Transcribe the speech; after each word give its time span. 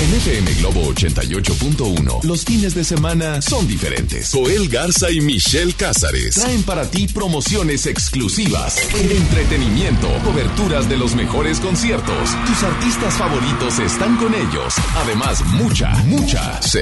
en 0.00 0.14
FM 0.14 0.54
Globo 0.54 0.92
88.1, 0.92 2.22
los 2.22 2.44
fines 2.44 2.74
de 2.74 2.84
semana 2.84 3.42
son 3.42 3.66
diferentes. 3.66 4.30
Joel 4.32 4.68
Garza 4.68 5.10
y 5.10 5.20
Michelle 5.20 5.72
Cázares 5.72 6.36
traen 6.36 6.62
para 6.62 6.88
ti 6.88 7.08
promociones 7.08 7.86
exclusivas, 7.86 8.78
entretenimiento, 8.94 10.08
coberturas 10.24 10.88
de 10.88 10.96
los 10.96 11.14
mejores 11.14 11.58
conciertos. 11.58 12.30
Tus 12.46 12.62
artistas 12.62 13.14
favoritos 13.14 13.78
están 13.80 14.16
con 14.18 14.34
ellos. 14.34 14.74
Además, 15.04 15.44
mucha, 15.44 15.90
mucha, 16.04 16.62
sí, 16.62 16.78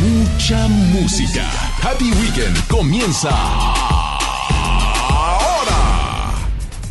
mucha 0.00 0.66
música. 0.68 1.50
Happy 1.82 2.10
Weekend 2.12 2.66
comienza 2.68 3.95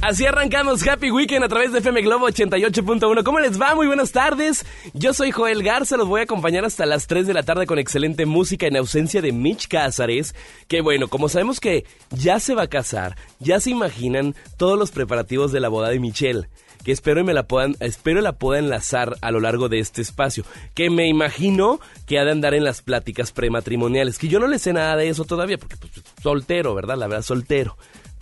Así 0.07 0.23
arrancamos 0.27 0.87
Happy 0.87 1.09
Weekend 1.09 1.43
a 1.45 1.47
través 1.47 1.71
de 1.71 1.79
FM 1.79 2.03
Globo 2.03 2.29
88.1. 2.29 3.23
¿Cómo 3.23 3.39
les 3.39 3.59
va? 3.59 3.73
Muy 3.73 3.87
buenas 3.87 4.11
tardes. 4.11 4.63
Yo 4.93 5.15
soy 5.15 5.31
Joel 5.31 5.63
Garza, 5.63 5.97
los 5.97 6.07
voy 6.07 6.19
a 6.19 6.25
acompañar 6.25 6.63
hasta 6.63 6.85
las 6.85 7.07
3 7.07 7.25
de 7.25 7.33
la 7.33 7.41
tarde 7.41 7.65
con 7.65 7.79
excelente 7.79 8.27
música 8.27 8.67
en 8.67 8.77
ausencia 8.77 9.23
de 9.23 9.31
Mitch 9.31 9.67
Cázares. 9.67 10.35
Que 10.67 10.81
bueno, 10.81 11.07
como 11.07 11.27
sabemos 11.27 11.59
que 11.59 11.87
ya 12.11 12.39
se 12.39 12.53
va 12.53 12.61
a 12.61 12.67
casar, 12.67 13.15
ya 13.39 13.59
se 13.59 13.71
imaginan 13.71 14.35
todos 14.57 14.77
los 14.77 14.91
preparativos 14.91 15.51
de 15.51 15.59
la 15.59 15.69
boda 15.69 15.89
de 15.89 15.97
Michelle 15.97 16.49
que 16.83 16.91
espero 16.91 17.19
y 17.19 17.23
me 17.23 17.33
la 17.33 17.47
puedan, 17.47 17.75
espero 17.79 18.21
la 18.21 18.33
pueda 18.33 18.59
enlazar 18.59 19.17
a 19.21 19.31
lo 19.31 19.39
largo 19.39 19.69
de 19.69 19.79
este 19.79 20.03
espacio, 20.03 20.43
que 20.75 20.91
me 20.91 21.07
imagino 21.07 21.79
que 22.05 22.19
ha 22.19 22.25
de 22.25 22.31
andar 22.31 22.53
en 22.53 22.63
las 22.63 22.83
pláticas 22.83 23.31
prematrimoniales, 23.31 24.19
que 24.19 24.27
yo 24.27 24.39
no 24.39 24.45
le 24.45 24.59
sé 24.59 24.71
nada 24.71 24.95
de 24.95 25.09
eso 25.09 25.25
todavía, 25.25 25.57
porque 25.57 25.77
pues, 25.77 25.91
soltero, 26.21 26.75
¿verdad? 26.75 26.95
La 26.95 27.07
verdad, 27.07 27.23
soltero. 27.23 27.75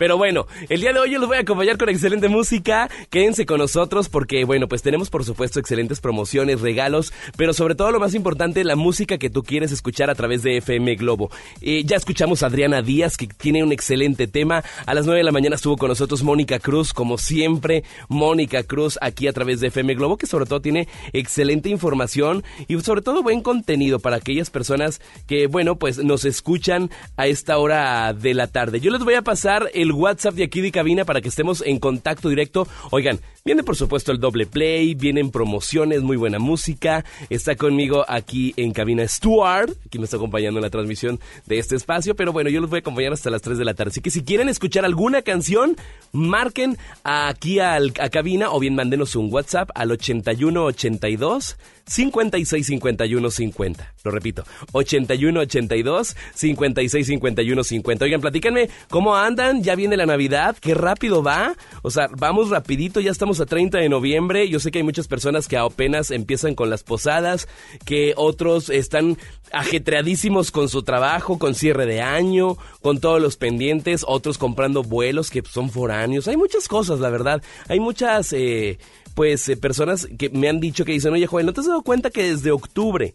Pero 0.04 0.18
bueno, 0.18 0.46
el 0.68 0.82
día 0.82 0.92
de 0.92 0.98
hoy 0.98 1.12
yo 1.12 1.18
los 1.18 1.28
voy 1.28 1.38
a 1.38 1.40
acompañar 1.40 1.78
con 1.78 1.88
excelente 1.88 2.28
música. 2.28 2.90
Quédense 3.08 3.46
con 3.46 3.56
nosotros 3.56 4.10
porque, 4.10 4.44
bueno, 4.44 4.68
pues 4.68 4.82
tenemos 4.82 5.08
por 5.08 5.24
supuesto 5.24 5.58
excelentes 5.58 6.02
promociones, 6.02 6.60
regalos, 6.60 7.10
pero 7.38 7.54
sobre 7.54 7.74
todo 7.74 7.90
lo 7.90 8.00
más 8.00 8.12
importante, 8.12 8.64
la 8.64 8.76
música 8.76 9.16
que 9.16 9.30
tú 9.30 9.42
quieres 9.42 9.72
escuchar 9.72 10.10
a 10.10 10.14
través 10.14 10.42
de 10.42 10.58
FM 10.58 10.96
Globo. 10.96 11.30
Eh, 11.62 11.84
ya 11.86 11.96
escuchamos 11.96 12.42
a 12.42 12.48
Adriana 12.48 12.82
Díaz, 12.82 13.16
que 13.16 13.28
tiene 13.28 13.64
un 13.64 13.72
excelente 13.72 14.26
tema. 14.26 14.62
A 14.84 14.92
las 14.92 15.06
9 15.06 15.20
de 15.20 15.24
la 15.24 15.32
mañana 15.32 15.56
estuvo 15.56 15.78
con 15.78 15.88
nosotros 15.88 16.22
Mónica 16.22 16.58
Cruz, 16.58 16.92
como 16.92 17.16
siempre, 17.16 17.82
Mónica 18.10 18.62
Cruz 18.62 18.98
aquí 19.00 19.26
a 19.26 19.32
través 19.32 19.60
de 19.60 19.68
FM 19.68 19.94
Globo, 19.94 20.18
que 20.18 20.26
sobre 20.26 20.44
todo 20.44 20.60
tiene 20.60 20.86
excelente 21.14 21.70
información 21.70 22.44
y 22.68 22.78
sobre 22.80 23.00
todo 23.00 23.22
buen 23.22 23.40
contenido 23.40 24.00
para 24.00 24.16
aquellas 24.16 24.50
personas 24.50 25.00
que, 25.26 25.46
bueno, 25.46 25.76
pues 25.76 25.96
nos 26.04 26.26
escuchan 26.26 26.90
a 27.16 27.26
esta 27.26 27.56
hora 27.56 28.12
de 28.12 28.34
la 28.34 28.48
tarde. 28.48 28.80
Yo 28.80 28.90
les 28.90 29.02
voy 29.02 29.14
a 29.14 29.22
pasar 29.22 29.70
el 29.72 29.93
WhatsApp 29.94 30.34
de 30.34 30.44
aquí 30.44 30.60
de 30.60 30.70
cabina 30.70 31.04
para 31.04 31.20
que 31.20 31.28
estemos 31.28 31.62
en 31.64 31.78
contacto 31.78 32.28
directo. 32.28 32.68
Oigan, 32.90 33.20
viene 33.44 33.62
por 33.62 33.76
supuesto 33.76 34.12
el 34.12 34.20
doble 34.20 34.46
play, 34.46 34.94
vienen 34.94 35.30
promociones, 35.30 36.02
muy 36.02 36.16
buena 36.16 36.38
música. 36.38 37.04
Está 37.30 37.56
conmigo 37.56 38.04
aquí 38.08 38.52
en 38.56 38.72
cabina 38.72 39.06
Stuart, 39.08 39.70
quien 39.90 40.00
me 40.02 40.04
está 40.04 40.16
acompañando 40.16 40.58
en 40.58 40.64
la 40.64 40.70
transmisión 40.70 41.20
de 41.46 41.58
este 41.58 41.76
espacio. 41.76 42.14
Pero 42.14 42.32
bueno, 42.32 42.50
yo 42.50 42.60
los 42.60 42.70
voy 42.70 42.78
a 42.78 42.80
acompañar 42.80 43.12
hasta 43.12 43.30
las 43.30 43.42
3 43.42 43.56
de 43.56 43.64
la 43.64 43.74
tarde. 43.74 43.90
Así 43.90 44.00
que 44.00 44.10
si 44.10 44.22
quieren 44.22 44.48
escuchar 44.48 44.84
alguna 44.84 45.22
canción, 45.22 45.76
marquen 46.12 46.76
aquí 47.04 47.60
al, 47.60 47.92
a 48.00 48.08
cabina 48.10 48.50
o 48.50 48.60
bien 48.60 48.74
mándenos 48.74 49.16
un 49.16 49.32
WhatsApp 49.32 49.70
al 49.74 49.92
8182 49.92 51.56
56 51.86 52.66
51 52.66 53.30
50. 53.30 53.94
Lo 54.04 54.10
repito, 54.10 54.44
81 54.72 55.40
82 55.40 56.16
56 56.34 57.06
51 57.06 57.64
50. 57.64 58.04
Oigan, 58.04 58.20
platícanme 58.20 58.70
cómo 58.88 59.16
andan, 59.16 59.62
ya 59.62 59.74
viene 59.74 59.96
la 59.96 60.06
Navidad, 60.06 60.56
qué 60.60 60.74
rápido 60.74 61.22
va. 61.22 61.54
O 61.82 61.90
sea, 61.90 62.08
vamos 62.16 62.50
rapidito, 62.50 63.00
ya 63.00 63.10
estamos 63.10 63.40
a 63.40 63.46
30 63.46 63.78
de 63.78 63.88
noviembre. 63.88 64.48
Yo 64.48 64.60
sé 64.60 64.70
que 64.70 64.78
hay 64.78 64.84
muchas 64.84 65.08
personas 65.08 65.48
que 65.48 65.56
apenas 65.56 66.10
empiezan 66.10 66.54
con 66.54 66.70
las 66.70 66.82
posadas, 66.82 67.48
que 67.84 68.14
otros 68.16 68.70
están 68.70 69.18
ajetreadísimos 69.52 70.50
con 70.50 70.68
su 70.68 70.82
trabajo, 70.82 71.38
con 71.38 71.54
cierre 71.54 71.86
de 71.86 72.00
año, 72.00 72.56
con 72.82 73.00
todos 73.00 73.20
los 73.20 73.36
pendientes, 73.36 74.04
otros 74.06 74.38
comprando 74.38 74.82
vuelos 74.82 75.30
que 75.30 75.42
son 75.42 75.70
foráneos. 75.70 76.28
Hay 76.28 76.36
muchas 76.36 76.68
cosas, 76.68 77.00
la 77.00 77.10
verdad. 77.10 77.42
Hay 77.68 77.80
muchas 77.80 78.32
eh, 78.32 78.78
pues 79.14 79.48
eh, 79.48 79.56
personas 79.56 80.08
que 80.18 80.30
me 80.30 80.48
han 80.48 80.60
dicho 80.60 80.84
que 80.84 80.92
dicen, 80.92 81.12
oye 81.12 81.26
Joel, 81.26 81.46
¿no 81.46 81.52
te 81.52 81.60
has 81.60 81.66
dado 81.66 81.82
cuenta 81.82 82.10
que 82.10 82.30
desde 82.30 82.50
octubre 82.50 83.14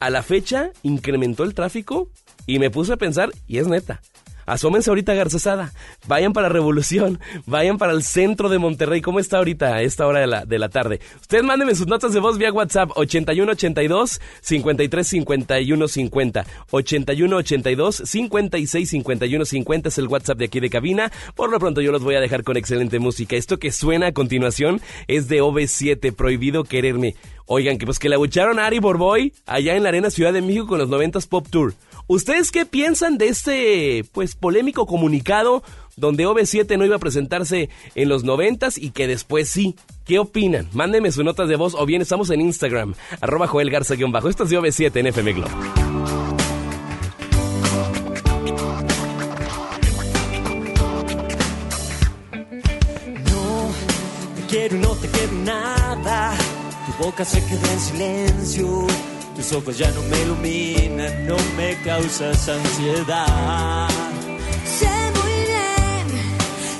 a 0.00 0.10
la 0.10 0.22
fecha 0.22 0.70
incrementó 0.82 1.44
el 1.44 1.54
tráfico? 1.54 2.10
Y 2.46 2.58
me 2.58 2.70
puse 2.70 2.92
a 2.92 2.96
pensar, 2.96 3.30
y 3.46 3.58
es 3.58 3.66
neta. 3.68 4.02
Asómense 4.46 4.90
ahorita 4.90 5.12
a 5.12 5.14
Garcesada, 5.14 5.72
vayan 6.06 6.32
para 6.32 6.48
Revolución, 6.48 7.20
vayan 7.46 7.78
para 7.78 7.92
el 7.92 8.02
centro 8.02 8.48
de 8.48 8.58
Monterrey. 8.58 9.00
¿Cómo 9.00 9.20
está 9.20 9.38
ahorita 9.38 9.74
a 9.74 9.82
esta 9.82 10.06
hora 10.06 10.20
de 10.20 10.26
la, 10.26 10.44
de 10.44 10.58
la 10.58 10.68
tarde? 10.68 11.00
Ustedes 11.20 11.44
mándenme 11.44 11.74
sus 11.74 11.86
notas 11.86 12.12
de 12.12 12.20
voz 12.20 12.38
vía 12.38 12.52
WhatsApp 12.52 12.90
8182 12.94 14.20
53 14.40 15.06
51 15.06 15.88
50. 15.88 16.46
8182 16.70 18.02
56 18.04 18.90
51 18.90 19.44
50 19.44 19.88
es 19.88 19.98
el 19.98 20.08
WhatsApp 20.08 20.38
de 20.38 20.44
aquí 20.46 20.60
de 20.60 20.70
cabina. 20.70 21.12
Por 21.34 21.50
lo 21.50 21.58
pronto 21.58 21.80
yo 21.80 21.92
los 21.92 22.02
voy 22.02 22.16
a 22.16 22.20
dejar 22.20 22.44
con 22.44 22.56
excelente 22.56 22.98
música. 22.98 23.36
Esto 23.36 23.58
que 23.58 23.72
suena 23.72 24.08
a 24.08 24.12
continuación 24.12 24.80
es 25.06 25.28
de 25.28 25.42
OV7, 25.42 26.14
Prohibido 26.14 26.64
Quererme. 26.64 27.14
Oigan, 27.46 27.76
que 27.76 27.84
pues 27.84 27.98
que 27.98 28.08
le 28.08 28.14
abucharon 28.14 28.58
a 28.58 28.66
Ari 28.66 28.78
Borboy 28.78 29.34
allá 29.44 29.76
en 29.76 29.82
la 29.82 29.90
Arena 29.90 30.08
Ciudad 30.08 30.32
de 30.32 30.40
México 30.40 30.66
con 30.66 30.78
los 30.78 30.88
90s 30.88 31.28
Pop 31.28 31.46
Tour. 31.50 31.74
¿Ustedes 32.06 32.50
qué 32.50 32.66
piensan 32.66 33.16
de 33.16 33.28
este, 33.28 34.04
pues, 34.12 34.34
polémico 34.34 34.86
comunicado 34.86 35.62
donde 35.96 36.26
OV7 36.26 36.76
no 36.76 36.84
iba 36.84 36.96
a 36.96 36.98
presentarse 36.98 37.70
en 37.94 38.08
los 38.08 38.24
90 38.24 38.68
y 38.76 38.90
que 38.90 39.06
después 39.06 39.48
sí? 39.48 39.74
¿Qué 40.04 40.18
opinan? 40.18 40.68
Mándenme 40.74 41.12
sus 41.12 41.24
notas 41.24 41.48
de 41.48 41.56
voz 41.56 41.74
o 41.74 41.86
bien 41.86 42.02
estamos 42.02 42.28
en 42.28 42.42
Instagram, 42.42 42.94
arroba 43.22 43.46
Joel 43.46 43.70
Garza-bajo. 43.70 44.28
Esto 44.28 44.44
es 44.44 44.50
de 44.50 44.58
OV7 44.58 44.96
en 44.96 45.06
FM 45.06 45.32
Globo. 45.32 45.50
Quiero 54.48 54.76
y 54.76 54.78
no 54.78 54.90
te 54.90 55.08
quiero 55.08 55.32
nada. 55.44 56.36
Tu 56.86 57.04
boca 57.04 57.24
se 57.24 57.44
queda 57.46 57.72
en 57.72 57.80
silencio 57.80 58.86
tus 59.34 59.52
ojos 59.52 59.76
ya 59.76 59.90
no 59.90 60.02
me 60.02 60.20
iluminan, 60.22 61.26
no 61.26 61.36
me 61.56 61.76
causas 61.82 62.48
ansiedad. 62.48 63.88
Sé 64.78 64.94
muy 65.18 65.36
bien 65.52 66.06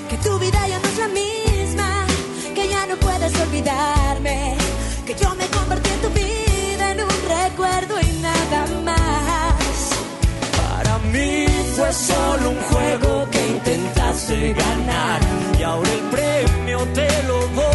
que 0.09 0.17
tu 0.19 0.39
vida 0.39 0.69
ya 0.69 0.79
no 0.79 0.89
es 0.89 0.99
la 0.99 1.09
misma, 1.09 2.07
que 2.55 2.69
ya 2.69 2.87
no 2.87 2.97
puedes 2.97 3.33
olvidarme, 3.41 4.57
que 5.07 5.15
yo 5.15 5.35
me 5.35 5.47
convertí 5.49 5.91
en 5.91 6.01
tu 6.01 6.11
vida 6.11 6.91
en 6.93 7.01
un 7.01 7.17
recuerdo 7.29 7.95
y 8.01 8.21
nada 8.21 8.67
más. 8.85 9.91
Para 10.57 10.99
mí 11.13 11.47
fue 11.77 11.93
solo 11.93 12.51
un 12.51 12.61
juego 12.71 13.29
que 13.31 13.49
intentaste 13.49 14.53
ganar 14.53 15.21
y 15.59 15.63
ahora 15.63 15.91
el 15.91 16.01
premio 16.11 16.79
te 16.95 17.23
lo 17.25 17.49
voy 17.49 17.74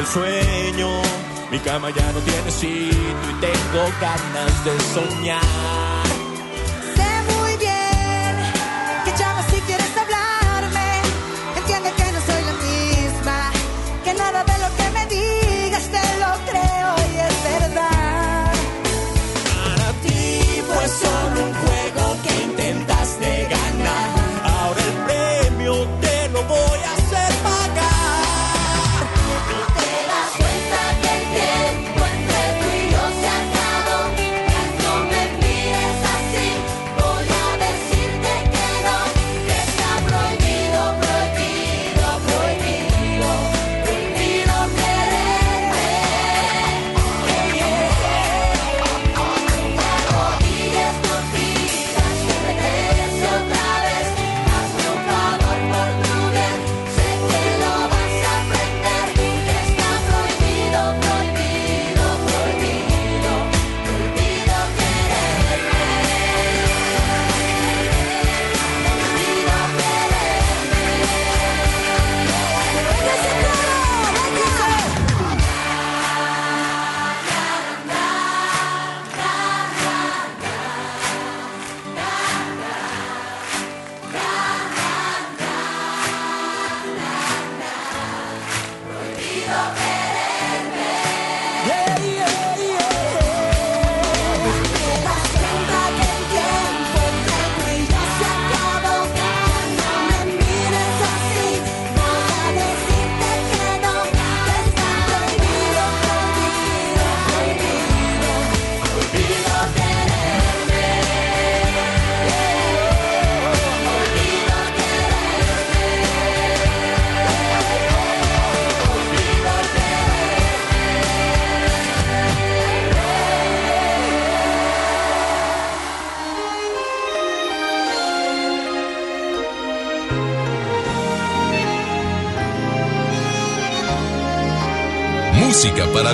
el 0.00 0.06
sueño. 0.06 0.88
Mi 1.50 1.58
cama 1.58 1.90
ya 1.90 2.12
no 2.12 2.20
tiene 2.20 2.50
sitio 2.50 2.90
y 2.90 3.40
tengo 3.40 3.84
ganas 4.00 4.64
de 4.64 4.80
soñar. 4.94 5.79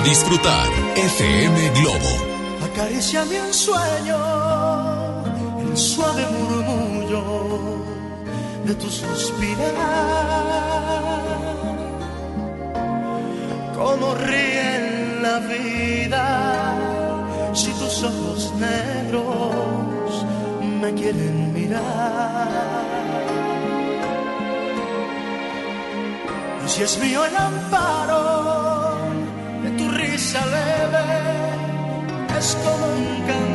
disfrutar. 0.07 0.69
FM 0.95 1.57
Globo. 1.79 2.11
Acaricia 2.63 3.25
mi 3.25 3.39
sueño, 3.51 4.19
el 5.61 5.75
suave 5.75 6.25
murmullo 6.37 7.23
de 8.65 8.73
tu 8.75 8.89
suspirar. 8.89 9.75
Como 13.75 14.15
ríe 14.15 14.75
en 14.77 15.21
la 15.21 15.39
vida 15.39 16.25
si 17.53 17.71
tus 17.73 18.03
ojos 18.03 18.53
negros 18.55 20.25
me 20.81 20.93
quieren 20.93 21.53
mirar. 21.53 22.47
Y 26.65 26.69
si 26.69 26.83
es 26.83 26.97
mío 26.99 27.25
el 27.25 27.35
amparo 27.35 28.36
como 32.55 32.85
un 32.87 33.46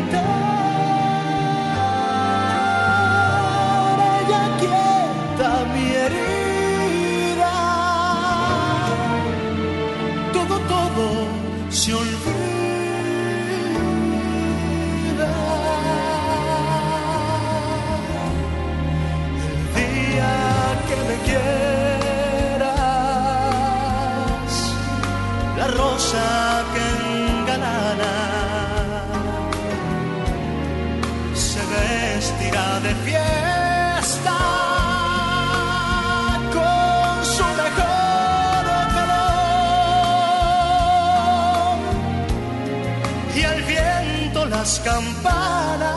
campanas 44.85 45.93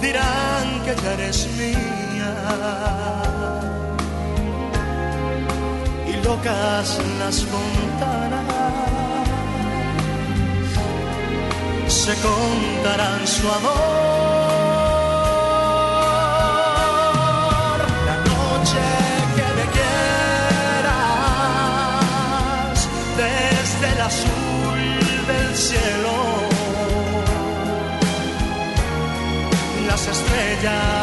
dirán 0.00 0.66
que 0.84 0.94
ya 1.02 1.12
eres 1.14 1.48
mía 1.58 2.32
y 6.06 6.12
locas 6.24 6.98
las 7.18 7.36
fontanas 7.44 8.46
se 11.88 12.14
contarán 12.22 13.26
su 13.26 13.50
amor. 13.50 14.45
da 30.62 30.95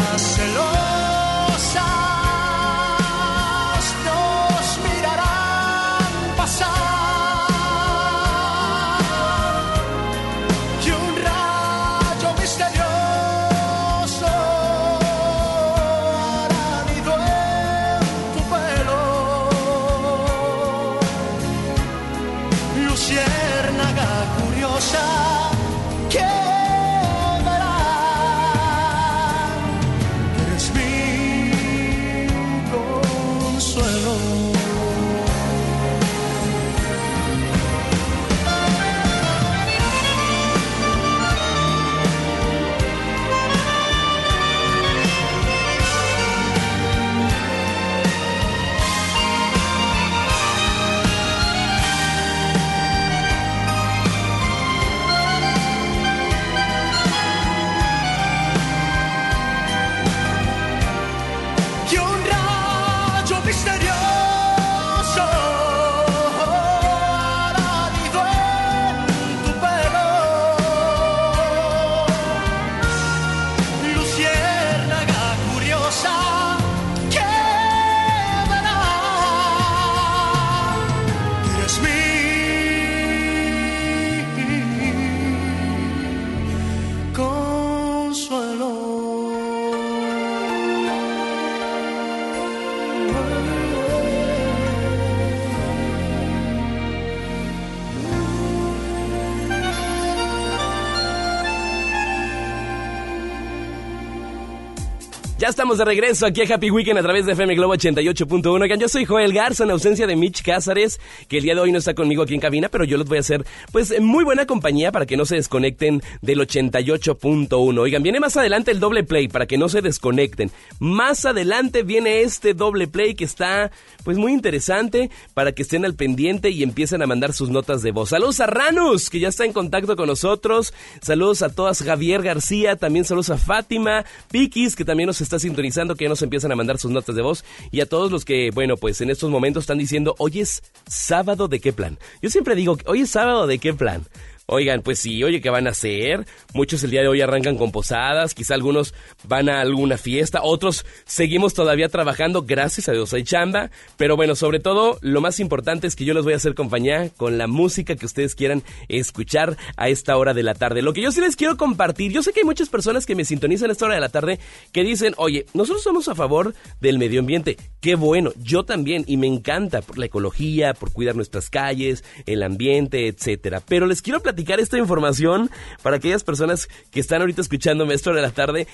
estamos 105.63 105.77
de 105.77 105.85
regreso 105.85 106.25
aquí 106.25 106.41
a 106.41 106.55
Happy 106.55 106.71
Weekend 106.71 106.99
a 106.99 107.03
través 107.03 107.25
de 107.25 107.31
FM 107.31 107.55
Globo 107.55 107.73
88.1. 107.73 108.77
Yo 108.77 108.89
soy 108.89 109.05
Joel 109.05 109.31
Garza 109.31 109.63
en 109.63 109.71
ausencia 109.71 110.05
de 110.05 110.17
Mitch 110.17 110.43
Cázares, 110.43 110.99
que 111.29 111.37
el 111.37 111.43
día 111.43 111.55
de 111.55 111.61
hoy 111.61 111.71
no 111.71 111.77
está 111.77 111.93
conmigo 111.93 112.21
aquí 112.21 112.33
en 112.33 112.41
cabina, 112.41 112.67
pero 112.67 112.83
yo 112.83 112.97
les 112.97 113.07
voy 113.07 113.15
a 113.15 113.21
hacer 113.21 113.45
pues 113.71 113.97
muy 114.01 114.25
buena 114.25 114.45
compañía 114.45 114.91
para 114.91 115.05
que 115.05 115.15
no 115.15 115.23
se 115.23 115.35
desconecten 115.35 116.03
del 116.21 116.39
88.1. 116.39 117.79
Oigan, 117.79 118.03
viene 118.03 118.19
más 118.19 118.35
adelante 118.35 118.71
el 118.71 118.81
doble 118.81 119.05
play 119.05 119.29
para 119.29 119.45
que 119.45 119.57
no 119.57 119.69
se 119.69 119.81
desconecten. 119.81 120.51
Más 120.79 121.23
adelante 121.23 121.83
viene 121.83 122.23
este 122.23 122.53
doble 122.53 122.89
play 122.89 123.15
que 123.15 123.23
está 123.23 123.71
pues 124.03 124.17
muy 124.17 124.33
interesante 124.33 125.11
para 125.33 125.53
que 125.53 125.61
estén 125.61 125.85
al 125.85 125.95
pendiente 125.95 126.49
y 126.49 126.63
empiecen 126.63 127.01
a 127.01 127.07
mandar 127.07 127.31
sus 127.31 127.49
notas 127.49 127.81
de 127.83 127.91
voz. 127.91 128.09
Saludos 128.09 128.41
a 128.41 128.47
Ranus, 128.47 129.09
que 129.09 129.21
ya 129.21 129.29
está 129.29 129.45
en 129.45 129.53
contacto 129.53 129.95
con 129.95 130.07
nosotros. 130.07 130.73
Saludos 131.01 131.41
a 131.41 131.47
todas 131.47 131.81
Javier 131.81 132.21
García, 132.21 132.75
también 132.75 133.05
saludos 133.05 133.29
a 133.29 133.37
Fátima, 133.37 134.03
Pikis, 134.29 134.75
que 134.75 134.83
también 134.83 135.07
nos 135.07 135.21
está 135.21 135.39
sintonizando, 135.53 135.95
que 135.95 136.05
ya 136.05 136.09
nos 136.09 136.21
empiezan 136.23 136.51
a 136.51 136.55
mandar 136.55 136.79
sus 136.79 136.91
notas 136.91 137.15
de 137.15 137.21
voz, 137.21 137.45
y 137.71 137.81
a 137.81 137.85
todos 137.85 138.11
los 138.11 138.25
que, 138.25 138.49
bueno, 138.51 138.75
pues 138.75 139.01
en 139.01 139.09
estos 139.09 139.29
momentos 139.29 139.63
están 139.63 139.77
diciendo, 139.77 140.15
hoy 140.17 140.39
es 140.39 140.63
sábado 140.87 141.47
de 141.47 141.59
qué 141.59 141.71
plan. 141.71 141.99
Yo 142.21 142.29
siempre 142.29 142.55
digo, 142.55 142.77
hoy 142.87 143.01
es 143.01 143.11
sábado 143.11 143.45
de 143.45 143.59
qué 143.59 143.73
plan. 143.73 144.03
Oigan, 144.45 144.81
pues 144.81 144.99
sí, 144.99 145.23
oye, 145.23 145.39
¿qué 145.39 145.49
van 145.49 145.67
a 145.67 145.69
hacer? 145.69 146.25
Muchos 146.53 146.83
el 146.83 146.91
día 146.91 147.01
de 147.01 147.07
hoy 147.07 147.21
arrancan 147.21 147.55
con 147.55 147.71
posadas, 147.71 148.33
quizá 148.33 148.55
algunos 148.55 148.93
van 149.25 149.47
a 149.47 149.61
alguna 149.61 149.97
fiesta, 149.97 150.41
otros 150.43 150.85
seguimos 151.05 151.53
todavía 151.53 151.87
trabajando, 151.87 152.41
gracias 152.41 152.89
a 152.89 152.91
Dios 152.91 153.13
hay 153.13 153.23
chamba, 153.23 153.71
pero 153.95 154.17
bueno, 154.17 154.35
sobre 154.35 154.59
todo 154.59 154.97
lo 154.99 155.21
más 155.21 155.39
importante 155.39 155.87
es 155.87 155.95
que 155.95 156.03
yo 156.03 156.13
les 156.13 156.25
voy 156.25 156.33
a 156.33 156.35
hacer 156.35 156.55
compañía 156.55 157.09
con 157.15 157.37
la 157.37 157.47
música 157.47 157.95
que 157.95 158.05
ustedes 158.05 158.35
quieran 158.35 158.63
escuchar 158.89 159.55
a 159.77 159.87
esta 159.87 160.17
hora 160.17 160.33
de 160.33 160.43
la 160.43 160.55
tarde. 160.55 160.81
Lo 160.81 160.91
que 160.91 161.01
yo 161.01 161.13
sí 161.13 161.21
les 161.21 161.37
quiero 161.37 161.55
compartir, 161.55 162.11
yo 162.11 162.21
sé 162.21 162.33
que 162.33 162.41
hay 162.41 162.45
muchas 162.45 162.67
personas 162.67 163.05
que 163.05 163.15
me 163.15 163.23
sintonizan 163.23 163.69
a 163.69 163.73
esta 163.73 163.85
hora 163.85 163.95
de 163.95 164.01
la 164.01 164.09
tarde 164.09 164.39
que 164.73 164.83
dicen, 164.83 165.13
oye, 165.15 165.45
nosotros 165.53 165.83
somos 165.83 166.09
a 166.09 166.15
favor 166.15 166.53
del 166.81 166.99
medio 166.99 167.21
ambiente, 167.21 167.55
qué 167.79 167.95
bueno, 167.95 168.33
yo 168.43 168.65
también, 168.65 169.05
y 169.07 169.15
me 169.15 169.27
encanta 169.27 169.81
por 169.81 169.97
la 169.97 170.07
ecología, 170.07 170.73
por 170.73 170.91
cuidar 170.91 171.15
nuestras 171.15 171.49
calles, 171.49 172.03
el 172.25 172.43
ambiente, 172.43 173.07
etcétera, 173.07 173.61
pero 173.65 173.87
les 173.87 174.01
quiero 174.01 174.19
platicar 174.19 174.32
esta 174.59 174.77
información 174.77 175.49
para 175.81 175.97
aquellas 175.97 176.23
personas 176.23 176.67
que 176.91 176.99
están 176.99 177.21
ahorita 177.21 177.41
escuchándome 177.41 177.93
esto 177.93 178.13
de 178.13 178.21
la 178.21 178.31
tarde, 178.31 178.67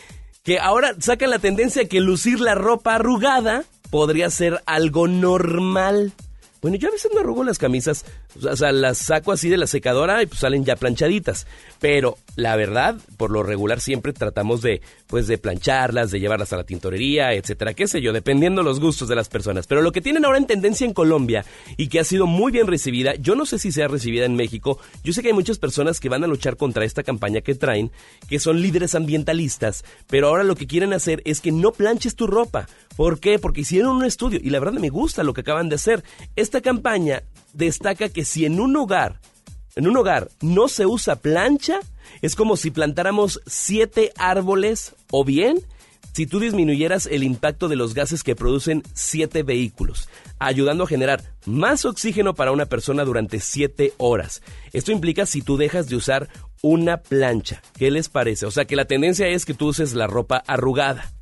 que 0.44 0.60
ahora 0.60 0.96
sacan 1.00 1.30
la 1.30 1.40
tendencia 1.40 1.88
que 1.88 2.00
lucir 2.00 2.40
la 2.40 2.56
ropa 2.56 2.96
arrugada 2.96 3.64
podría 3.90 4.30
ser 4.30 4.62
algo 4.66 5.08
normal. 5.08 6.14
Bueno, 6.62 6.78
yo 6.78 6.90
a 6.90 6.92
veces 6.92 7.12
me 7.14 7.22
arrugo 7.22 7.44
las 7.44 7.58
camisas, 7.58 8.06
o 8.42 8.56
sea, 8.56 8.72
las 8.72 8.98
saco 8.98 9.32
así 9.32 9.48
de 9.50 9.58
la 9.58 9.68
secadora 9.68 10.22
y 10.22 10.26
pues 10.26 10.42
salen 10.42 10.66
ya 10.66 10.76
planchaditas. 10.76 11.48
Pero 11.80 12.18
la 12.36 12.56
verdad, 12.56 12.98
por 13.18 13.32
lo 13.32 13.44
regular 13.44 13.80
siempre 13.82 14.14
tratamos 14.14 14.62
de, 14.62 14.82
pues, 15.08 15.28
de 15.28 15.38
plancharlas, 15.38 16.12
de 16.12 16.20
llevarlas 16.20 16.54
a 16.54 16.58
la 16.58 16.64
tintorería, 16.64 17.34
etcétera, 17.34 17.74
qué 17.74 17.88
sé 17.88 18.02
yo, 18.02 18.14
dependiendo 18.14 18.64
los 18.64 18.80
gustos 18.80 19.08
de 19.08 19.16
las 19.16 19.30
personas. 19.30 19.68
Pero 19.68 19.82
lo 19.82 19.92
que 19.92 20.02
tienen 20.02 20.26
ahora 20.26 20.38
en 20.38 20.48
tendencia 20.48 20.86
en 20.86 20.94
Colombia 20.94 21.46
y 21.78 21.88
que 21.88 22.00
ha 22.00 22.04
sido 22.04 22.28
muy 22.28 22.52
bien 22.52 22.68
recibida, 22.68 23.16
yo 23.16 23.36
no 23.36 23.46
sé 23.46 23.60
si 23.60 23.72
sea 23.72 23.88
recibida 23.88 24.26
en 24.26 24.36
México, 24.36 24.80
yo 25.04 25.14
sé 25.14 25.22
que 25.22 25.30
hay 25.30 25.34
muchas 25.34 25.58
personas 25.58 26.00
que 26.00 26.10
van 26.10 26.24
a 26.24 26.28
luchar 26.28 26.58
contra 26.58 26.86
esta 26.86 27.04
campaña 27.04 27.42
que 27.42 27.56
traen, 27.56 27.92
que 28.30 28.40
son 28.40 28.62
líderes 28.62 28.96
ambientalistas, 28.96 29.84
pero 30.08 30.28
ahora 30.28 30.44
lo 30.44 30.56
que 30.56 30.68
quieren 30.68 30.94
hacer 30.94 31.22
es 31.26 31.42
que 31.42 31.52
no 31.52 31.72
planches 31.72 32.16
tu 32.16 32.28
ropa. 32.28 32.68
¿Por 32.96 33.20
qué? 33.20 33.40
Porque 33.40 33.62
hicieron 33.62 33.96
un 33.96 34.06
estudio 34.06 34.40
y 34.44 34.50
la 34.50 34.60
verdad 34.60 34.80
me 34.80 34.90
gusta 34.90 35.24
lo 35.24 35.34
que 35.34 35.42
acaban 35.42 35.70
de 35.70 35.76
hacer. 35.76 36.04
Esta 36.36 36.62
campaña 36.62 37.24
destaca 37.54 38.10
que 38.10 38.26
si 38.26 38.46
en 38.46 38.60
un 38.60 38.76
hogar, 38.76 39.20
en 39.80 39.88
un 39.88 39.96
hogar 39.96 40.30
no 40.42 40.68
se 40.68 40.86
usa 40.86 41.16
plancha, 41.16 41.80
es 42.22 42.36
como 42.36 42.58
si 42.58 42.70
plantáramos 42.70 43.40
siete 43.48 44.12
árboles 44.18 44.94
o 45.10 45.24
bien 45.24 45.64
si 46.12 46.28
tú 46.28 46.42
disminuyeras 46.42 47.06
el 47.06 47.24
impacto 47.24 47.70
de 47.70 47.78
los 47.78 47.94
gases 47.94 48.24
que 48.24 48.36
producen 48.36 48.84
siete 48.94 49.42
vehículos, 49.42 50.10
ayudando 50.38 50.84
a 50.84 50.88
generar 50.88 51.24
más 51.46 51.86
oxígeno 51.86 52.34
para 52.36 52.52
una 52.52 52.66
persona 52.66 53.06
durante 53.06 53.40
siete 53.40 53.94
horas. 53.96 54.42
Esto 54.74 54.92
implica 54.92 55.26
si 55.26 55.42
tú 55.42 55.56
dejas 55.56 55.88
de 55.88 55.96
usar 55.96 56.28
una 56.62 56.98
plancha. 56.98 57.62
¿Qué 57.78 57.90
les 57.90 58.10
parece? 58.10 58.48
O 58.48 58.52
sea 58.52 58.66
que 58.66 58.76
la 58.76 58.84
tendencia 58.84 59.30
es 59.30 59.46
que 59.46 59.54
tú 59.54 59.68
uses 59.68 59.94
la 59.94 60.08
ropa 60.08 60.44
arrugada. 60.46 61.14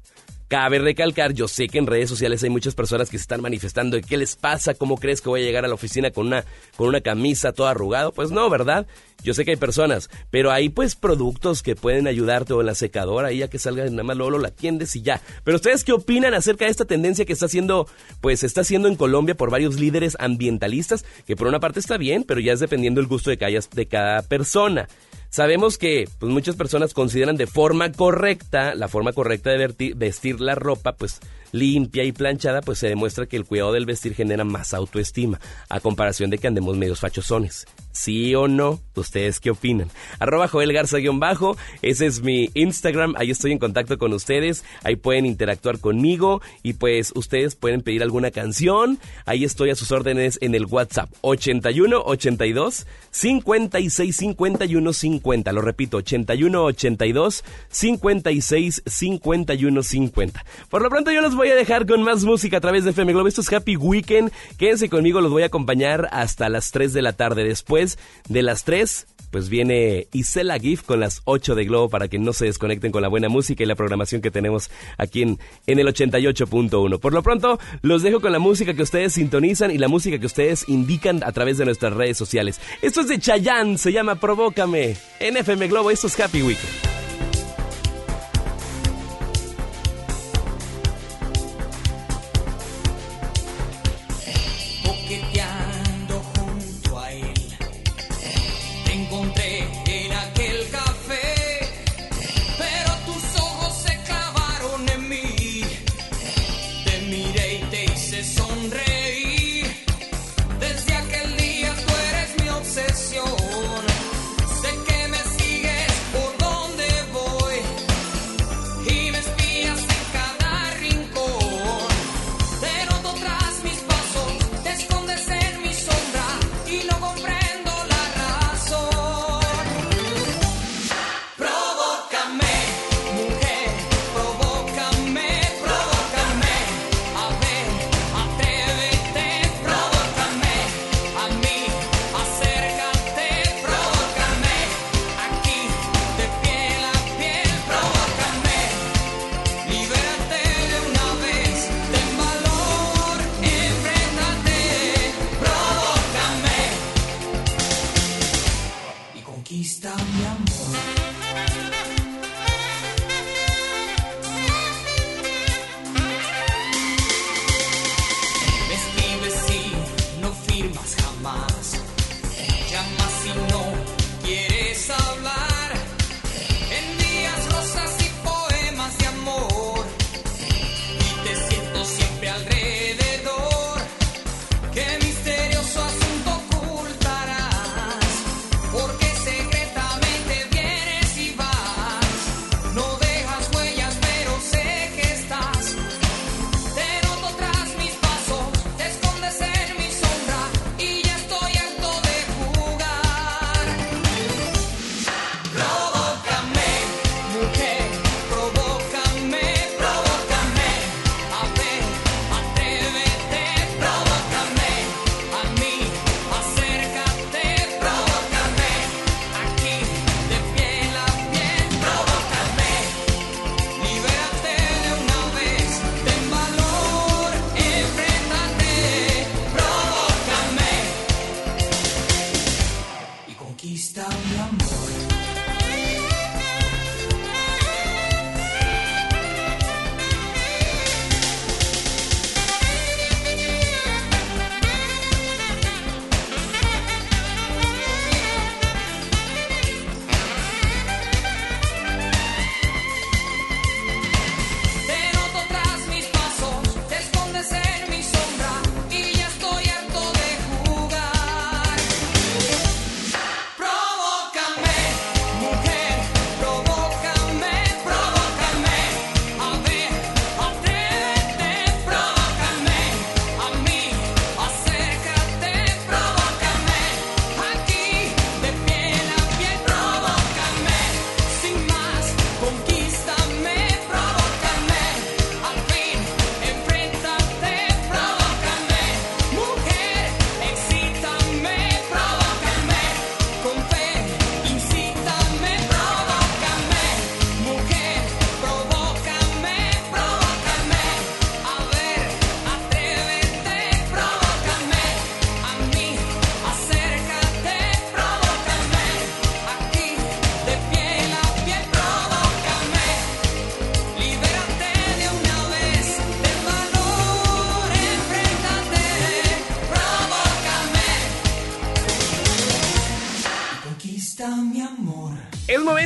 Cabe 0.47 0.79
recalcar, 0.79 1.33
yo 1.33 1.49
sé 1.49 1.67
que 1.67 1.77
en 1.77 1.87
redes 1.87 2.09
sociales 2.09 2.41
hay 2.41 2.49
muchas 2.49 2.73
personas 2.73 3.09
que 3.09 3.17
se 3.17 3.23
están 3.23 3.41
manifestando 3.41 3.97
de 3.97 4.01
qué 4.01 4.15
les 4.15 4.37
pasa, 4.37 4.75
cómo 4.75 4.95
crees 4.95 5.19
que 5.19 5.27
voy 5.27 5.41
a 5.41 5.43
llegar 5.43 5.65
a 5.65 5.67
la 5.67 5.73
oficina 5.73 6.11
con 6.11 6.27
una, 6.27 6.45
con 6.77 6.87
una 6.87 7.01
camisa 7.01 7.51
toda 7.51 7.71
arrugada. 7.71 8.11
Pues 8.11 8.31
no, 8.31 8.49
¿verdad? 8.49 8.87
Yo 9.23 9.33
sé 9.33 9.43
que 9.43 9.51
hay 9.51 9.57
personas, 9.57 10.09
pero 10.31 10.51
hay 10.51 10.69
pues 10.69 10.95
productos 10.95 11.63
que 11.63 11.75
pueden 11.75 12.07
ayudarte 12.07 12.53
o 12.53 12.63
la 12.63 12.75
secadora, 12.75 13.33
y 13.33 13.39
ya 13.39 13.49
que 13.49 13.59
salga 13.59 13.83
nada 13.89 14.03
más 14.03 14.15
luego 14.15 14.37
la 14.37 14.47
atiendes 14.47 14.95
y 14.95 15.01
ya. 15.01 15.21
Pero 15.43 15.57
ustedes 15.57 15.83
qué 15.83 15.91
opinan 15.91 16.33
acerca 16.33 16.63
de 16.63 16.71
esta 16.71 16.85
tendencia 16.85 17.25
que 17.25 17.33
está 17.33 17.47
haciendo, 17.47 17.85
pues 18.21 18.43
está 18.43 18.61
haciendo 18.61 18.87
en 18.87 18.95
Colombia 18.95 19.35
por 19.35 19.51
varios 19.51 19.77
líderes 19.77 20.15
ambientalistas, 20.17 21.03
que 21.25 21.35
por 21.35 21.47
una 21.47 21.59
parte 21.59 21.81
está 21.81 21.97
bien, 21.97 22.23
pero 22.23 22.39
ya 22.39 22.53
es 22.53 22.61
dependiendo 22.61 23.01
del 23.01 23.09
gusto 23.09 23.31
de 23.31 23.37
cada, 23.37 23.51
de 23.51 23.85
cada 23.87 24.21
persona. 24.21 24.87
Sabemos 25.29 25.77
que 25.77 26.09
pues, 26.19 26.31
muchas 26.31 26.55
personas 26.55 26.93
consideran 26.93 27.37
de 27.37 27.47
forma 27.47 27.91
correcta, 27.91 28.75
la 28.75 28.87
forma 28.87 29.13
correcta 29.13 29.51
de 29.51 29.93
vestir 29.95 30.41
la 30.41 30.55
ropa, 30.55 30.93
pues 30.93 31.19
limpia 31.51 32.03
y 32.03 32.11
planchada, 32.11 32.61
pues 32.61 32.79
se 32.79 32.87
demuestra 32.87 33.25
que 33.25 33.37
el 33.37 33.45
cuidado 33.45 33.73
del 33.73 33.85
vestir 33.85 34.13
genera 34.15 34.43
más 34.43 34.73
autoestima, 34.73 35.39
a 35.69 35.79
comparación 35.79 36.29
de 36.29 36.37
que 36.37 36.47
andemos 36.47 36.77
medios 36.77 36.99
fachosones. 36.99 37.65
¿Sí 37.97 38.35
o 38.35 38.47
no? 38.47 38.79
¿Ustedes 38.95 39.39
qué 39.39 39.49
opinan? 39.49 39.89
Arroba 40.19 40.47
Joel 40.47 40.71
Garza-bajo, 40.71 41.57
ese 41.81 42.05
es 42.05 42.21
mi 42.21 42.49
Instagram, 42.53 43.15
ahí 43.17 43.31
estoy 43.31 43.51
en 43.51 43.57
contacto 43.59 43.97
con 43.97 44.13
ustedes, 44.13 44.63
ahí 44.83 44.95
pueden 44.95 45.25
interactuar 45.25 45.79
conmigo 45.79 46.41
y 46.61 46.73
pues 46.73 47.11
ustedes 47.15 47.55
pueden 47.55 47.81
pedir 47.81 48.03
alguna 48.03 48.29
canción, 48.29 48.99
ahí 49.25 49.43
estoy 49.43 49.71
a 49.71 49.75
sus 49.75 49.91
órdenes 49.91 50.37
en 50.41 50.53
el 50.53 50.65
WhatsApp 50.65 51.09
81 51.21 52.01
82 52.05 52.85
56 53.11 54.15
51 54.15 54.93
50, 54.93 55.51
lo 55.51 55.61
repito, 55.61 55.97
81 55.97 56.63
82 56.63 57.43
56 57.69 58.83
51 58.85 59.83
50. 59.83 60.45
Por 60.69 60.81
lo 60.81 60.89
pronto 60.89 61.11
yo 61.11 61.21
los 61.21 61.35
voy 61.35 61.49
a 61.49 61.55
dejar 61.55 61.87
con 61.87 62.03
más 62.03 62.23
música 62.23 62.57
a 62.57 62.61
través 62.61 62.83
de 62.83 62.91
FM 62.91 63.13
Globo. 63.13 63.27
Esto 63.27 63.41
es 63.41 63.51
Happy 63.51 63.75
Weekend. 63.75 64.31
Quédense 64.57 64.89
conmigo, 64.89 65.21
los 65.21 65.31
voy 65.31 65.43
a 65.43 65.47
acompañar 65.47 66.07
hasta 66.11 66.49
las 66.49 66.71
3 66.71 66.93
de 66.93 67.01
la 67.01 67.13
tarde. 67.13 67.43
Después 67.43 67.86
de 68.27 68.41
las 68.41 68.63
3, 68.63 69.07
pues 69.31 69.49
viene 69.49 70.07
Isela 70.13 70.57
GIF 70.59 70.83
con 70.83 70.99
las 70.99 71.21
8 71.25 71.55
de 71.55 71.65
Globo 71.65 71.89
para 71.89 72.07
que 72.07 72.19
no 72.19 72.33
se 72.33 72.45
desconecten 72.45 72.91
con 72.91 73.01
la 73.01 73.07
buena 73.07 73.29
música 73.29 73.63
y 73.63 73.67
la 73.67 73.75
programación 73.75 74.21
que 74.21 74.31
tenemos 74.31 74.69
aquí 74.97 75.21
en, 75.21 75.39
en 75.67 75.79
el 75.79 75.87
88.1. 75.87 76.99
Por 76.99 77.13
lo 77.13 77.23
pronto, 77.23 77.59
los 77.81 78.03
dejo 78.03 78.19
con 78.19 78.31
la 78.31 78.39
música 78.39 78.73
que 78.73 78.83
ustedes 78.83 79.13
sintonizan 79.13 79.71
y 79.71 79.77
la 79.77 79.87
música 79.87 80.19
que 80.19 80.25
ustedes 80.25 80.67
indican 80.67 81.23
a 81.23 81.31
través 81.31 81.57
de 81.57 81.65
nuestras 81.65 81.93
redes 81.93 82.17
sociales. 82.17 82.59
Esto 82.81 83.01
es 83.01 83.07
de 83.07 83.19
Chayanne, 83.19 83.77
se 83.77 83.91
llama 83.91 84.15
Provócame. 84.15 84.95
En 85.19 85.37
FM 85.37 85.67
Globo, 85.67 85.91
esto 85.91 86.07
es 86.07 86.19
Happy 86.19 86.41
Weekend. 86.41 87.06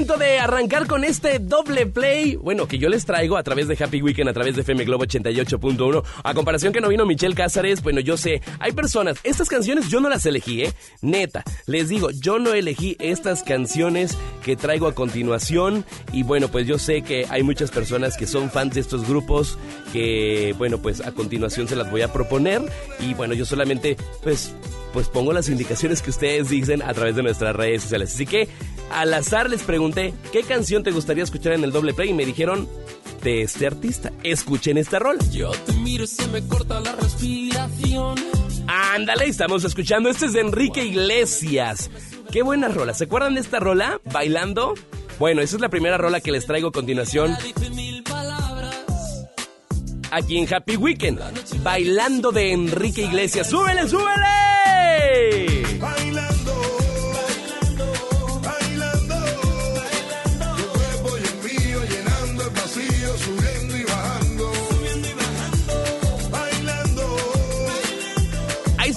De 0.02 0.40
arrancar 0.40 0.88
con 0.88 1.04
este 1.04 1.38
doble 1.38 1.86
play, 1.86 2.36
bueno, 2.36 2.68
que 2.68 2.80
yo 2.80 2.90
les 2.90 3.06
traigo 3.06 3.38
a 3.38 3.44
través 3.44 3.68
de 3.68 3.78
Happy 3.80 4.02
Weekend, 4.02 4.30
a 4.30 4.34
través 4.34 4.56
de 4.56 4.62
FM 4.62 4.84
Globo 4.86 5.04
88.1. 5.06 6.04
A 6.24 6.34
comparación 6.34 6.74
que 6.74 6.82
no 6.82 6.90
vino 6.90 7.06
Michelle 7.06 7.36
Cázares, 7.36 7.84
bueno, 7.84 8.00
yo 8.00 8.18
sé, 8.18 8.42
hay 8.60 8.72
personas, 8.72 9.20
estas 9.24 9.48
canciones 9.48 9.90
yo 9.90 10.02
no 10.02 10.10
las 10.10 10.26
elegí, 10.26 10.64
¿eh? 10.64 10.74
Neta, 11.04 11.44
les 11.68 11.90
digo, 11.90 12.10
yo 12.10 12.40
no 12.40 12.54
elegí 12.54 12.98
estas 13.00 13.44
canciones 13.44 14.18
que 14.44 14.56
traigo 14.56 14.88
a 14.88 14.96
continuación. 14.96 15.86
Y 16.12 16.24
bueno, 16.24 16.48
pues 16.48 16.66
yo 16.66 16.80
sé 16.80 17.04
que 17.04 17.28
hay 17.30 17.44
muchas 17.44 17.70
personas 17.70 18.18
que 18.18 18.26
son 18.26 18.50
fans 18.50 18.74
de 18.74 18.82
estos 18.82 19.08
grupos, 19.08 19.60
que 19.94 20.56
bueno, 20.58 20.80
pues 20.80 21.02
a 21.02 21.12
continuación 21.12 21.68
se 21.68 21.76
las 21.76 21.92
voy 21.92 22.02
a 22.02 22.12
proponer. 22.12 22.64
Y 23.00 23.14
bueno, 23.14 23.36
yo 23.36 23.46
solamente, 23.46 23.98
pues 24.24 24.56
pues 24.94 25.08
pongo 25.08 25.34
las 25.34 25.50
indicaciones 25.50 26.02
que 26.02 26.10
ustedes 26.10 26.50
dicen 26.50 26.82
a 26.82 26.94
través 26.94 27.16
de 27.16 27.24
nuestras 27.24 27.56
redes 27.56 27.84
sociales. 27.84 28.14
Así 28.14 28.26
que 28.26 28.50
al 28.90 29.14
azar 29.14 29.50
les 29.50 29.64
pregunté 29.64 30.14
qué 30.32 30.44
canción 30.44 30.84
te 30.84 30.92
gustaría 30.92 31.24
escuchar 31.24 31.54
en 31.54 31.64
el 31.64 31.72
doble 31.72 31.94
play 31.94 32.10
y 32.10 32.14
me 32.14 32.26
dijeron 32.26 32.68
de 33.24 33.44
este 33.44 33.68
artista. 33.68 34.12
Escuchen 34.24 34.78
esta 34.78 35.00
rol. 35.00 35.18
Yo 35.32 35.52
te 35.52 35.74
miro 35.74 36.04
y 36.04 36.08
se 36.08 36.28
me 36.28 36.46
corta 36.48 36.80
la 36.80 36.94
respiración. 36.94 38.16
Ándale, 38.68 39.26
estamos 39.26 39.64
escuchando. 39.64 40.10
Este 40.10 40.26
es 40.26 40.34
de 40.34 40.42
Enrique 40.42 40.84
Iglesias. 40.84 41.90
Qué 42.32 42.42
buena 42.42 42.70
rola. 42.70 42.94
¿Se 42.94 43.04
acuerdan 43.04 43.36
de 43.36 43.42
esta 43.42 43.60
rola? 43.60 44.00
Bailando. 44.12 44.74
Bueno, 45.20 45.42
esa 45.42 45.56
es 45.58 45.62
la 45.62 45.70
primera 45.70 45.98
rola 45.98 46.22
que 46.22 46.32
les 46.32 46.46
traigo 46.46 46.70
a 46.70 46.72
continuación 46.72 47.38
aquí 50.12 50.38
en 50.38 50.54
Happy 50.54 50.76
Weekend. 50.76 51.20
Bailando 51.64 52.32
de 52.32 52.52
Enrique 52.52 53.04
Iglesias. 53.04 53.50
¡Súbele, 53.50 53.88
súbele! 53.88 54.12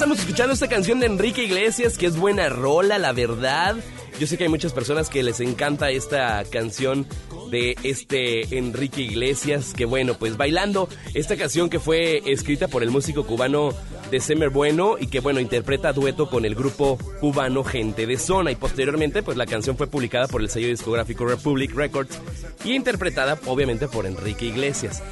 Estamos 0.04 0.20
escuchando 0.20 0.52
esta 0.52 0.68
canción 0.68 1.00
de 1.00 1.06
Enrique 1.06 1.44
Iglesias, 1.44 1.96
que 1.96 2.04
es 2.04 2.18
buena 2.18 2.50
rola, 2.50 2.98
la 2.98 3.14
verdad. 3.14 3.74
Yo 4.20 4.26
sé 4.26 4.36
que 4.36 4.44
hay 4.44 4.50
muchas 4.50 4.74
personas 4.74 5.08
que 5.08 5.22
les 5.22 5.40
encanta 5.40 5.88
esta 5.88 6.44
canción 6.44 7.06
de 7.50 7.74
este 7.82 8.58
Enrique 8.58 9.00
Iglesias, 9.00 9.72
que 9.72 9.86
bueno, 9.86 10.12
pues 10.18 10.36
bailando 10.36 10.90
esta 11.14 11.38
canción 11.38 11.70
que 11.70 11.80
fue 11.80 12.20
escrita 12.30 12.68
por 12.68 12.82
el 12.82 12.90
músico 12.90 13.24
cubano 13.24 13.70
December 14.10 14.50
Bueno 14.50 14.96
y 15.00 15.06
que 15.06 15.20
bueno, 15.20 15.40
interpreta 15.40 15.94
dueto 15.94 16.28
con 16.28 16.44
el 16.44 16.54
grupo 16.54 16.98
cubano 17.18 17.64
Gente 17.64 18.06
de 18.06 18.18
Zona 18.18 18.50
y 18.50 18.56
posteriormente 18.56 19.22
pues 19.22 19.38
la 19.38 19.46
canción 19.46 19.78
fue 19.78 19.86
publicada 19.86 20.28
por 20.28 20.42
el 20.42 20.50
sello 20.50 20.68
discográfico 20.68 21.24
Republic 21.24 21.74
Records 21.74 22.20
y 22.62 22.74
interpretada 22.74 23.38
obviamente 23.46 23.88
por 23.88 24.04
Enrique 24.04 24.44
Iglesias. 24.44 25.02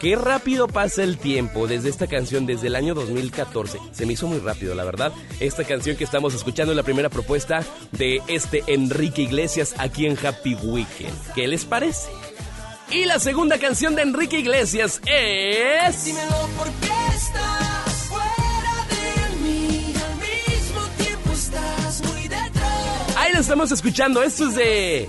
Qué 0.00 0.16
rápido 0.16 0.66
pasa 0.66 1.02
el 1.02 1.18
tiempo 1.18 1.66
desde 1.66 1.90
esta 1.90 2.06
canción, 2.06 2.46
desde 2.46 2.68
el 2.68 2.74
año 2.74 2.94
2014. 2.94 3.78
Se 3.92 4.06
me 4.06 4.14
hizo 4.14 4.26
muy 4.26 4.38
rápido, 4.38 4.74
la 4.74 4.82
verdad. 4.82 5.12
Esta 5.40 5.62
canción 5.64 5.94
que 5.94 6.04
estamos 6.04 6.32
escuchando 6.32 6.72
es 6.72 6.76
la 6.76 6.82
primera 6.82 7.10
propuesta 7.10 7.62
de 7.92 8.22
este 8.26 8.64
Enrique 8.66 9.20
Iglesias 9.20 9.74
aquí 9.76 10.06
en 10.06 10.16
Happy 10.16 10.54
Weekend. 10.54 11.12
¿Qué 11.34 11.46
les 11.46 11.66
parece? 11.66 12.08
Y 12.90 13.04
la 13.04 13.18
segunda 13.18 13.58
canción 13.58 13.94
de 13.94 14.00
Enrique 14.00 14.38
Iglesias 14.38 15.02
es... 15.04 16.04
Dímelo 16.06 16.48
por 16.56 16.68
qué 16.80 17.14
estás 17.14 17.92
fuera 18.08 18.86
de 18.88 19.36
mí. 19.42 19.94
Al 20.02 20.16
mismo 20.16 20.80
tiempo 20.96 21.30
estás 21.30 22.02
muy 22.10 22.22
detrás. 22.22 23.16
Ahí 23.18 23.34
lo 23.34 23.40
estamos 23.40 23.70
escuchando. 23.70 24.22
Esto 24.22 24.48
es 24.48 24.54
de 24.54 25.08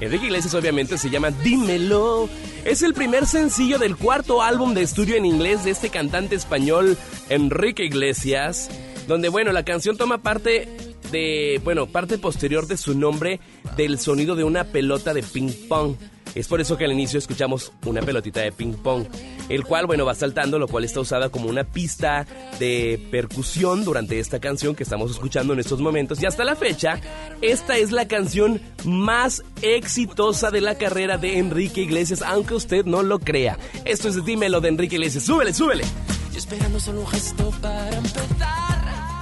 Enrique 0.00 0.24
Iglesias, 0.24 0.54
obviamente, 0.54 0.96
se 0.96 1.10
llama 1.10 1.30
Dímelo. 1.30 2.30
Es 2.64 2.82
el 2.82 2.92
primer 2.92 3.26
sencillo 3.26 3.78
del 3.78 3.96
cuarto 3.96 4.42
álbum 4.42 4.74
de 4.74 4.82
estudio 4.82 5.16
en 5.16 5.24
inglés 5.24 5.64
de 5.64 5.70
este 5.70 5.88
cantante 5.88 6.34
español, 6.34 6.98
Enrique 7.30 7.84
Iglesias, 7.84 8.68
donde, 9.08 9.30
bueno, 9.30 9.50
la 9.52 9.64
canción 9.64 9.96
toma 9.96 10.18
parte 10.18 10.68
de, 11.10 11.58
bueno, 11.64 11.86
parte 11.86 12.18
posterior 12.18 12.66
de 12.66 12.76
su 12.76 12.96
nombre 12.96 13.40
del 13.78 13.98
sonido 13.98 14.36
de 14.36 14.44
una 14.44 14.64
pelota 14.64 15.14
de 15.14 15.22
ping 15.22 15.50
pong. 15.68 15.96
Es 16.34 16.48
por 16.48 16.60
eso 16.60 16.76
que 16.76 16.84
al 16.84 16.92
inicio 16.92 17.18
escuchamos 17.18 17.72
una 17.86 18.02
pelotita 18.02 18.40
de 18.40 18.52
ping 18.52 18.74
pong. 18.74 19.06
El 19.50 19.64
cual, 19.64 19.86
bueno, 19.86 20.06
va 20.06 20.14
saltando, 20.14 20.58
lo 20.58 20.68
cual 20.68 20.84
está 20.84 21.00
usada 21.00 21.28
como 21.28 21.48
una 21.48 21.64
pista 21.64 22.26
de 22.58 23.06
percusión 23.10 23.84
durante 23.84 24.18
esta 24.18 24.38
canción 24.38 24.74
que 24.74 24.84
estamos 24.84 25.10
escuchando 25.10 25.52
en 25.52 25.58
estos 25.58 25.80
momentos. 25.80 26.22
Y 26.22 26.26
hasta 26.26 26.44
la 26.44 26.56
fecha, 26.56 27.00
esta 27.42 27.76
es 27.76 27.90
la 27.90 28.08
canción 28.08 28.62
más 28.84 29.42
exitosa 29.60 30.50
de 30.50 30.60
la 30.60 30.76
carrera 30.76 31.18
de 31.18 31.38
Enrique 31.38 31.82
Iglesias, 31.82 32.22
aunque 32.22 32.54
usted 32.54 32.84
no 32.84 33.02
lo 33.02 33.18
crea. 33.18 33.58
Esto 33.84 34.08
es 34.08 34.24
Dímelo 34.24 34.60
de 34.60 34.68
Enrique 34.68 34.94
Iglesias. 34.94 35.24
Súbele, 35.24 35.52
súbele. 35.52 35.84
Yo 36.32 36.38
esperando 36.38 36.78
solo 36.78 37.00
un 37.00 37.08
gesto 37.08 37.52
para 37.60 37.96
empezar. 37.96 39.20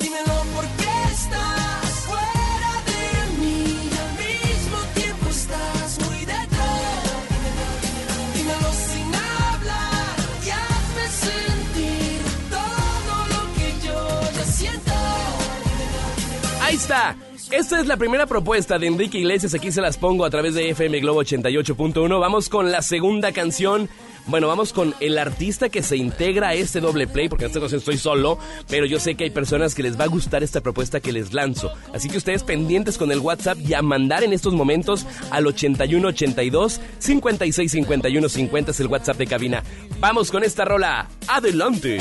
Dímelo 0.00 0.34
por 0.54 0.64
qué 0.76 1.12
estás 1.12 1.57
Esta 17.50 17.80
es 17.80 17.88
la 17.88 17.96
primera 17.96 18.26
propuesta 18.26 18.78
de 18.78 18.86
Enrique 18.86 19.18
Iglesias. 19.18 19.52
Aquí 19.52 19.72
se 19.72 19.80
las 19.80 19.98
pongo 19.98 20.24
a 20.24 20.30
través 20.30 20.54
de 20.54 20.70
FM 20.70 21.00
Globo 21.00 21.24
88.1. 21.24 22.20
Vamos 22.20 22.48
con 22.48 22.70
la 22.70 22.82
segunda 22.82 23.32
canción. 23.32 23.88
Bueno, 24.26 24.46
vamos 24.46 24.72
con 24.72 24.94
el 25.00 25.18
artista 25.18 25.70
que 25.70 25.82
se 25.82 25.96
integra 25.96 26.50
a 26.50 26.54
este 26.54 26.80
doble 26.80 27.08
play, 27.08 27.28
porque 27.28 27.46
en 27.46 27.48
esta 27.48 27.58
ocasión 27.58 27.80
estoy 27.80 27.98
solo, 27.98 28.38
pero 28.68 28.86
yo 28.86 29.00
sé 29.00 29.16
que 29.16 29.24
hay 29.24 29.30
personas 29.30 29.74
que 29.74 29.82
les 29.82 29.98
va 29.98 30.04
a 30.04 30.08
gustar 30.08 30.44
esta 30.44 30.60
propuesta 30.60 31.00
que 31.00 31.10
les 31.10 31.32
lanzo. 31.32 31.72
Así 31.92 32.08
que 32.08 32.18
ustedes 32.18 32.44
pendientes 32.44 32.96
con 32.96 33.10
el 33.10 33.18
WhatsApp 33.18 33.58
y 33.58 33.74
a 33.74 33.82
mandar 33.82 34.22
en 34.22 34.32
estos 34.32 34.54
momentos 34.54 35.04
al 35.30 35.48
8182 35.48 36.80
56 37.00 37.72
51 37.72 38.28
50 38.28 38.70
es 38.70 38.80
el 38.80 38.86
WhatsApp 38.86 39.16
de 39.16 39.26
cabina. 39.26 39.64
Vamos 39.98 40.30
con 40.30 40.44
esta 40.44 40.64
rola. 40.64 41.08
Adelante. 41.26 41.98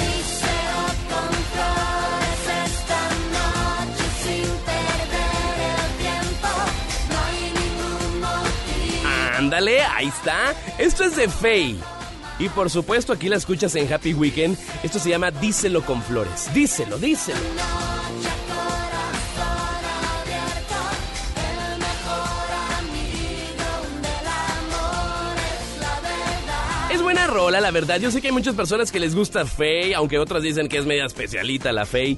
Ándale, 9.38 9.82
ahí 9.82 10.08
está. 10.08 10.56
Esto 10.80 11.04
es 11.04 11.16
de 11.16 11.30
Faye. 11.30 11.78
Y 12.40 12.50
por 12.50 12.72
supuesto 12.72 13.14
aquí 13.14 13.30
la 13.30 13.36
escuchas 13.36 13.76
en 13.76 13.92
Happy 13.92 14.16
Weekend. 14.16 14.58
Esto 14.82 14.98
se 14.98 15.12
llama 15.12 15.30
Díselo 15.30 15.84
con 15.84 16.02
Flores. 16.02 16.52
Díselo, 16.56 16.98
díselo. 16.98 17.38
Es 26.92 27.02
buena 27.04 27.28
rola, 27.28 27.62
la 27.62 27.70
verdad. 27.70 28.00
Yo 28.00 28.10
sé 28.10 28.22
que 28.22 28.30
hay 28.30 28.34
muchas 28.34 28.56
personas 28.56 28.92
que 28.92 29.00
les 29.00 29.14
gusta 29.14 29.46
Faye, 29.46 29.94
aunque 29.94 30.18
otras 30.18 30.42
dicen 30.42 30.68
que 30.68 30.80
es 30.80 30.86
media 30.88 31.06
especialita 31.06 31.72
la 31.72 31.86
Faye. 31.86 32.18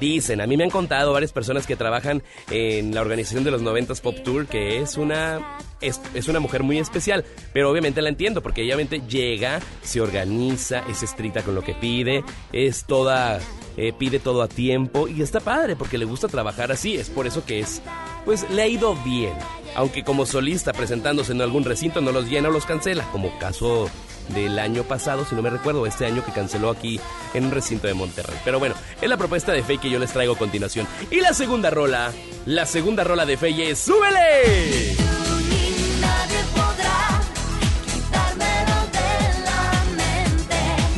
Dicen, 0.00 0.42
a 0.42 0.46
mí 0.46 0.58
me 0.58 0.64
han 0.64 0.70
contado 0.70 1.14
varias 1.14 1.32
personas 1.32 1.66
que 1.66 1.76
trabajan 1.76 2.22
en 2.50 2.94
la 2.94 3.00
organización 3.00 3.42
de 3.42 3.52
los 3.52 3.62
90s 3.62 4.02
Pop 4.02 4.16
Tour 4.22 4.46
que 4.46 4.80
es 4.82 4.96
una 4.96 5.58
es, 5.80 6.00
es 6.14 6.28
una 6.28 6.40
mujer 6.40 6.62
muy 6.62 6.78
especial, 6.78 7.24
pero 7.52 7.70
obviamente 7.70 8.02
la 8.02 8.08
entiendo 8.08 8.42
porque 8.42 8.62
ella 8.62 8.74
obviamente 8.74 9.02
llega, 9.08 9.60
se 9.82 10.00
organiza, 10.00 10.80
es 10.88 11.02
estricta 11.02 11.42
con 11.42 11.54
lo 11.54 11.62
que 11.62 11.74
pide, 11.74 12.24
es 12.52 12.84
toda 12.84 13.40
eh, 13.76 13.92
pide 13.96 14.18
todo 14.18 14.42
a 14.42 14.48
tiempo 14.48 15.06
y 15.06 15.22
está 15.22 15.40
padre 15.40 15.76
porque 15.76 15.98
le 15.98 16.04
gusta 16.04 16.26
trabajar 16.28 16.72
así, 16.72 16.96
es 16.96 17.10
por 17.10 17.26
eso 17.26 17.44
que 17.44 17.60
es 17.60 17.80
pues 18.24 18.48
le 18.50 18.62
ha 18.62 18.66
ido 18.66 18.94
bien. 19.04 19.34
Aunque 19.74 20.02
como 20.02 20.26
solista 20.26 20.72
presentándose 20.72 21.32
en 21.32 21.40
algún 21.40 21.64
recinto 21.64 22.00
no 22.00 22.10
los 22.10 22.28
llena 22.28 22.48
o 22.48 22.52
los 22.52 22.66
cancela, 22.66 23.04
como 23.12 23.38
caso 23.38 23.88
del 24.34 24.58
año 24.58 24.82
pasado, 24.82 25.24
si 25.24 25.34
no 25.34 25.42
me 25.42 25.50
recuerdo, 25.50 25.86
este 25.86 26.06
año 26.06 26.24
que 26.24 26.32
canceló 26.32 26.70
aquí 26.70 27.00
en 27.34 27.46
un 27.46 27.50
recinto 27.50 27.86
de 27.86 27.94
Monterrey. 27.94 28.36
Pero 28.44 28.58
bueno, 28.58 28.74
es 29.00 29.08
la 29.08 29.16
propuesta 29.16 29.52
de 29.52 29.62
Faye 29.62 29.78
que 29.78 29.90
yo 29.90 29.98
les 29.98 30.12
traigo 30.12 30.34
a 30.34 30.38
continuación. 30.38 30.86
Y 31.10 31.20
la 31.20 31.32
segunda 31.32 31.70
rola, 31.70 32.12
la 32.44 32.66
segunda 32.66 33.04
rola 33.04 33.24
de 33.24 33.36
Faye 33.36 33.70
es 33.70 33.78
¡Súbele! 33.78 35.27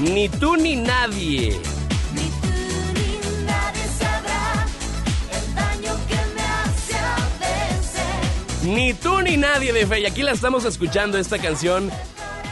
Ni 0.01 0.29
tú 0.31 0.57
ni 0.57 0.77
nadie. 0.77 1.61
Ni 2.15 2.23
tú 2.41 2.49
ni 2.95 3.19
nadie 3.45 3.85
sabrá 3.99 4.65
el 5.31 5.55
daño 5.55 5.95
que 6.09 6.17
me 6.35 6.41
hace 6.41 6.95
a 6.95 7.17
veces. 7.39 8.65
Ni 8.65 8.95
tú 8.95 9.21
ni 9.21 9.37
nadie 9.37 9.75
de 9.75 9.87
Faye. 9.87 10.07
Aquí 10.07 10.23
la 10.23 10.33
estamos 10.33 10.65
escuchando 10.65 11.19
esta 11.19 11.39
canción 11.39 11.91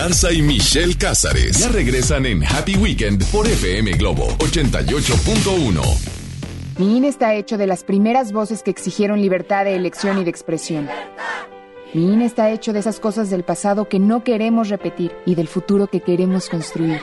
Y 0.05 0.43
Michelle 0.43 0.97
Cázares 0.97 1.61
ya 1.61 1.69
regresan 1.69 2.27
en 2.27 2.43
Happy 2.43 2.75
Weekend 2.75 3.25
por 3.27 3.47
FM 3.47 3.93
Globo 3.93 4.27
88.1. 4.39 5.81
Mi 6.77 6.97
INE 6.97 7.07
está 7.07 7.35
hecho 7.35 7.57
de 7.57 7.69
las 7.69 7.85
primeras 7.85 8.33
voces 8.33 8.65
que 8.65 8.73
exigieron 8.73 9.21
libertad 9.21 9.65
de 9.65 9.77
elección 9.77 10.19
y 10.19 10.25
de 10.25 10.31
expresión. 10.31 10.89
Mi 11.95 12.13
INE 12.15 12.25
está 12.25 12.51
hecho 12.51 12.73
de 12.73 12.81
esas 12.81 12.99
cosas 12.99 13.31
del 13.31 13.45
pasado 13.45 13.89
que 13.89 14.01
no 14.01 14.25
queremos 14.25 14.71
repetir 14.71 15.13
y 15.25 15.37
del 15.37 15.47
futuro 15.47 15.87
que 15.87 16.01
queremos 16.01 16.49
construir. 16.49 17.01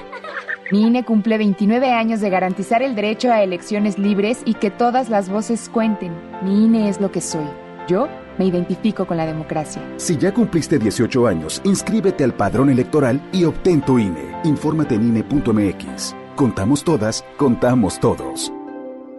Mi 0.70 0.82
INE 0.82 1.06
cumple 1.06 1.38
29 1.38 1.94
años 1.94 2.20
de 2.20 2.30
garantizar 2.30 2.84
el 2.84 2.96
derecho 2.96 3.32
a 3.32 3.42
elecciones 3.44 3.98
libres 3.98 4.40
y 4.44 4.56
que 4.56 4.72
todas 4.72 5.08
las 5.08 5.30
voces 5.30 5.70
cuenten. 5.70 6.12
Mi 6.44 6.66
INE 6.66 6.90
es 6.90 7.00
lo 7.00 7.14
que 7.14 7.22
soy. 7.22 7.48
Yo 7.88 8.10
me 8.40 8.46
identifico 8.46 9.06
con 9.06 9.18
la 9.18 9.28
democracia. 9.28 9.84
Si 9.98 10.18
ya 10.18 10.34
cumpliste 10.34 10.80
18 10.80 11.28
años, 11.28 11.62
inscríbete 11.64 12.24
al 12.24 12.34
padrón 12.34 12.72
electoral 12.72 13.22
y 13.32 13.44
obtén 13.44 13.82
tu 13.82 14.00
INE. 14.00 14.36
Infórmate 14.46 14.96
en 14.96 15.10
INE.mx. 15.10 16.16
Contamos 16.36 16.84
todas, 16.84 17.24
contamos 17.38 18.00
todos. 18.00 18.52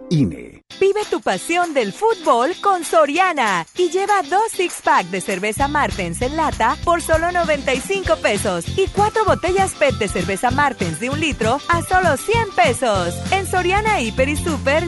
INE. 0.09 0.50
Vive 0.79 1.01
tu 1.09 1.21
pasión 1.21 1.73
del 1.73 1.93
fútbol 1.93 2.53
con 2.61 2.83
Soriana 2.83 3.65
y 3.77 3.89
lleva 3.89 4.21
dos 4.29 4.51
six 4.51 4.81
pack 4.83 5.07
de 5.07 5.21
cerveza 5.21 5.67
Martens 5.67 6.21
en 6.21 6.35
lata 6.35 6.77
por 6.83 7.01
solo 7.01 7.31
95 7.31 8.17
pesos 8.17 8.65
y 8.77 8.87
cuatro 8.87 9.25
botellas 9.25 9.73
PET 9.75 9.95
de 9.95 10.07
cerveza 10.07 10.51
Martens 10.51 10.99
de 10.99 11.09
un 11.09 11.19
litro 11.19 11.59
a 11.69 11.81
solo 11.83 12.17
100 12.17 12.51
pesos. 12.55 13.15
En 13.31 13.45
Soriana 13.45 14.01
Hiper 14.01 14.29
y 14.29 14.35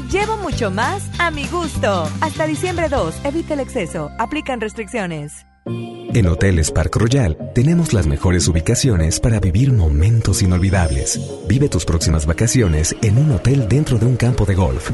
llevo 0.10 0.38
mucho 0.38 0.72
más 0.72 1.04
a 1.20 1.32
mi 1.32 1.48
gusto. 1.48 2.10
Hasta 2.22 2.48
diciembre 2.48 2.90
2, 2.90 3.16
evita 3.26 3.54
el 3.54 3.60
exceso. 3.60 4.12
Aplican 4.18 4.62
restricciones. 4.62 5.46
En 5.66 6.28
Hoteles 6.28 6.72
Park 6.72 6.96
Royal 6.98 7.38
tenemos 7.56 7.94
las 7.94 8.06
mejores 8.06 8.48
ubicaciones 8.48 9.20
para 9.20 9.40
vivir 9.40 9.72
momentos 9.72 10.42
inolvidables. 10.42 11.20
Vive 11.48 11.70
tus 11.70 11.86
próximas 11.86 12.26
vacaciones 12.26 12.96
en 13.02 13.18
un 13.18 13.32
hotel 13.32 13.68
dentro 13.70 13.98
de 13.98 14.06
un 14.06 14.16
campo 14.16 14.46
de 14.46 14.56
golf. 14.56 14.92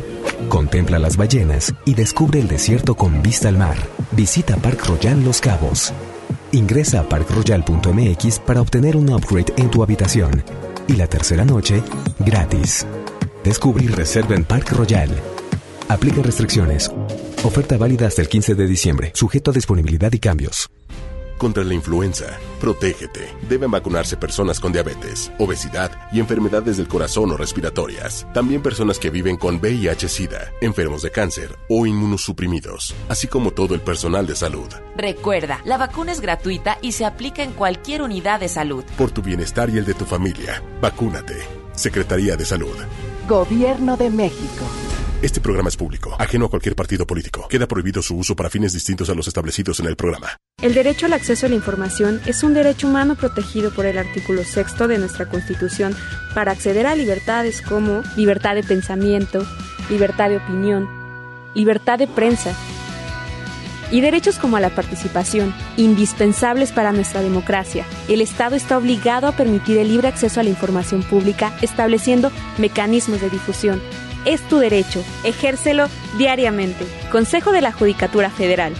Contempla 0.48 1.00
las 1.00 1.18
ballenas 1.18 1.74
y 1.86 1.96
descubre 1.96 2.40
el 2.40 2.48
desierto 2.48 2.96
con 2.96 3.22
vista 3.22 3.50
al 3.50 3.58
mar. 3.58 3.78
Visita 4.12 4.56
Park 4.58 4.86
Royal 4.86 5.24
Los 5.24 5.42
Cabos. 5.42 5.92
Ingresa 6.52 7.02
a 7.02 7.10
parkroyal.mx 7.10 8.40
para 8.40 8.62
obtener 8.62 8.96
un 8.96 9.10
upgrade 9.10 9.54
en 9.58 9.70
tu 9.70 9.84
habitación. 9.84 10.44
Y 10.88 10.94
la 10.94 11.08
tercera 11.08 11.46
noche, 11.46 11.84
gratis. 12.20 12.86
Descubre 13.44 13.84
y 13.84 13.88
reserva 13.88 14.36
en 14.36 14.46
Park 14.46 14.72
Royal. 14.72 15.10
Aplica 15.90 16.22
restricciones. 16.22 16.92
Oferta 17.44 17.76
válida 17.76 18.06
hasta 18.06 18.22
el 18.22 18.30
15 18.30 18.54
de 18.54 18.68
diciembre, 18.68 19.12
sujeto 19.16 19.50
a 19.50 19.54
disponibilidad 19.56 20.14
y 20.14 20.20
cambios. 20.20 20.70
Contra 21.40 21.64
la 21.64 21.74
influenza, 21.74 22.38
protégete. 22.60 23.34
Deben 23.50 23.72
vacunarse 23.72 24.16
personas 24.16 24.60
con 24.60 24.72
diabetes, 24.72 25.32
obesidad 25.40 25.90
y 26.12 26.20
enfermedades 26.20 26.78
del 26.78 26.88
corazón 26.88 27.32
o 27.32 27.38
respiratorias. 27.38 28.28
También 28.36 28.62
personas 28.62 29.00
que 29.00 29.10
viven 29.10 29.36
con 29.36 29.60
VIH-Sida, 29.60 30.52
enfermos 30.62 31.02
de 31.02 31.10
cáncer 31.10 31.58
o 31.70 31.88
inmunosuprimidos, 31.88 32.94
así 33.08 33.28
como 33.28 33.50
todo 33.50 33.74
el 33.74 33.82
personal 33.82 34.28
de 34.28 34.36
salud. 34.36 34.68
Recuerda, 34.96 35.62
la 35.66 35.78
vacuna 35.78 36.12
es 36.12 36.22
gratuita 36.22 36.78
y 36.84 36.92
se 36.92 37.06
aplica 37.06 37.42
en 37.42 37.54
cualquier 37.54 38.04
unidad 38.04 38.42
de 38.42 38.50
salud. 38.50 38.84
Por 38.96 39.10
tu 39.10 39.24
bienestar 39.24 39.72
y 39.72 39.80
el 39.80 39.86
de 39.86 39.96
tu 39.96 40.06
familia, 40.06 40.62
vacúnate. 40.82 41.38
Secretaría 41.74 42.36
de 42.36 42.46
Salud. 42.46 42.76
Gobierno 43.28 43.96
de 43.96 44.10
México. 44.10 44.66
Este 45.22 45.42
programa 45.42 45.68
es 45.68 45.76
público, 45.76 46.16
ajeno 46.18 46.46
a 46.46 46.50
cualquier 46.50 46.78
partido 46.78 47.06
político. 47.06 47.46
Queda 47.50 47.68
prohibido 47.68 48.02
su 48.02 48.16
uso 48.16 48.38
para 48.38 48.50
fines 48.50 48.72
distintos 48.72 49.10
a 49.10 49.14
los 49.14 49.28
establecidos 49.28 49.82
en 49.82 49.88
el 49.88 49.98
programa. 49.98 50.38
El 50.62 50.74
derecho 50.74 51.08
al 51.08 51.14
acceso 51.14 51.46
a 51.46 51.50
la 51.50 51.56
información 51.56 52.22
es 52.26 52.42
un 52.42 52.54
derecho 52.54 52.88
humano 52.88 53.16
protegido 53.16 53.72
por 53.72 53.86
el 53.86 53.98
artículo 53.98 54.46
sexto 54.46 54.88
de 54.88 54.98
nuestra 54.98 55.26
Constitución 55.26 55.94
para 56.34 56.54
acceder 56.54 56.88
a 56.88 56.96
libertades 56.96 57.62
como 57.62 58.02
libertad 58.16 58.56
de 58.56 58.64
pensamiento, 58.64 59.46
libertad 59.90 60.30
de 60.30 60.38
opinión, 60.38 60.88
libertad 61.54 62.00
de 62.00 62.08
prensa 62.08 62.56
y 63.92 64.00
derechos 64.00 64.38
como 64.38 64.56
a 64.56 64.62
la 64.62 64.70
participación, 64.70 65.54
indispensables 65.76 66.72
para 66.72 66.94
nuestra 66.94 67.22
democracia. 67.22 67.86
El 68.08 68.22
Estado 68.22 68.56
está 68.56 68.78
obligado 68.78 69.28
a 69.28 69.34
permitir 69.34 69.80
el 69.80 69.90
libre 69.90 70.08
acceso 70.08 70.40
a 70.40 70.44
la 70.44 70.50
información 70.50 71.04
pública, 71.04 71.58
estableciendo 71.62 72.32
mecanismos 72.58 73.20
de 73.20 73.30
difusión. 73.30 73.82
Es 74.26 74.42
tu 74.48 74.58
derecho, 74.58 75.04
ejércelo 75.24 75.88
diariamente. 76.18 76.86
Consejo 77.12 77.52
de 77.52 77.62
la 77.62 77.72
Judicatura 77.72 78.30
Federal. 78.30 78.74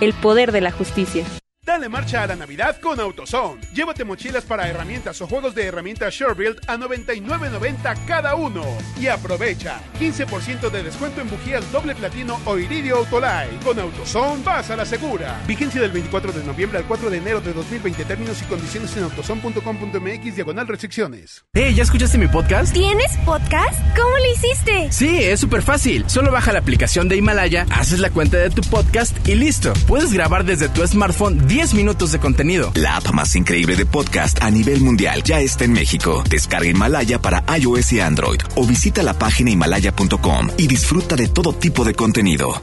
El 0.00 0.14
poder 0.14 0.52
de 0.52 0.60
la 0.60 0.70
justicia. 0.70 1.24
Dale 1.66 1.88
marcha 1.88 2.22
a 2.22 2.28
la 2.28 2.36
Navidad 2.36 2.78
con 2.80 3.00
AutoZone. 3.00 3.60
Llévate 3.74 4.04
mochilas 4.04 4.44
para 4.44 4.68
herramientas 4.68 5.20
o 5.20 5.26
juegos 5.26 5.52
de 5.56 5.64
herramientas 5.64 6.14
SureBuild 6.14 6.60
a 6.68 6.76
99.90 6.76 8.06
cada 8.06 8.36
uno. 8.36 8.62
Y 9.00 9.08
aprovecha 9.08 9.80
15% 9.98 10.70
de 10.70 10.84
descuento 10.84 11.20
en 11.20 11.28
bujías 11.28 11.70
doble 11.72 11.96
platino 11.96 12.38
o 12.44 12.56
iridio 12.56 12.98
Autolite. 12.98 13.58
Con 13.64 13.80
AutoZone 13.80 14.44
vas 14.44 14.70
a 14.70 14.76
la 14.76 14.84
segura. 14.84 15.42
Vigencia 15.48 15.80
del 15.80 15.90
24 15.90 16.30
de 16.30 16.44
noviembre 16.44 16.78
al 16.78 16.84
4 16.84 17.10
de 17.10 17.16
enero 17.16 17.40
de 17.40 17.52
2020. 17.52 18.04
Términos 18.04 18.40
y 18.42 18.44
condiciones 18.44 18.96
en 18.96 19.02
autozone.com.mx 19.02 20.36
diagonal 20.36 20.68
restricciones. 20.68 21.44
Hey, 21.52 21.74
¿ya 21.74 21.82
escuchaste 21.82 22.16
mi 22.16 22.28
podcast? 22.28 22.72
¿Tienes 22.74 23.10
podcast? 23.24 23.80
¿Cómo 23.96 24.16
lo 24.16 24.32
hiciste? 24.32 24.92
Sí, 24.92 25.18
es 25.24 25.40
súper 25.40 25.62
fácil. 25.62 26.08
Solo 26.08 26.30
baja 26.30 26.52
la 26.52 26.60
aplicación 26.60 27.08
de 27.08 27.16
Himalaya, 27.16 27.66
haces 27.70 27.98
la 27.98 28.10
cuenta 28.10 28.36
de 28.36 28.50
tu 28.50 28.62
podcast 28.62 29.16
y 29.26 29.34
listo. 29.34 29.72
Puedes 29.88 30.12
grabar 30.12 30.44
desde 30.44 30.68
tu 30.68 30.86
smartphone 30.86 31.44
10 31.56 31.72
minutos 31.72 32.12
de 32.12 32.18
contenido. 32.18 32.70
La 32.74 32.98
app 32.98 33.14
más 33.14 33.34
increíble 33.34 33.76
de 33.76 33.86
podcast 33.86 34.42
a 34.42 34.50
nivel 34.50 34.82
mundial 34.82 35.22
ya 35.22 35.40
está 35.40 35.64
en 35.64 35.72
México. 35.72 36.22
Descarga 36.28 36.68
Himalaya 36.68 37.18
para 37.18 37.44
iOS 37.58 37.94
y 37.94 38.00
Android 38.00 38.42
o 38.56 38.66
visita 38.66 39.02
la 39.02 39.18
página 39.18 39.52
himalaya.com 39.52 40.50
y 40.58 40.66
disfruta 40.66 41.16
de 41.16 41.28
todo 41.28 41.54
tipo 41.54 41.82
de 41.82 41.94
contenido. 41.94 42.60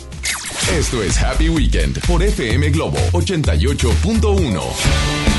Esto 0.77 1.01
es 1.01 1.17
Happy 1.23 1.49
Weekend 1.49 2.06
por 2.06 2.21
FM 2.21 2.69
Globo 2.69 2.99
88.1. 3.13 5.32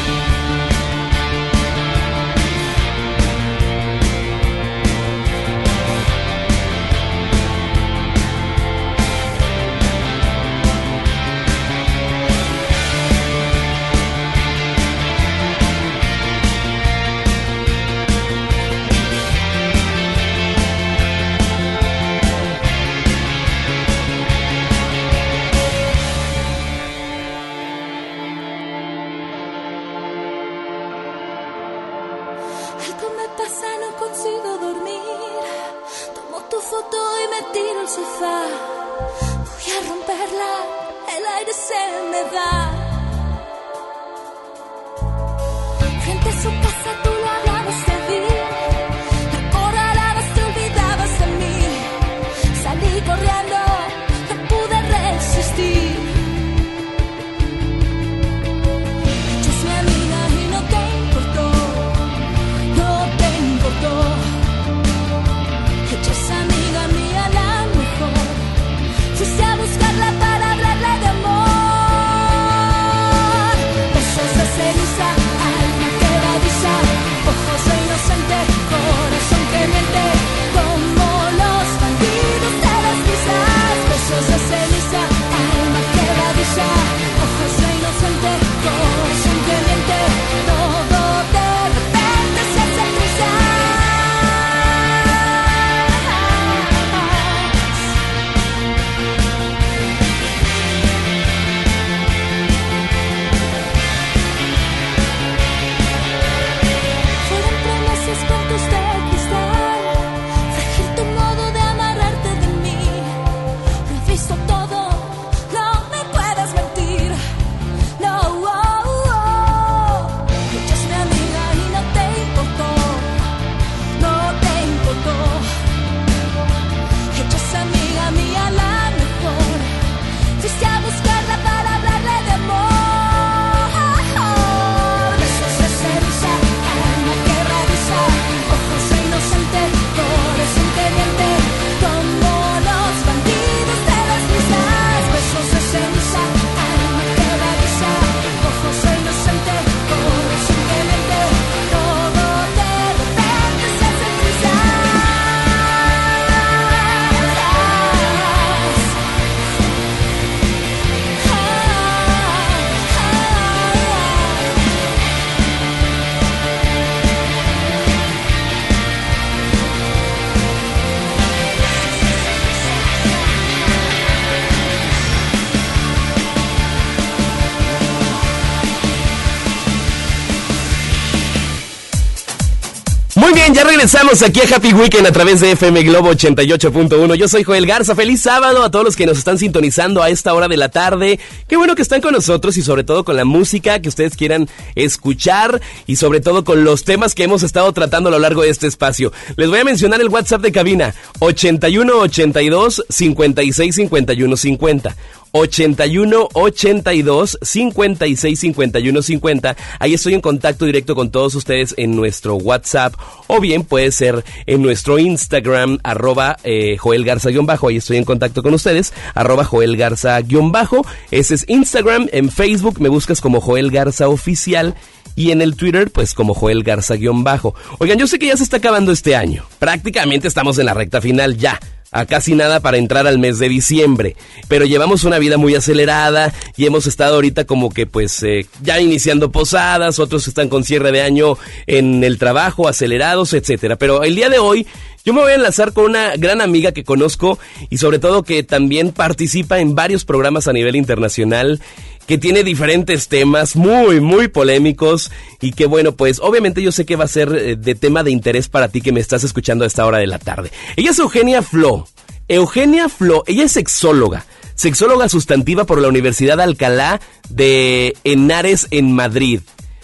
regresamos 183.84 184.22
aquí 184.22 184.40
a 184.40 184.56
Happy 184.56 184.72
Weekend 184.72 185.06
a 185.06 185.12
través 185.12 185.40
de 185.40 185.52
FM 185.52 185.82
Globo 185.82 186.10
88.1. 186.10 187.16
Yo 187.16 187.28
soy 187.28 187.44
Joel 187.44 187.66
Garza. 187.66 187.94
Feliz 187.94 188.22
sábado 188.22 188.62
a 188.62 188.70
todos 188.70 188.82
los 188.82 188.96
que 188.96 189.04
nos 189.04 189.18
están 189.18 189.36
sintonizando 189.36 190.02
a 190.02 190.08
esta 190.08 190.32
hora 190.32 190.48
de 190.48 190.56
la 190.56 190.70
tarde. 190.70 191.20
Qué 191.48 191.58
bueno 191.58 191.74
que 191.74 191.82
están 191.82 192.00
con 192.00 192.14
nosotros 192.14 192.56
y 192.56 192.62
sobre 192.62 192.82
todo 192.82 193.04
con 193.04 193.14
la 193.14 193.26
música 193.26 193.82
que 193.82 193.90
ustedes 193.90 194.16
quieran 194.16 194.48
escuchar 194.74 195.60
y 195.86 195.96
sobre 195.96 196.22
todo 196.22 196.44
con 196.44 196.64
los 196.64 196.84
temas 196.84 197.14
que 197.14 197.24
hemos 197.24 197.42
estado 197.42 197.70
tratando 197.74 198.08
a 198.08 198.12
lo 198.12 198.18
largo 198.18 198.40
de 198.40 198.48
este 198.48 198.68
espacio. 198.68 199.12
Les 199.36 199.50
voy 199.50 199.58
a 199.58 199.64
mencionar 199.64 200.00
el 200.00 200.08
WhatsApp 200.08 200.40
de 200.40 200.52
cabina 200.52 200.94
81 201.18 201.94
82 201.94 202.86
56 202.88 203.74
51 203.74 204.36
50. 204.38 204.96
81 205.36 206.28
82 206.32 207.38
56 207.42 208.38
51 208.38 209.02
50. 209.02 209.56
Ahí 209.80 209.94
estoy 209.94 210.14
en 210.14 210.20
contacto 210.20 210.64
directo 210.64 210.94
con 210.94 211.10
todos 211.10 211.34
ustedes 211.34 211.74
en 211.76 211.96
nuestro 211.96 212.36
WhatsApp 212.36 212.94
o 213.26 213.40
bien 213.40 213.64
puede 213.64 213.90
ser 213.90 214.24
en 214.46 214.62
nuestro 214.62 214.98
Instagram 215.00 215.78
arroba 215.82 216.36
eh, 216.44 216.76
Joel 216.78 217.04
Garza-bajo. 217.04 217.68
Ahí 217.68 217.78
estoy 217.78 217.96
en 217.96 218.04
contacto 218.04 218.44
con 218.44 218.54
ustedes 218.54 218.92
arroba 219.14 219.44
Joel 219.44 219.76
Garza-bajo. 219.76 220.86
Ese 221.10 221.34
es 221.34 221.44
Instagram. 221.48 222.08
En 222.12 222.30
Facebook 222.30 222.80
me 222.80 222.88
buscas 222.88 223.20
como 223.20 223.40
Joel 223.40 223.72
Garza 223.72 224.08
Oficial 224.08 224.76
y 225.16 225.32
en 225.32 225.42
el 225.42 225.56
Twitter, 225.56 225.90
pues 225.90 226.14
como 226.14 226.34
Joel 226.34 226.62
Garza-bajo. 226.62 227.56
Oigan, 227.78 227.98
yo 227.98 228.06
sé 228.06 228.20
que 228.20 228.26
ya 228.26 228.36
se 228.36 228.44
está 228.44 228.58
acabando 228.58 228.92
este 228.92 229.16
año. 229.16 229.44
Prácticamente 229.58 230.28
estamos 230.28 230.58
en 230.58 230.66
la 230.66 230.74
recta 230.74 231.00
final 231.00 231.36
ya 231.36 231.58
a 231.94 232.06
casi 232.06 232.34
nada 232.34 232.58
para 232.58 232.76
entrar 232.76 233.06
al 233.06 233.18
mes 233.18 233.38
de 233.38 233.48
diciembre. 233.48 234.16
Pero 234.48 234.66
llevamos 234.66 235.04
una 235.04 235.18
vida 235.18 235.38
muy 235.38 235.54
acelerada 235.54 236.34
y 236.56 236.66
hemos 236.66 236.86
estado 236.88 237.14
ahorita 237.14 237.44
como 237.44 237.70
que 237.70 237.86
pues 237.86 238.20
eh, 238.24 238.46
ya 238.62 238.80
iniciando 238.80 239.30
posadas, 239.30 240.00
otros 240.00 240.26
están 240.26 240.48
con 240.48 240.64
cierre 240.64 240.90
de 240.90 241.02
año 241.02 241.38
en 241.68 242.02
el 242.02 242.18
trabajo, 242.18 242.68
acelerados, 242.68 243.32
etcétera. 243.32 243.76
Pero 243.76 244.02
el 244.02 244.16
día 244.16 244.28
de 244.28 244.40
hoy 244.40 244.66
yo 245.04 245.12
me 245.12 245.20
voy 245.20 245.32
a 245.32 245.34
enlazar 245.34 245.74
con 245.74 245.84
una 245.84 246.16
gran 246.16 246.40
amiga 246.40 246.72
que 246.72 246.82
conozco 246.82 247.38
y 247.68 247.76
sobre 247.76 247.98
todo 247.98 248.22
que 248.22 248.42
también 248.42 248.90
participa 248.90 249.58
en 249.58 249.74
varios 249.74 250.06
programas 250.06 250.48
a 250.48 250.52
nivel 250.54 250.76
internacional 250.76 251.60
que 252.06 252.16
tiene 252.16 252.42
diferentes 252.42 253.08
temas 253.08 253.54
muy, 253.54 254.00
muy 254.00 254.28
polémicos 254.28 255.10
y 255.42 255.52
que 255.52 255.66
bueno, 255.66 255.92
pues 255.92 256.20
obviamente 256.20 256.62
yo 256.62 256.72
sé 256.72 256.86
que 256.86 256.96
va 256.96 257.04
a 257.04 257.08
ser 257.08 257.34
eh, 257.34 257.56
de 257.56 257.74
tema 257.74 258.02
de 258.02 258.12
interés 258.12 258.48
para 258.48 258.68
ti 258.68 258.80
que 258.80 258.92
me 258.92 259.00
estás 259.00 259.24
escuchando 259.24 259.64
a 259.64 259.66
esta 259.66 259.84
hora 259.84 259.98
de 259.98 260.06
la 260.06 260.18
tarde. 260.18 260.50
Ella 260.76 260.90
es 260.90 260.98
Eugenia 260.98 261.42
Flo. 261.42 261.86
Eugenia 262.28 262.88
Flo, 262.88 263.24
ella 263.26 263.44
es 263.44 263.52
sexóloga. 263.52 264.24
Sexóloga 264.54 265.08
sustantiva 265.08 265.64
por 265.64 265.80
la 265.80 265.88
Universidad 265.88 266.40
Alcalá 266.40 267.00
de 267.28 267.94
Henares 268.04 268.68
en 268.70 268.92
Madrid. 268.92 269.40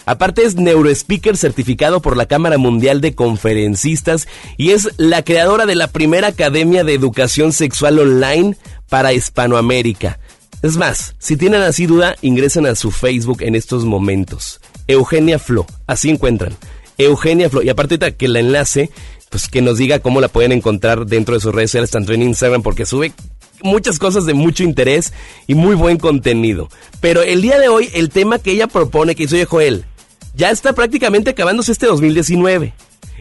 Aparte 0.06 0.44
es 0.44 0.56
neurospeaker 0.56 1.36
certificado 1.36 2.00
por 2.00 2.16
la 2.16 2.26
Cámara 2.26 2.58
Mundial 2.58 3.00
de 3.00 3.14
Conferencistas 3.14 4.26
y 4.56 4.70
es 4.70 4.90
la 4.96 5.22
creadora 5.22 5.66
de 5.66 5.74
la 5.74 5.88
primera 5.88 6.28
Academia 6.28 6.84
de 6.84 6.94
Educación 6.94 7.52
Sexual 7.52 7.98
Online 7.98 8.56
para 8.88 9.12
Hispanoamérica. 9.12 10.18
Es 10.62 10.76
más, 10.76 11.14
si 11.18 11.36
tienen 11.36 11.62
así 11.62 11.86
duda, 11.86 12.16
ingresen 12.20 12.66
a 12.66 12.74
su 12.74 12.90
Facebook 12.90 13.42
en 13.42 13.54
estos 13.54 13.84
momentos. 13.84 14.60
Eugenia 14.86 15.38
Flo, 15.38 15.66
así 15.86 16.10
encuentran. 16.10 16.54
Eugenia 16.98 17.48
Flo. 17.48 17.62
Y 17.62 17.70
aparte 17.70 17.98
que 18.14 18.28
la 18.28 18.40
enlace, 18.40 18.90
pues 19.30 19.48
que 19.48 19.62
nos 19.62 19.78
diga 19.78 20.00
cómo 20.00 20.20
la 20.20 20.28
pueden 20.28 20.52
encontrar 20.52 21.06
dentro 21.06 21.34
de 21.34 21.40
sus 21.40 21.54
redes 21.54 21.90
tanto 21.90 22.12
en 22.12 22.22
Instagram, 22.22 22.62
porque 22.62 22.84
sube 22.84 23.12
muchas 23.62 23.98
cosas 23.98 24.26
de 24.26 24.34
mucho 24.34 24.62
interés 24.62 25.12
y 25.46 25.54
muy 25.54 25.74
buen 25.74 25.98
contenido. 25.98 26.68
Pero 27.00 27.22
el 27.22 27.40
día 27.40 27.58
de 27.58 27.68
hoy, 27.68 27.88
el 27.94 28.10
tema 28.10 28.38
que 28.38 28.52
ella 28.52 28.66
propone, 28.66 29.14
que 29.14 29.24
hizo 29.24 29.36
Joel, 29.48 29.84
ya 30.34 30.50
está 30.50 30.72
prácticamente 30.72 31.30
acabándose 31.30 31.72
este 31.72 31.86
2019. 31.86 32.72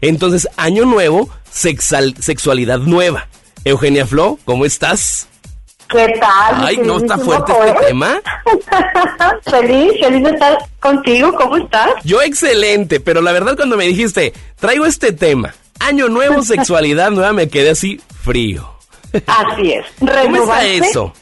Entonces, 0.02 0.48
año 0.58 0.86
nuevo, 0.86 1.30
sexualidad 1.50 2.80
nueva. 2.80 3.28
Eugenia 3.66 4.06
Flo, 4.06 4.40
¿cómo 4.46 4.66
estás? 4.66 5.28
¿Qué 5.90 6.08
tal? 6.20 6.66
Ay, 6.66 6.78
¿no 6.78 6.98
está 6.98 7.18
fuerte 7.18 7.52
este 7.52 7.88
tema? 7.88 8.22
feliz, 9.50 9.92
feliz 10.00 10.24
de 10.24 10.30
estar 10.30 10.58
contigo. 10.80 11.34
¿Cómo 11.34 11.58
estás? 11.58 11.90
Yo 12.04 12.22
excelente, 12.22 13.00
pero 13.00 13.22
la 13.22 13.32
verdad 13.32 13.56
cuando 13.56 13.76
me 13.76 13.86
dijiste, 13.86 14.34
traigo 14.60 14.86
este 14.86 15.12
tema, 15.12 15.56
año 15.80 16.08
nuevo, 16.08 16.42
sexualidad 16.44 17.10
nueva, 17.10 17.34
me 17.34 17.50
quedé 17.50 17.72
así 17.72 18.00
frío. 18.22 18.70
Así 19.26 19.74
es. 19.74 19.86
¿Cómo 20.00 20.36
está 20.36 20.66
eso? 20.66 21.14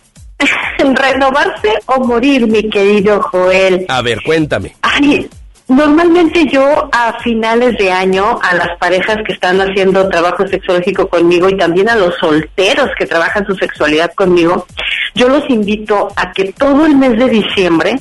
Renovarse 0.80 1.74
o 1.88 2.00
morir, 2.02 2.46
mi 2.46 2.70
querido 2.70 3.22
Joel. 3.22 3.86
A 3.88 4.02
ver, 4.02 4.22
cuéntame. 4.24 4.76
Ay, 4.82 5.30
Normalmente 5.68 6.46
yo 6.46 6.88
a 6.94 7.20
finales 7.20 7.78
de 7.78 7.92
año 7.92 8.40
a 8.42 8.56
las 8.56 8.78
parejas 8.78 9.18
que 9.26 9.34
están 9.34 9.60
haciendo 9.60 10.08
trabajo 10.08 10.48
sexológico 10.48 11.10
conmigo 11.10 11.50
y 11.50 11.58
también 11.58 11.90
a 11.90 11.96
los 11.98 12.16
solteros 12.16 12.90
que 12.98 13.06
trabajan 13.06 13.46
su 13.46 13.54
sexualidad 13.56 14.14
conmigo, 14.14 14.66
yo 15.14 15.28
los 15.28 15.50
invito 15.50 16.08
a 16.16 16.32
que 16.32 16.54
todo 16.54 16.86
el 16.86 16.96
mes 16.96 17.18
de 17.18 17.28
diciembre 17.28 18.00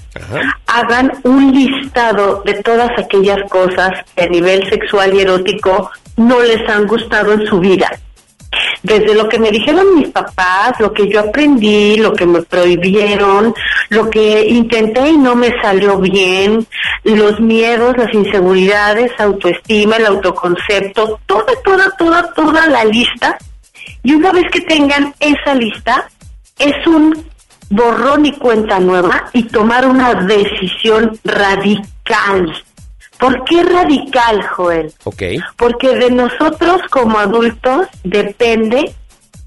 hagan 0.68 1.12
un 1.24 1.52
listado 1.52 2.42
de 2.44 2.54
todas 2.54 2.90
aquellas 2.98 3.42
cosas 3.50 3.90
que 4.14 4.22
a 4.22 4.28
nivel 4.28 4.68
sexual 4.70 5.14
y 5.14 5.22
erótico 5.22 5.90
no 6.16 6.40
les 6.42 6.68
han 6.68 6.86
gustado 6.86 7.32
en 7.32 7.46
su 7.46 7.58
vida 7.58 7.90
desde 8.82 9.14
lo 9.14 9.28
que 9.28 9.38
me 9.38 9.51
dijeron 9.51 9.97
mis 9.97 10.09
papás, 10.09 10.78
lo 10.78 10.92
que 10.92 11.09
yo 11.09 11.20
aprendí, 11.20 11.97
lo 11.97 12.12
que 12.12 12.26
me 12.26 12.42
prohibieron, 12.42 13.55
lo 13.88 14.11
que 14.11 14.47
intenté 14.47 15.11
y 15.11 15.16
no 15.16 15.34
me 15.34 15.53
salió 15.61 15.99
bien, 15.99 16.66
los 17.05 17.40
miedos, 17.40 17.97
las 17.97 18.12
inseguridades, 18.14 19.12
autoestima, 19.18 19.97
el 19.97 20.07
autoconcepto, 20.07 21.20
toda, 21.26 21.53
toda, 21.64 21.90
toda, 21.99 22.32
toda 22.34 22.66
la 22.68 22.84
lista. 22.84 23.38
Y 24.03 24.14
una 24.14 24.32
vez 24.32 24.44
que 24.53 24.61
tengan 24.61 25.14
esa 25.20 25.55
lista, 25.55 26.09
es 26.59 26.86
un 26.86 27.26
borrón 27.70 28.24
y 28.26 28.32
cuenta 28.32 28.78
nueva 28.78 29.28
y 29.32 29.42
tomar 29.44 29.86
una 29.86 30.14
decisión 30.14 31.18
radical 31.24 32.55
¿Por 33.18 33.44
qué 33.44 33.62
radical, 33.62 34.42
Joel? 34.42 34.92
Ok. 35.04 35.22
Porque 35.56 35.94
de 35.96 36.10
nosotros 36.10 36.82
como 36.90 37.18
adultos 37.18 37.86
depende 38.04 38.94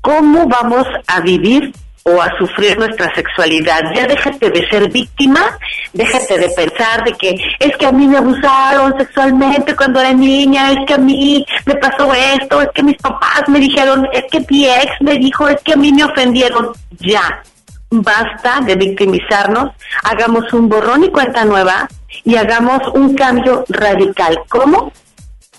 cómo 0.02 0.48
vamos 0.48 0.86
a 1.08 1.20
vivir 1.22 1.74
o 2.04 2.22
a 2.22 2.30
sufrir 2.38 2.78
nuestra 2.78 3.14
sexualidad. 3.14 3.82
Ya 3.96 4.08
déjate 4.08 4.50
de 4.50 4.68
ser 4.70 4.90
víctima, 4.90 5.58
déjate 5.94 6.40
de 6.40 6.50
pensar 6.50 7.04
de 7.04 7.14
que 7.14 7.36
es 7.60 7.78
que 7.78 7.86
a 7.86 7.92
mí 7.92 8.08
me 8.08 8.18
abusaron 8.18 8.98
sexualmente 8.98 9.76
cuando 9.76 10.00
era 10.00 10.14
niña, 10.14 10.72
es 10.72 10.80
que 10.88 10.94
a 10.94 10.98
mí 10.98 11.46
me 11.66 11.76
pasó 11.76 12.12
esto, 12.14 12.62
es 12.62 12.70
que 12.74 12.84
mis 12.84 12.98
papás 12.98 13.44
me 13.48 13.60
dijeron, 13.60 14.08
es 14.12 14.24
que 14.32 14.46
mi 14.50 14.66
ex 14.66 14.92
me 15.02 15.18
dijo, 15.18 15.48
es 15.48 15.62
que 15.62 15.74
a 15.74 15.78
mí 15.78 15.92
me 15.92 16.04
ofendieron. 16.04 16.72
Ya, 17.00 17.44
basta 17.92 18.60
de 18.62 18.76
victimizarnos, 18.76 19.72
hagamos 20.04 20.52
un 20.54 20.70
borrón 20.70 21.04
y 21.04 21.10
cuenta 21.10 21.46
nueva 21.46 21.88
y 22.24 22.36
hagamos 22.36 22.82
un 22.94 23.16
cambio 23.16 23.66
radical. 23.70 24.42
¿Cómo? 24.50 24.92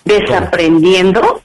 Desaprendiendo, 0.05 1.41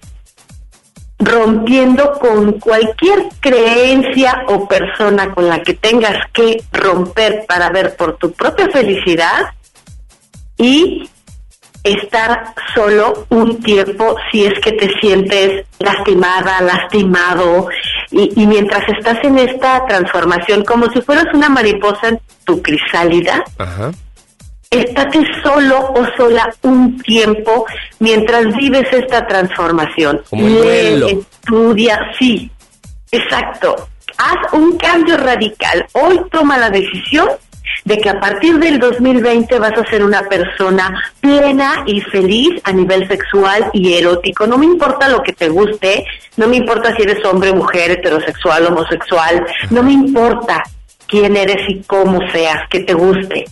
rompiendo 1.19 2.13
con 2.19 2.53
cualquier 2.55 3.25
creencia 3.41 4.45
o 4.49 4.67
persona 4.67 5.33
con 5.35 5.49
la 5.49 5.63
que 5.63 5.75
tengas 5.75 6.17
que 6.33 6.63
romper 6.73 7.45
para 7.47 7.71
ver 7.71 7.97
por 7.97 8.17
tu 8.17 8.33
propia 8.33 8.69
felicidad 8.69 9.53
y 10.59 11.09
estar 11.83 12.55
solo 12.75 13.27
un 13.29 13.63
tiempo 13.63 14.17
si 14.31 14.45
es 14.45 14.55
que 14.61 14.73
te 14.73 14.91
sientes 15.01 15.67
lastimada, 15.79 16.61
lastimado, 16.61 17.69
y, 18.11 18.47
mientras 18.47 18.83
estás 18.89 19.19
en 19.25 19.39
esta 19.39 19.85
transformación, 19.87 20.65
como 20.65 20.89
si 20.91 21.01
fueras 21.01 21.27
una 21.35 21.49
mariposa 21.49 22.09
en 22.09 22.21
tu 22.45 22.63
crisálida, 22.63 23.45
estate 24.71 25.23
solo 25.43 25.79
o 25.95 26.07
sola 26.17 26.53
un 26.63 26.99
tiempo 26.99 27.67
mientras 27.99 28.55
vives 28.57 28.87
esta 28.93 29.27
transformación. 29.27 30.23
Como 30.29 30.47
el 30.47 31.03
estudia, 31.03 32.01
sí, 32.19 32.51
exacto. 33.11 33.89
Haz 34.19 34.53
un 34.53 34.77
cambio 34.79 35.17
radical. 35.17 35.87
Hoy 35.93 36.21
toma 36.31 36.59
la 36.59 36.71
decisión 36.71 37.29
de 37.85 37.99
que 37.99 38.09
a 38.09 38.19
partir 38.19 38.59
del 38.59 38.79
2020 38.79 39.59
vas 39.59 39.79
a 39.79 39.89
ser 39.89 40.03
una 40.03 40.23
persona 40.23 41.03
plena 41.21 41.85
y 41.87 42.01
feliz 42.01 42.61
a 42.65 42.73
nivel 42.73 43.07
sexual 43.07 43.71
y 43.73 43.95
erótico. 43.95 44.47
No 44.47 44.59
me 44.59 44.67
importa 44.67 45.09
lo 45.09 45.23
que 45.23 45.33
te 45.33 45.49
guste, 45.49 46.05
no 46.37 46.49
me 46.49 46.57
importa 46.57 46.95
si 46.97 47.03
eres 47.03 47.25
hombre, 47.25 47.53
mujer, 47.53 47.93
heterosexual, 47.93 48.67
homosexual, 48.67 49.47
no 49.71 49.83
me 49.83 49.93
importa 49.93 50.63
quién 51.07 51.37
eres 51.37 51.63
y 51.69 51.83
cómo 51.83 52.21
seas, 52.33 52.69
que 52.69 52.81
te 52.81 52.95
guste. 52.95 53.45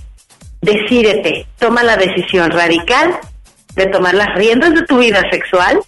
Decídete, 0.65 1.47
toma 1.59 1.83
la 1.83 1.99
decisión 1.99 2.51
radical 2.51 3.19
de 3.75 3.87
tomar 3.89 4.15
las 4.15 4.35
riendas 4.35 4.73
de 4.73 4.81
tu 4.87 4.97
vida 4.97 5.23
sexual 5.31 5.79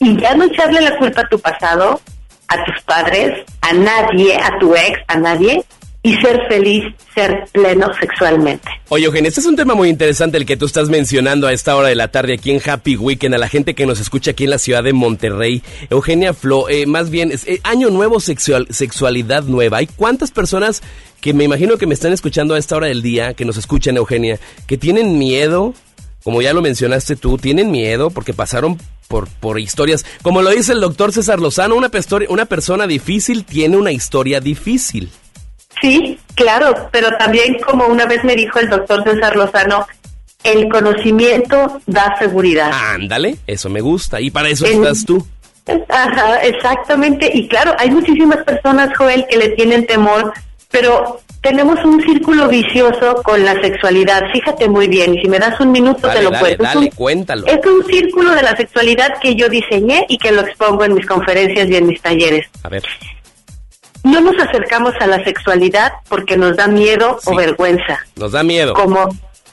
y 0.00 0.20
ya 0.20 0.34
no 0.34 0.46
echarle 0.46 0.80
la 0.80 0.96
culpa 0.96 1.20
a 1.20 1.28
tu 1.28 1.38
pasado, 1.38 2.00
a 2.48 2.64
tus 2.64 2.82
padres, 2.82 3.44
a 3.60 3.72
nadie, 3.74 4.36
a 4.42 4.58
tu 4.58 4.74
ex, 4.74 4.98
a 5.06 5.16
nadie, 5.18 5.64
y 6.06 6.14
ser 6.18 6.46
feliz, 6.46 6.84
ser 7.16 7.48
pleno 7.50 7.90
sexualmente. 7.98 8.68
Oye, 8.90 9.06
Eugenia, 9.06 9.26
este 9.26 9.40
es 9.40 9.46
un 9.46 9.56
tema 9.56 9.74
muy 9.74 9.88
interesante 9.88 10.38
el 10.38 10.46
que 10.46 10.56
tú 10.56 10.66
estás 10.66 10.88
mencionando 10.88 11.48
a 11.48 11.52
esta 11.52 11.74
hora 11.74 11.88
de 11.88 11.96
la 11.96 12.12
tarde 12.12 12.34
aquí 12.34 12.52
en 12.52 12.60
Happy 12.64 12.94
Weekend, 12.94 13.34
a 13.34 13.38
la 13.38 13.48
gente 13.48 13.74
que 13.74 13.86
nos 13.86 13.98
escucha 13.98 14.30
aquí 14.30 14.44
en 14.44 14.50
la 14.50 14.58
ciudad 14.58 14.84
de 14.84 14.92
Monterrey. 14.92 15.64
Eugenia 15.90 16.32
Flo, 16.32 16.68
eh, 16.68 16.86
más 16.86 17.10
bien, 17.10 17.32
es, 17.32 17.44
eh, 17.48 17.60
año 17.64 17.90
nuevo, 17.90 18.20
sexual, 18.20 18.68
sexualidad 18.70 19.42
nueva. 19.42 19.78
¿Hay 19.78 19.88
cuántas 19.88 20.30
personas 20.30 20.80
que 21.20 21.34
me 21.34 21.42
imagino 21.42 21.76
que 21.76 21.88
me 21.88 21.94
están 21.94 22.12
escuchando 22.12 22.54
a 22.54 22.58
esta 22.58 22.76
hora 22.76 22.86
del 22.86 23.02
día, 23.02 23.34
que 23.34 23.44
nos 23.44 23.56
escuchan, 23.56 23.96
Eugenia, 23.96 24.38
que 24.68 24.78
tienen 24.78 25.18
miedo, 25.18 25.74
como 26.22 26.40
ya 26.40 26.52
lo 26.52 26.62
mencionaste 26.62 27.16
tú, 27.16 27.36
tienen 27.36 27.72
miedo 27.72 28.10
porque 28.10 28.32
pasaron 28.32 28.78
por, 29.08 29.26
por 29.40 29.58
historias. 29.58 30.06
Como 30.22 30.40
lo 30.40 30.50
dice 30.50 30.70
el 30.70 30.80
doctor 30.80 31.12
César 31.12 31.40
Lozano, 31.40 31.74
una, 31.74 31.90
una 32.28 32.44
persona 32.44 32.86
difícil 32.86 33.44
tiene 33.44 33.76
una 33.76 33.90
historia 33.90 34.38
difícil. 34.38 35.10
Sí, 35.80 36.18
claro, 36.34 36.88
pero 36.90 37.08
también 37.18 37.58
como 37.66 37.86
una 37.86 38.06
vez 38.06 38.24
me 38.24 38.34
dijo 38.34 38.58
el 38.58 38.68
doctor 38.68 39.04
César 39.04 39.36
Lozano, 39.36 39.86
el 40.44 40.68
conocimiento 40.68 41.80
da 41.86 42.14
seguridad. 42.18 42.70
Ándale, 42.72 43.36
eso 43.46 43.68
me 43.68 43.80
gusta. 43.80 44.20
Y 44.20 44.30
para 44.30 44.48
eso 44.48 44.66
En- 44.66 44.74
estás 44.82 45.04
tú. 45.04 45.26
Ajá, 45.88 46.36
exactamente. 46.42 47.28
Y 47.34 47.48
claro, 47.48 47.74
hay 47.78 47.90
muchísimas 47.90 48.44
personas, 48.44 48.90
Joel, 48.96 49.26
que 49.28 49.36
le 49.36 49.48
tienen 49.50 49.84
temor, 49.86 50.32
pero 50.70 51.20
tenemos 51.42 51.84
un 51.84 52.00
círculo 52.02 52.46
vicioso 52.48 53.20
con 53.24 53.44
la 53.44 53.60
sexualidad. 53.60 54.22
Fíjate 54.32 54.68
muy 54.68 54.86
bien, 54.86 55.14
y 55.14 55.22
si 55.22 55.28
me 55.28 55.38
das 55.40 55.58
un 55.60 55.72
minuto 55.72 56.06
Dale, 56.06 56.18
te 56.20 56.24
lo 56.24 56.30
dale, 56.30 56.40
cuento. 56.56 56.62
Es 56.64 56.68
dale, 56.74 56.86
un- 56.86 56.92
cuéntalo. 56.94 57.46
Es 57.46 57.66
un 57.66 57.84
círculo 57.86 58.30
de 58.32 58.42
la 58.42 58.56
sexualidad 58.56 59.18
que 59.20 59.34
yo 59.34 59.48
diseñé 59.48 60.06
y 60.08 60.18
que 60.18 60.30
lo 60.30 60.42
expongo 60.42 60.84
en 60.84 60.94
mis 60.94 61.06
conferencias 61.06 61.68
y 61.68 61.74
en 61.76 61.86
mis 61.86 62.00
talleres. 62.00 62.46
A 62.62 62.68
ver. 62.68 62.84
No 64.06 64.20
nos 64.20 64.38
acercamos 64.40 64.94
a 65.00 65.06
la 65.08 65.22
sexualidad 65.24 65.92
porque 66.08 66.36
nos 66.36 66.56
da 66.56 66.68
miedo 66.68 67.18
o 67.24 67.34
vergüenza. 67.34 67.98
Nos 68.14 68.30
da 68.32 68.44
miedo. 68.44 68.72
Como, 68.74 69.08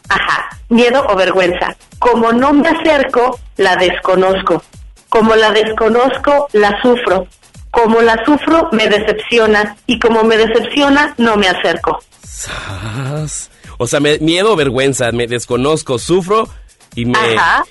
ajá, 0.09 0.49
miedo 0.69 1.03
o 1.09 1.15
vergüenza. 1.15 1.75
Como 1.97 2.31
no 2.31 2.53
me 2.53 2.69
acerco, 2.69 3.39
la 3.57 3.75
desconozco. 3.77 4.61
Como 5.09 5.35
la 5.35 5.49
desconozco, 5.51 6.49
la 6.53 6.79
sufro. 6.83 7.25
Como 7.71 8.01
la 8.01 8.23
sufro, 8.25 8.69
me 8.71 8.87
decepciona. 8.87 9.75
Y 9.87 9.97
como 9.97 10.23
me 10.23 10.37
decepciona, 10.37 11.15
no 11.17 11.35
me 11.35 11.47
acerco. 11.47 11.99
Sas. 12.23 13.49
O 13.79 13.87
sea, 13.87 13.99
me- 13.99 14.19
miedo 14.19 14.53
o 14.53 14.55
vergüenza, 14.55 15.11
me 15.11 15.25
desconozco, 15.25 15.97
sufro 15.97 16.47
y 16.93 17.05
me... 17.05 17.17
Ajá. 17.17 17.63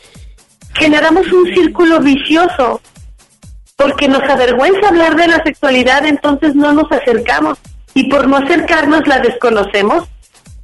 Generamos 0.74 1.30
un 1.32 1.44
círculo 1.54 2.00
vicioso. 2.00 2.80
Porque 3.82 4.06
nos 4.06 4.22
avergüenza 4.22 4.88
hablar 4.88 5.16
de 5.16 5.26
la 5.26 5.42
sexualidad, 5.42 6.06
entonces 6.06 6.54
no 6.54 6.72
nos 6.72 6.90
acercamos. 6.92 7.58
Y 7.94 8.08
por 8.08 8.28
no 8.28 8.36
acercarnos 8.36 9.06
la 9.08 9.18
desconocemos. 9.18 10.04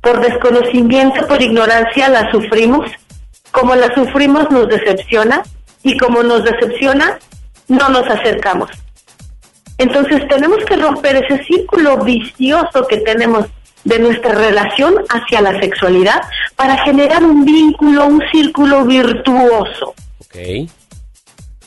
Por 0.00 0.20
desconocimiento, 0.20 1.26
por 1.26 1.42
ignorancia 1.42 2.08
la 2.08 2.30
sufrimos. 2.30 2.88
Como 3.50 3.74
la 3.74 3.92
sufrimos 3.94 4.48
nos 4.50 4.68
decepciona. 4.68 5.42
Y 5.82 5.98
como 5.98 6.22
nos 6.22 6.44
decepciona, 6.44 7.18
no 7.66 7.88
nos 7.88 8.08
acercamos. 8.08 8.70
Entonces 9.78 10.26
tenemos 10.28 10.64
que 10.64 10.76
romper 10.76 11.16
ese 11.16 11.42
círculo 11.44 11.98
vicioso 11.98 12.86
que 12.88 12.98
tenemos 12.98 13.46
de 13.84 13.98
nuestra 13.98 14.32
relación 14.32 14.94
hacia 15.08 15.40
la 15.40 15.58
sexualidad 15.60 16.20
para 16.56 16.76
generar 16.84 17.24
un 17.24 17.44
vínculo, 17.44 18.06
un 18.06 18.22
círculo 18.30 18.84
virtuoso. 18.84 19.94
Ok. 20.20 20.68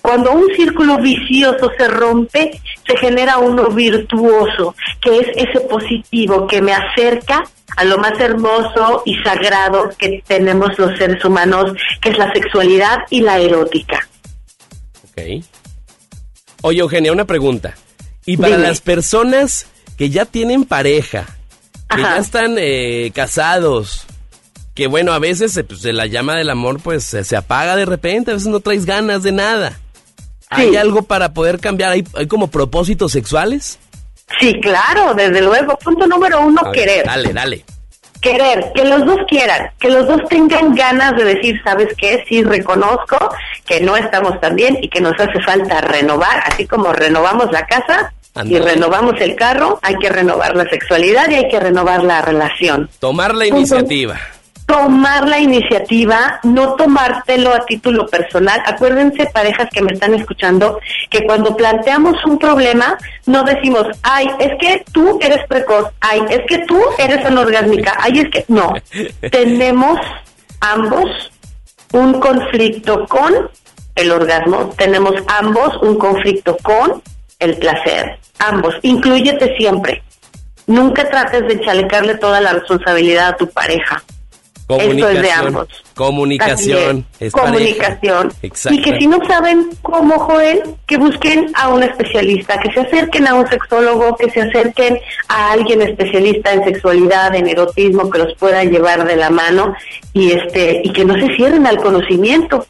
Cuando 0.02 0.32
un 0.32 0.54
círculo 0.56 0.98
vicioso 0.98 1.72
se 1.78 1.88
rompe, 1.88 2.60
se 2.88 2.98
genera 2.98 3.38
uno 3.38 3.70
virtuoso, 3.70 4.76
que 5.00 5.20
es 5.20 5.28
ese 5.36 5.62
positivo 5.62 6.48
que 6.48 6.62
me 6.62 6.74
acerca 6.74 7.44
a 7.78 7.84
lo 7.84 7.98
más 7.98 8.20
hermoso 8.20 9.04
y 9.06 9.16
sagrado 9.24 9.90
que 9.98 10.24
tenemos 10.26 10.78
los 10.78 10.98
seres 10.98 11.24
humanos, 11.24 11.74
que 12.02 12.10
es 12.10 12.18
la 12.18 12.34
sexualidad 12.34 13.00
y 13.10 13.22
la 13.22 13.40
erótica. 13.40 14.08
Ok. 15.12 15.44
Oye, 16.64 16.80
Eugenia, 16.80 17.12
una 17.12 17.26
pregunta. 17.26 17.76
Y 18.26 18.38
para 18.38 18.58
Dime. 18.58 18.68
las 18.68 18.82
personas 18.82 19.68
que 19.98 20.10
ya 20.10 20.26
tienen 20.26 20.66
pareja, 20.66 21.26
que 21.90 22.02
ya 22.02 22.18
están 22.18 22.56
eh, 22.58 23.12
casados, 23.14 24.06
que 24.74 24.88
bueno, 24.88 25.14
a 25.14 25.20
veces 25.20 25.56
eh, 25.58 25.64
pues, 25.64 25.84
la 25.86 26.06
llama 26.08 26.36
del 26.36 26.50
amor 26.50 26.80
pues 26.82 27.04
se, 27.04 27.24
se 27.24 27.36
apaga 27.36 27.76
de 27.76 27.86
repente, 27.86 28.32
a 28.32 28.34
veces 28.36 28.50
no 28.50 28.60
traes 28.60 28.86
ganas 28.86 29.24
de 29.24 29.32
nada. 29.32 29.80
¿Hay 30.52 30.76
algo 30.76 31.04
para 31.04 31.34
poder 31.34 31.60
cambiar? 31.60 31.94
¿Hay, 31.94 32.04
hay 32.14 32.28
como 32.28 32.48
propósitos 32.48 33.14
sexuales? 33.14 33.80
Sí, 34.40 34.60
claro, 34.62 35.14
desde 35.14 35.42
luego. 35.42 35.78
Punto 35.78 36.06
número 36.08 36.42
uno, 36.42 36.62
ver, 36.66 36.74
querer. 36.74 37.06
Dale, 37.06 37.34
dale. 37.34 37.66
Querer, 38.22 38.72
que 38.76 38.86
los 38.86 39.04
dos 39.06 39.18
quieran, 39.28 39.72
que 39.80 39.90
los 39.90 40.06
dos 40.08 40.22
tengan 40.30 40.76
ganas 40.76 41.16
de 41.16 41.24
decir, 41.24 41.60
¿sabes 41.64 41.88
qué? 41.98 42.24
Sí, 42.30 42.44
reconozco 42.44 43.18
que 43.66 43.82
no 43.82 43.98
estamos 43.98 44.40
tan 44.40 44.56
bien 44.56 44.78
y 44.80 44.90
que 44.90 45.02
nos 45.02 45.20
hace 45.20 45.42
falta 45.44 45.82
renovar, 45.82 46.44
así 46.46 46.68
como 46.68 46.94
renovamos 46.94 47.52
la 47.52 47.66
casa 47.66 48.14
y 48.46 48.60
renovamos 48.60 49.20
el 49.22 49.36
carro, 49.36 49.80
hay 49.82 49.96
que 49.96 50.10
renovar 50.10 50.56
la 50.56 50.70
sexualidad 50.70 51.30
y 51.32 51.36
hay 51.36 51.50
que 51.50 51.60
renovar 51.60 52.04
la 52.04 52.22
relación. 52.22 52.90
Tomar 53.00 53.34
la 53.34 53.48
iniciativa. 53.48 54.20
Tomar 54.72 55.28
la 55.28 55.38
iniciativa, 55.38 56.40
no 56.44 56.76
tomártelo 56.76 57.54
a 57.54 57.66
título 57.66 58.08
personal. 58.08 58.64
Acuérdense, 58.66 59.26
parejas 59.26 59.68
que 59.70 59.82
me 59.82 59.92
están 59.92 60.14
escuchando, 60.14 60.80
que 61.10 61.26
cuando 61.26 61.58
planteamos 61.58 62.24
un 62.24 62.40
problema, 62.40 62.98
no 63.26 63.44
decimos, 63.44 63.86
ay, 64.02 64.30
es 64.40 64.52
que 64.62 64.86
tú 64.94 65.20
eres 65.22 65.46
precoz, 65.50 65.90
ay, 66.00 66.22
es 66.30 66.40
que 66.48 66.60
tú 66.60 66.80
eres 66.98 67.26
anorgásmica, 67.26 67.98
ay, 68.00 68.20
es 68.20 68.30
que 68.30 68.46
no. 68.48 68.74
Tenemos 69.30 70.00
ambos 70.62 71.32
un 71.92 72.22
conflicto 72.22 73.06
con 73.08 73.50
el 73.96 74.10
orgasmo, 74.10 74.74
tenemos 74.78 75.16
ambos 75.28 75.76
un 75.82 75.98
conflicto 75.98 76.56
con 76.64 77.02
el 77.40 77.58
placer, 77.58 78.20
ambos. 78.40 78.76
Inclúyete 78.84 79.54
siempre. 79.58 80.02
Nunca 80.66 81.10
trates 81.10 81.46
de 81.46 81.60
chalecarle 81.60 82.16
toda 82.16 82.40
la 82.40 82.54
responsabilidad 82.54 83.28
a 83.28 83.36
tu 83.36 83.50
pareja. 83.50 84.02
Esto 84.78 84.92
es 84.92 84.98
de 84.98 85.02
Comunicación. 85.02 85.48
ambos. 85.48 85.68
Comunicación. 85.96 87.06
Es, 87.20 87.34
comunicación. 87.34 88.32
Exacto. 88.42 88.78
Y 88.80 88.82
que 88.82 88.98
si 89.00 89.08
no 89.08 89.20
saben 89.28 89.70
cómo, 89.82 90.18
Joel, 90.20 90.62
que 90.88 90.98
busquen 90.98 91.52
a 91.56 91.70
un 91.70 91.84
especialista, 91.84 92.60
que 92.60 92.72
se 92.72 92.80
acerquen 92.82 93.28
a 93.28 93.34
un 93.36 93.48
sexólogo, 93.48 94.16
que 94.18 94.30
se 94.30 94.42
acerquen 94.42 94.98
a 95.28 95.52
alguien 95.52 95.82
especialista 95.82 96.54
en 96.54 96.64
sexualidad, 96.64 97.36
en 97.36 97.48
erotismo, 97.48 98.10
que 98.10 98.20
los 98.20 98.34
pueda 98.36 98.64
llevar 98.64 99.06
de 99.06 99.16
la 99.16 99.30
mano 99.30 99.74
y 100.14 100.32
este 100.32 100.82
y 100.84 100.92
que 100.92 101.06
no 101.06 101.14
se 101.16 101.28
cierren 101.36 101.66
al 101.68 101.78
conocimiento, 101.78 102.66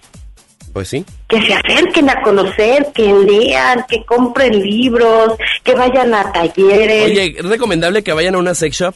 Pues 0.73 0.87
sí. 0.89 1.05
que 1.27 1.41
se 1.41 1.53
acerquen 1.53 2.09
a 2.09 2.21
conocer, 2.21 2.87
que 2.93 3.11
lean, 3.13 3.85
que 3.89 4.03
compren 4.05 4.59
libros, 4.61 5.33
que 5.63 5.73
vayan 5.75 6.13
a 6.13 6.31
talleres, 6.31 7.05
Oye, 7.05 7.35
¿es 7.37 7.45
recomendable 7.45 8.03
que 8.03 8.13
vayan 8.13 8.35
a 8.35 8.37
una 8.39 8.55
sex 8.55 8.77
shop? 8.77 8.95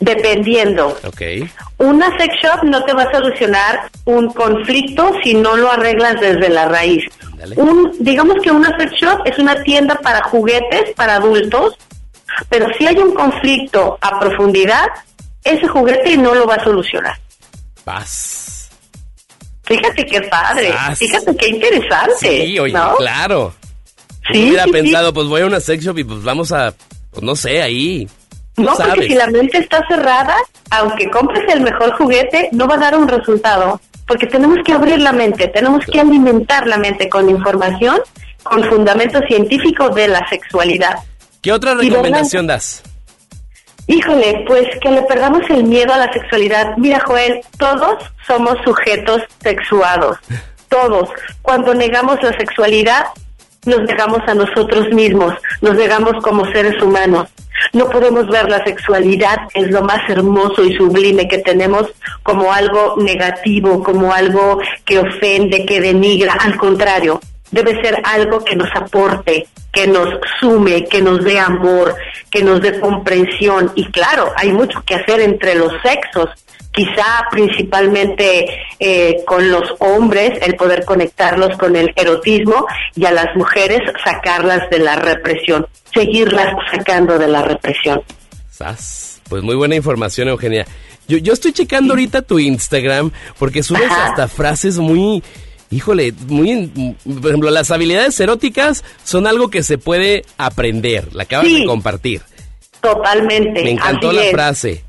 Dependiendo. 0.00 0.96
Ok. 1.04 1.22
Una 1.78 2.16
sex 2.18 2.34
shop 2.42 2.64
no 2.64 2.84
te 2.84 2.92
va 2.92 3.04
a 3.04 3.12
solucionar 3.12 3.90
un 4.04 4.32
conflicto 4.32 5.12
si 5.22 5.34
no 5.34 5.56
lo 5.56 5.70
arreglas 5.70 6.20
desde 6.20 6.48
la 6.48 6.66
raíz. 6.66 7.04
Un, 7.56 7.92
digamos 8.00 8.36
que 8.42 8.50
una 8.50 8.76
sex 8.78 8.92
shop 9.00 9.20
es 9.24 9.38
una 9.38 9.62
tienda 9.62 9.94
para 9.96 10.22
juguetes 10.24 10.92
para 10.96 11.16
adultos, 11.16 11.74
pero 12.48 12.66
si 12.76 12.86
hay 12.86 12.96
un 12.96 13.14
conflicto 13.14 13.96
a 14.00 14.18
profundidad, 14.18 14.86
ese 15.44 15.66
juguete 15.68 16.16
no 16.16 16.34
lo 16.34 16.46
va 16.46 16.56
a 16.56 16.64
solucionar. 16.64 17.16
Paz. 17.84 18.70
Fíjate 19.64 20.06
qué 20.06 20.22
padre, 20.22 20.72
Sas. 20.72 20.98
fíjate 20.98 21.36
qué 21.36 21.48
interesante. 21.48 22.46
Sí, 22.46 22.58
oye, 22.58 22.72
¿no? 22.72 22.96
claro. 22.96 23.54
Sí, 24.32 24.40
Yo 24.40 24.46
hubiera 24.48 24.64
sí, 24.64 24.70
sí. 24.70 24.72
pensado, 24.72 25.12
pues 25.12 25.26
voy 25.28 25.42
a 25.42 25.46
una 25.46 25.60
sex 25.60 25.84
shop 25.84 25.98
y 25.98 26.04
pues 26.04 26.22
vamos 26.22 26.52
a, 26.52 26.74
pues 27.10 27.22
no 27.22 27.36
sé, 27.36 27.62
ahí. 27.62 28.08
No, 28.58 28.74
porque 28.74 29.02
si 29.02 29.14
la 29.14 29.26
mente 29.28 29.58
está 29.58 29.86
cerrada, 29.88 30.34
aunque 30.70 31.10
compres 31.10 31.44
el 31.52 31.60
mejor 31.60 31.92
juguete, 31.96 32.48
no 32.52 32.66
va 32.66 32.74
a 32.74 32.78
dar 32.78 32.96
un 32.96 33.08
resultado. 33.08 33.80
Porque 34.06 34.26
tenemos 34.26 34.58
que 34.64 34.72
abrir 34.72 35.00
la 35.00 35.12
mente, 35.12 35.48
tenemos 35.48 35.84
que 35.84 36.00
alimentar 36.00 36.66
la 36.66 36.78
mente 36.78 37.08
con 37.08 37.28
información, 37.28 37.98
con 38.42 38.64
fundamento 38.64 39.20
científico 39.28 39.90
de 39.90 40.08
la 40.08 40.26
sexualidad. 40.28 40.96
¿Qué 41.42 41.52
otra 41.52 41.74
recomendación 41.74 42.46
das? 42.46 42.82
Híjole, 43.86 44.44
pues 44.46 44.66
que 44.80 44.90
le 44.90 45.02
perdamos 45.02 45.42
el 45.48 45.64
miedo 45.64 45.94
a 45.94 45.98
la 45.98 46.12
sexualidad. 46.12 46.76
Mira, 46.76 47.00
Joel, 47.00 47.40
todos 47.58 47.96
somos 48.26 48.56
sujetos 48.64 49.22
sexuados. 49.42 50.18
Todos. 50.68 51.08
Cuando 51.40 51.72
negamos 51.72 52.22
la 52.22 52.36
sexualidad, 52.36 53.06
nos 53.64 53.80
negamos 53.82 54.20
a 54.26 54.34
nosotros 54.34 54.90
mismos, 54.92 55.32
nos 55.62 55.76
negamos 55.76 56.22
como 56.22 56.44
seres 56.52 56.82
humanos. 56.82 57.28
No 57.72 57.88
podemos 57.88 58.26
ver 58.28 58.48
la 58.48 58.62
sexualidad, 58.64 59.38
es 59.54 59.70
lo 59.70 59.82
más 59.82 60.08
hermoso 60.08 60.64
y 60.64 60.74
sublime 60.76 61.28
que 61.28 61.38
tenemos, 61.38 61.86
como 62.22 62.52
algo 62.52 62.94
negativo, 62.98 63.82
como 63.82 64.12
algo 64.12 64.60
que 64.84 64.98
ofende, 64.98 65.66
que 65.66 65.80
denigra. 65.80 66.34
Al 66.34 66.56
contrario, 66.56 67.20
debe 67.50 67.80
ser 67.82 68.00
algo 68.04 68.44
que 68.44 68.56
nos 68.56 68.68
aporte, 68.74 69.46
que 69.72 69.86
nos 69.86 70.08
sume, 70.40 70.84
que 70.84 71.02
nos 71.02 71.24
dé 71.24 71.38
amor, 71.38 71.94
que 72.30 72.42
nos 72.42 72.60
dé 72.60 72.80
comprensión. 72.80 73.72
Y 73.74 73.86
claro, 73.90 74.32
hay 74.36 74.52
mucho 74.52 74.82
que 74.84 74.94
hacer 74.94 75.20
entre 75.20 75.54
los 75.54 75.72
sexos, 75.82 76.30
quizá 76.72 77.26
principalmente 77.30 78.46
eh, 78.78 79.22
con 79.26 79.50
los 79.50 79.74
hombres, 79.80 80.38
el 80.42 80.54
poder 80.56 80.84
conectarlos 80.84 81.56
con 81.58 81.74
el 81.76 81.92
erotismo 81.96 82.66
y 82.94 83.04
a 83.06 83.10
las 83.12 83.34
mujeres 83.36 83.80
sacarlas 84.04 84.68
de 84.70 84.78
la 84.78 84.96
represión, 84.96 85.66
seguirlas 85.92 86.54
sacando 86.70 87.18
de 87.18 87.28
la 87.28 87.42
represión. 87.42 88.02
Sas. 88.50 89.20
Pues 89.28 89.42
muy 89.42 89.56
buena 89.56 89.74
información, 89.76 90.28
Eugenia. 90.28 90.66
Yo, 91.06 91.18
yo 91.18 91.32
estoy 91.32 91.52
checando 91.52 91.92
ahorita 91.94 92.22
tu 92.22 92.38
Instagram 92.38 93.10
porque 93.38 93.62
subes 93.62 93.82
Ajá. 93.90 94.06
hasta 94.08 94.28
frases 94.28 94.78
muy, 94.78 95.22
híjole, 95.70 96.12
muy, 96.28 96.94
por 97.04 97.30
ejemplo, 97.30 97.50
las 97.50 97.70
habilidades 97.70 98.18
eróticas 98.20 98.84
son 99.04 99.26
algo 99.26 99.48
que 99.50 99.62
se 99.62 99.78
puede 99.78 100.24
aprender. 100.38 101.14
La 101.14 101.24
acabas 101.24 101.46
Sí. 101.46 101.60
de 101.60 101.66
compartir. 101.66 102.22
Totalmente. 102.80 103.62
Me 103.64 103.70
encantó 103.72 104.08
así 104.08 104.16
la 104.16 104.24
es. 104.24 104.30
frase. 104.32 104.84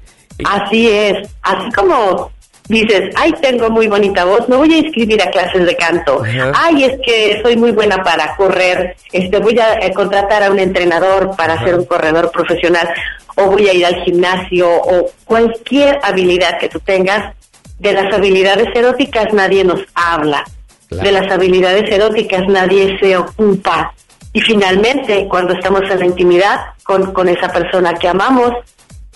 Así 0.46 0.90
es, 0.90 1.30
así 1.42 1.72
como 1.72 2.32
dices, 2.70 3.10
ay, 3.16 3.34
tengo 3.42 3.70
muy 3.70 3.88
bonita 3.88 4.24
voz, 4.24 4.48
me 4.48 4.56
voy 4.56 4.74
a 4.74 4.78
inscribir 4.78 5.22
a 5.22 5.32
clases 5.32 5.66
de 5.66 5.76
canto. 5.76 6.24
Ajá. 6.24 6.52
Ay, 6.56 6.84
es 6.86 7.00
que 7.04 7.40
soy 7.42 7.58
muy 7.58 7.72
buena 7.72 8.04
para 8.04 8.36
correr, 8.36 8.96
este, 9.12 9.40
voy 9.40 9.60
a 9.60 9.80
eh, 9.80 9.92
contratar 9.94 10.44
a 10.44 10.52
un 10.52 10.60
entrenador 10.60 11.36
para 11.36 11.62
ser 11.64 11.76
un 11.76 11.86
corredor 11.86 12.32
profesional, 12.32 12.88
o 13.36 13.48
voy 13.48 13.68
a 13.68 13.74
ir 13.74 13.86
al 13.86 14.04
gimnasio, 14.04 14.70
o 14.70 15.12
cualquier 15.26 16.00
habilidad 16.04 16.60
que 16.60 16.70
tú 16.70 16.80
tengas. 16.80 17.36
De 17.80 17.94
las 17.94 18.14
habilidades 18.14 18.68
eróticas 18.76 19.34
nadie 19.34 19.64
nos 19.64 19.80
habla. 19.96 20.44
De 20.90 21.12
las 21.14 21.32
habilidades 21.32 21.90
eróticas 21.90 22.46
nadie 22.50 23.00
se 23.00 23.16
ocupa. 23.16 23.94
Y 24.34 24.42
finalmente, 24.42 25.28
cuando 25.30 25.54
estamos 25.54 25.84
en 25.90 26.00
la 26.00 26.06
intimidad 26.06 26.60
con, 26.84 27.14
con 27.14 27.30
esa 27.30 27.48
persona 27.48 27.94
que 27.94 28.10
amamos, 28.10 28.52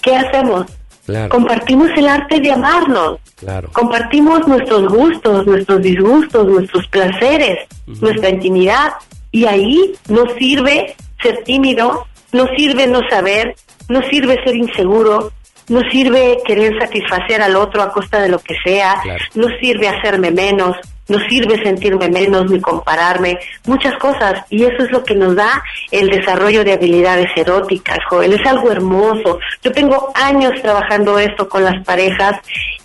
¿qué 0.01 0.15
hacemos? 0.15 0.65
Claro, 1.05 1.29
Compartimos 1.29 1.89
el 1.97 2.07
arte 2.07 2.39
de 2.39 2.51
amarnos, 2.51 3.19
claro. 3.35 3.69
compartimos 3.73 4.47
nuestros 4.47 4.87
gustos, 4.87 5.45
nuestros 5.45 5.81
disgustos, 5.81 6.47
nuestros 6.47 6.87
placeres, 6.87 7.59
nuestra 7.85 8.29
intimidad. 8.29 8.93
Y 9.31 9.45
ahí 9.45 9.93
nos 10.07 10.31
sirve 10.39 10.95
ser 11.21 11.43
tímido, 11.43 12.05
nos 12.31 12.47
sirve 12.55 12.87
no 12.87 13.01
saber, 13.09 13.55
nos 13.89 14.05
sirve 14.05 14.41
ser 14.45 14.55
inseguro, 14.55 15.31
nos 15.67 15.83
sirve 15.91 16.37
querer 16.45 16.73
satisfacer 16.79 17.41
al 17.41 17.55
otro 17.57 17.81
a 17.81 17.91
costa 17.91 18.21
de 18.21 18.29
lo 18.29 18.39
que 18.39 18.55
sea, 18.63 18.99
Claro. 19.03 19.23
nos 19.35 19.51
sirve 19.59 19.89
hacerme 19.89 20.31
menos, 20.31 20.77
nos 21.07 21.21
sirve 21.23 21.61
sentirme 21.63 22.09
menos 22.09 22.49
ni 22.49 22.59
compararme, 22.61 23.39
muchas 23.65 23.97
cosas. 23.97 24.45
Y 24.49 24.63
eso 24.63 24.83
es 24.83 24.91
lo 24.91 25.03
que 25.03 25.15
nos 25.15 25.35
da 25.35 25.63
el 25.91 26.09
desarrollo 26.09 26.63
de 26.63 26.73
habilidades 26.73 27.29
eróticas, 27.35 27.99
Joel. 28.09 28.33
Es 28.33 28.45
algo 28.47 28.71
hermoso. 28.71 29.39
Yo 29.63 29.71
tengo 29.71 30.11
años 30.15 30.53
trabajando 30.61 31.19
esto 31.19 31.49
con 31.49 31.63
las 31.63 31.83
parejas 31.85 32.39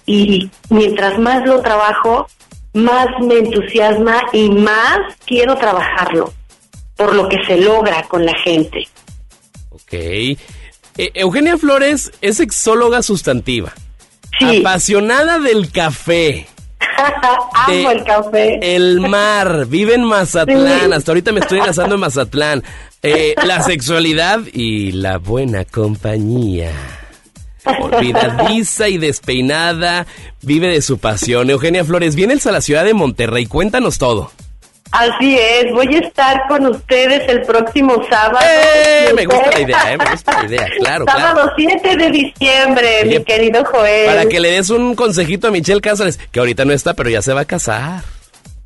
y 0.07 0.51
mientras 0.71 1.19
más 1.19 1.47
lo 1.47 1.61
trabajo, 1.61 2.27
más 2.75 3.07
me 3.21 3.39
entusiasma 3.39 4.23
y 4.33 4.51
más 4.51 4.99
quiero 5.27 5.57
trabajarlo 5.57 6.33
por 6.97 7.15
lo 7.15 7.29
que 7.29 7.37
se 7.47 7.57
logra 7.59 8.03
con 8.05 8.27
la 8.27 8.35
gente. 8.43 8.89
Ok. 9.71 9.93
Eh, 9.93 10.39
Eugenia 11.15 11.57
Flores 11.57 12.11
es 12.21 12.39
sexóloga 12.39 13.03
sustantiva. 13.03 13.73
Apasionada 14.41 15.39
del 15.39 15.71
café. 15.71 16.49
Amo 17.55 17.89
de 17.89 17.93
el 17.93 18.05
café. 18.05 18.77
El 18.77 19.01
mar, 19.01 19.67
vive 19.67 19.95
en 19.95 20.05
Mazatlán. 20.05 20.87
Sí. 20.87 20.93
Hasta 20.93 21.13
ahorita 21.13 21.33
me 21.33 21.41
estoy 21.41 21.61
casando 21.61 21.95
en 21.95 22.01
Mazatlán. 22.01 22.63
Eh, 23.03 23.35
la 23.45 23.63
sexualidad 23.65 24.41
y 24.53 24.93
la 24.93 25.19
buena 25.19 25.65
compañía. 25.65 26.73
Olvidadiza 27.81 28.89
y 28.89 28.99
despeinada, 28.99 30.07
vive 30.43 30.69
de 30.69 30.81
su 30.81 30.99
pasión. 30.99 31.51
Eugenia 31.51 31.85
Flores, 31.85 32.15
vienes 32.15 32.47
a 32.47 32.53
la 32.53 32.61
ciudad 32.61 32.85
de 32.85 32.95
Monterrey. 32.95 33.47
Cuéntanos 33.47 33.99
todo. 33.99 34.31
Así 34.91 35.39
es, 35.39 35.73
voy 35.73 35.95
a 35.95 35.99
estar 35.99 36.47
con 36.49 36.67
ustedes 36.67 37.29
el 37.29 37.43
próximo 37.43 38.03
sábado. 38.09 38.39
Eh, 38.43 39.13
me 39.15 39.27
gusta 39.27 39.51
la 39.51 39.61
idea, 39.61 39.93
eh, 39.93 39.99
me 39.99 40.11
gusta 40.11 40.43
la 40.43 40.49
idea, 40.49 40.67
claro, 40.79 41.05
claro. 41.05 41.21
Sábado 41.21 41.53
7 41.57 41.97
de 41.97 42.11
diciembre, 42.11 43.05
mi 43.05 43.23
querido 43.23 43.65
Joel. 43.67 44.07
Para 44.07 44.27
que 44.27 44.41
le 44.41 44.51
des 44.53 44.71
un 44.71 44.95
consejito 44.95 45.49
a 45.49 45.51
Michelle 45.51 45.83
Cázares, 45.83 46.19
que 46.33 46.41
ahorita 46.41 46.65
no 46.65 46.73
está, 46.73 46.95
pero 46.95 47.11
ya 47.11 47.21
se 47.21 47.35
va 47.35 47.43
a 47.43 47.45
casar. 47.45 48.03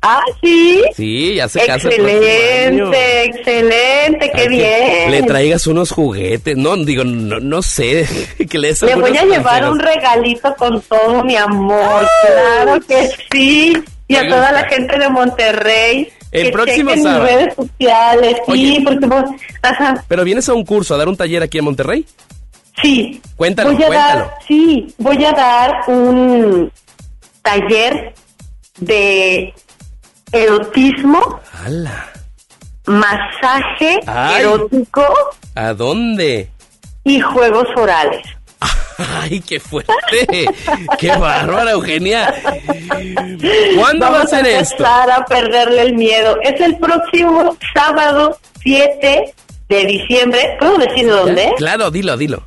Ah, 0.05 0.21
sí. 0.41 0.83
Sí, 0.97 1.35
ya 1.35 1.47
se 1.47 1.65
casa. 1.65 1.87
Excelente, 1.87 3.23
excelente, 3.23 4.31
qué 4.35 4.41
Ay, 4.41 4.47
bien. 4.49 5.11
Le 5.11 5.23
traigas 5.23 5.65
unos 5.65 5.91
juguetes. 5.91 6.57
No, 6.57 6.75
digo, 6.75 7.05
no, 7.05 7.39
no 7.39 7.61
sé. 7.61 8.05
Que 8.49 8.59
le 8.59 8.73
Le 8.81 8.95
voy 8.95 9.17
a 9.17 9.23
llevar 9.23 9.71
un 9.71 9.79
regalito 9.79 10.53
con 10.55 10.81
todo 10.81 11.23
mi 11.23 11.37
amor, 11.37 12.05
claro 12.25 12.81
que 12.85 13.09
sí. 13.31 13.81
Y 14.07 14.15
a 14.15 14.27
toda 14.27 14.51
la 14.51 14.67
gente 14.67 14.97
de 14.99 15.09
Monterrey. 15.09 16.09
El 16.31 16.45
que 16.47 16.51
próximo 16.51 16.89
chequen 16.89 17.03
sábado. 17.03 17.23
mis 17.23 17.31
redes 17.33 17.55
sociales, 17.55 18.35
sí, 18.45 18.51
Oye. 18.51 18.81
porque 18.83 19.05
vos, 19.05 19.23
ajá, 19.61 20.03
Pero 20.07 20.23
vienes 20.23 20.49
a 20.49 20.53
un 20.53 20.65
curso, 20.65 20.95
a 20.95 20.97
dar 20.97 21.07
un 21.07 21.15
taller 21.15 21.43
aquí 21.43 21.59
en 21.59 21.65
Monterrey. 21.65 22.05
sí. 22.81 23.21
Cuéntalo, 23.35 23.71
voy 23.73 23.83
a 23.83 23.87
cuéntalo. 23.87 24.19
dar, 24.21 24.35
sí, 24.47 24.93
voy 24.97 25.23
a 25.25 25.31
dar 25.31 25.71
un 25.87 26.71
taller 27.43 28.13
de 28.79 29.53
erotismo, 30.31 31.39
¡Hala! 31.63 32.09
masaje 32.87 33.99
Ay. 34.07 34.41
erótico 34.41 35.05
¿A 35.55 35.73
dónde? 35.73 36.49
y 37.03 37.19
juegos 37.19 37.67
orales. 37.77 38.25
¡Ay, 39.21 39.39
qué 39.41 39.59
fuerte! 39.59 39.93
¡Qué 40.99 41.09
bárbara, 41.15 41.71
Eugenia! 41.71 42.33
¿Cuándo 43.75 44.05
va 44.05 44.07
a 44.07 44.11
Vamos 44.11 44.29
ser 44.29 44.45
esto? 44.45 44.75
empezar 44.83 45.11
a 45.11 45.25
perderle 45.25 45.81
el 45.81 45.93
miedo. 45.93 46.37
Es 46.41 46.59
el 46.61 46.77
próximo 46.77 47.57
sábado 47.73 48.37
7 48.61 49.33
de 49.69 49.85
diciembre. 49.85 50.57
¿Puedo 50.59 50.77
decir 50.77 51.07
dónde? 51.07 51.53
Claro, 51.57 51.91
dilo, 51.91 52.17
dilo. 52.17 52.43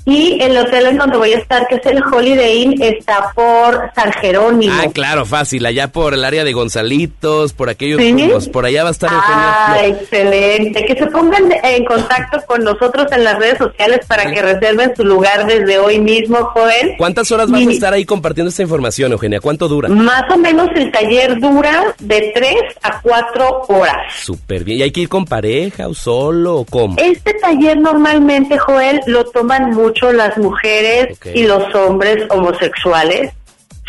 Y 0.06 0.38
el 0.42 0.56
hotel 0.58 0.86
en 0.88 0.98
donde 0.98 1.16
voy 1.16 1.32
a 1.32 1.38
estar, 1.38 1.66
que 1.66 1.76
es 1.76 1.86
el 1.86 2.02
Holiday 2.04 2.62
Inn, 2.62 2.82
está 2.82 3.32
por 3.34 3.90
San 3.94 4.12
Jerónimo. 4.12 4.74
Ah, 4.78 4.90
claro, 4.92 5.24
fácil. 5.24 5.64
Allá 5.64 5.88
por 5.88 6.12
el 6.12 6.24
área 6.24 6.44
de 6.44 6.52
Gonzalitos, 6.52 7.54
por 7.54 7.70
aquellos 7.70 7.98
¿Sí? 8.00 8.14
Por 8.52 8.66
allá 8.66 8.82
va 8.82 8.90
a 8.90 8.92
estar 8.92 9.10
Eugenia 9.10 9.54
Ah, 9.66 9.86
excelente. 9.86 10.84
Que 10.84 10.94
se 10.94 11.06
pongan 11.06 11.50
en 11.62 11.84
contacto 11.86 12.38
con 12.46 12.62
nosotros 12.64 13.06
en 13.12 13.24
las 13.24 13.38
redes 13.38 13.56
sociales 13.58 14.00
para 14.06 14.30
que 14.30 14.42
reserven 14.42 14.92
su 14.94 15.04
lugar 15.04 15.46
desde 15.46 15.78
hoy 15.78 15.98
mismo, 15.98 16.36
Joel. 16.52 16.94
¿Cuántas 16.98 17.32
horas 17.32 17.50
vas 17.50 17.60
a 17.62 17.64
Y- 17.64 17.74
estar 17.74 17.94
ahí 17.94 18.04
compartiendo 18.04 18.50
esta 18.50 18.62
información, 18.62 19.12
Eugenia? 19.12 19.40
¿Cuánto 19.40 19.68
dura? 19.68 19.88
Más 19.88 20.24
o 20.30 20.36
menos 20.36 20.68
el 20.74 20.92
taller 20.92 21.40
dura 21.40 21.94
de 22.00 22.30
3 22.34 22.54
a 22.82 23.00
4 23.00 23.62
horas. 23.68 23.96
Súper 24.22 24.64
bien. 24.64 24.80
¿Y 24.80 24.82
hay 24.82 24.90
que 24.90 25.00
ir 25.00 25.08
con 25.08 25.24
pareja 25.24 25.88
o 25.88 25.94
solo 25.94 26.56
o 26.56 26.64
cómo? 26.66 26.96
Este 26.98 27.32
taller 27.34 27.78
normalmente, 27.78 28.58
Joel, 28.58 29.00
lo 29.06 29.24
toman 29.24 29.70
mucho 29.70 29.93
las 30.12 30.36
mujeres 30.38 31.18
y 31.34 31.44
los 31.44 31.74
hombres 31.74 32.24
homosexuales. 32.30 33.32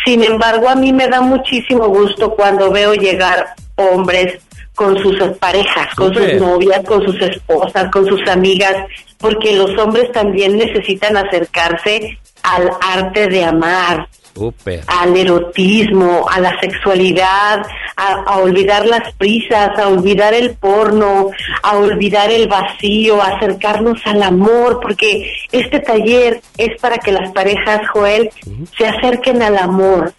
Sin 0.04 0.22
embargo, 0.22 0.68
a 0.68 0.74
mí 0.74 0.92
me 0.92 1.08
da 1.08 1.20
muchísimo 1.20 1.88
gusto 1.88 2.34
cuando 2.34 2.70
veo 2.70 2.94
llegar 2.94 3.54
hombres 3.76 4.38
con 4.74 4.96
sus 4.98 5.16
parejas, 5.38 5.94
con 5.94 6.14
sus 6.14 6.34
novias, 6.34 6.84
con 6.84 7.02
sus 7.04 7.20
esposas, 7.20 7.90
con 7.90 8.06
sus 8.06 8.26
amigas, 8.28 8.76
porque 9.18 9.56
los 9.56 9.76
hombres 9.78 10.12
también 10.12 10.56
necesitan 10.56 11.16
acercarse 11.16 12.18
al 12.42 12.70
arte 12.80 13.26
de 13.26 13.44
amar, 13.44 14.06
Súper. 14.36 14.84
al 14.86 15.16
erotismo, 15.16 16.26
a 16.30 16.40
la 16.40 16.60
sexualidad, 16.60 17.66
a, 17.96 18.12
a 18.26 18.36
olvidar 18.36 18.84
las 18.86 19.14
prisas, 19.14 19.78
a 19.78 19.88
olvidar 19.88 20.34
el 20.34 20.50
porno, 20.54 21.30
a 21.62 21.76
olvidar 21.78 22.30
el 22.30 22.46
vacío, 22.46 23.22
a 23.22 23.36
acercarnos 23.36 23.98
al 24.04 24.22
amor, 24.22 24.80
porque 24.82 25.32
este 25.52 25.80
taller 25.80 26.42
es 26.58 26.78
para 26.80 26.98
que 26.98 27.12
las 27.12 27.32
parejas, 27.32 27.80
Joel, 27.92 28.30
se 28.76 28.86
acerquen 28.86 29.42
al 29.42 29.56
amor, 29.56 30.12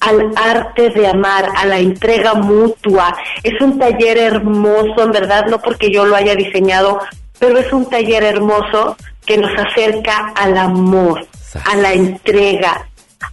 al 0.00 0.32
arte 0.36 0.88
de 0.88 1.06
amar, 1.06 1.50
a 1.54 1.66
la 1.66 1.78
entrega 1.78 2.34
mutua. 2.34 3.14
Es 3.42 3.60
un 3.60 3.78
taller 3.78 4.16
hermoso, 4.16 5.02
en 5.02 5.12
verdad, 5.12 5.46
no 5.46 5.60
porque 5.60 5.92
yo 5.92 6.06
lo 6.06 6.16
haya 6.16 6.34
diseñado, 6.34 7.00
pero 7.38 7.58
es 7.58 7.72
un 7.72 7.86
taller 7.86 8.24
hermoso 8.24 8.96
que 9.26 9.36
nos 9.36 9.52
acerca 9.58 10.32
al 10.34 10.56
amor, 10.56 11.26
a 11.64 11.76
la 11.76 11.92
entrega, 11.92 12.87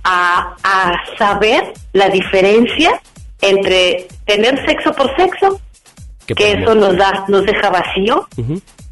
a, 0.06 0.56
a 0.64 0.94
saber 1.18 1.74
la 1.92 2.10
diferencia 2.10 3.02
entre 3.42 4.08
tener 4.26 4.66
sexo 4.66 4.94
por 4.94 5.14
sexo, 5.18 5.60
que 6.26 6.54
eso 6.54 6.74
nos 6.76 6.96
da, 6.96 7.26
nos 7.28 7.46
deja 7.46 7.70
vacío, 7.70 8.28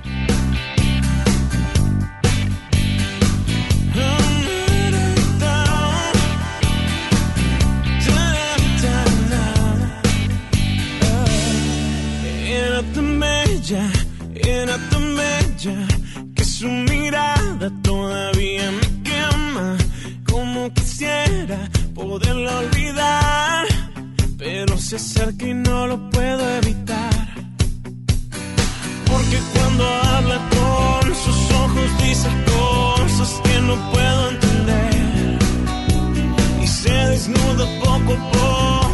Todavía 18.40 18.70
me 18.70 19.02
quema. 19.02 19.76
Como 20.30 20.72
quisiera 20.72 21.58
poderla 21.94 22.58
olvidar, 22.58 23.66
pero 24.38 24.78
se 24.78 24.96
acerca 24.96 25.46
y 25.46 25.54
no 25.54 25.86
lo 25.86 26.10
puedo 26.10 26.48
evitar. 26.62 27.28
Porque 29.06 29.38
cuando 29.52 29.84
habla 29.86 30.38
con 30.56 31.14
sus 31.14 31.50
ojos 31.64 32.02
dice 32.02 32.28
cosas 32.46 33.40
que 33.44 33.60
no 33.60 33.74
puedo 33.92 34.30
entender. 34.30 35.38
Y 36.62 36.66
se 36.66 36.90
desnuda 36.90 37.66
poco 37.84 38.12
a 38.14 38.30
poco 38.32 38.89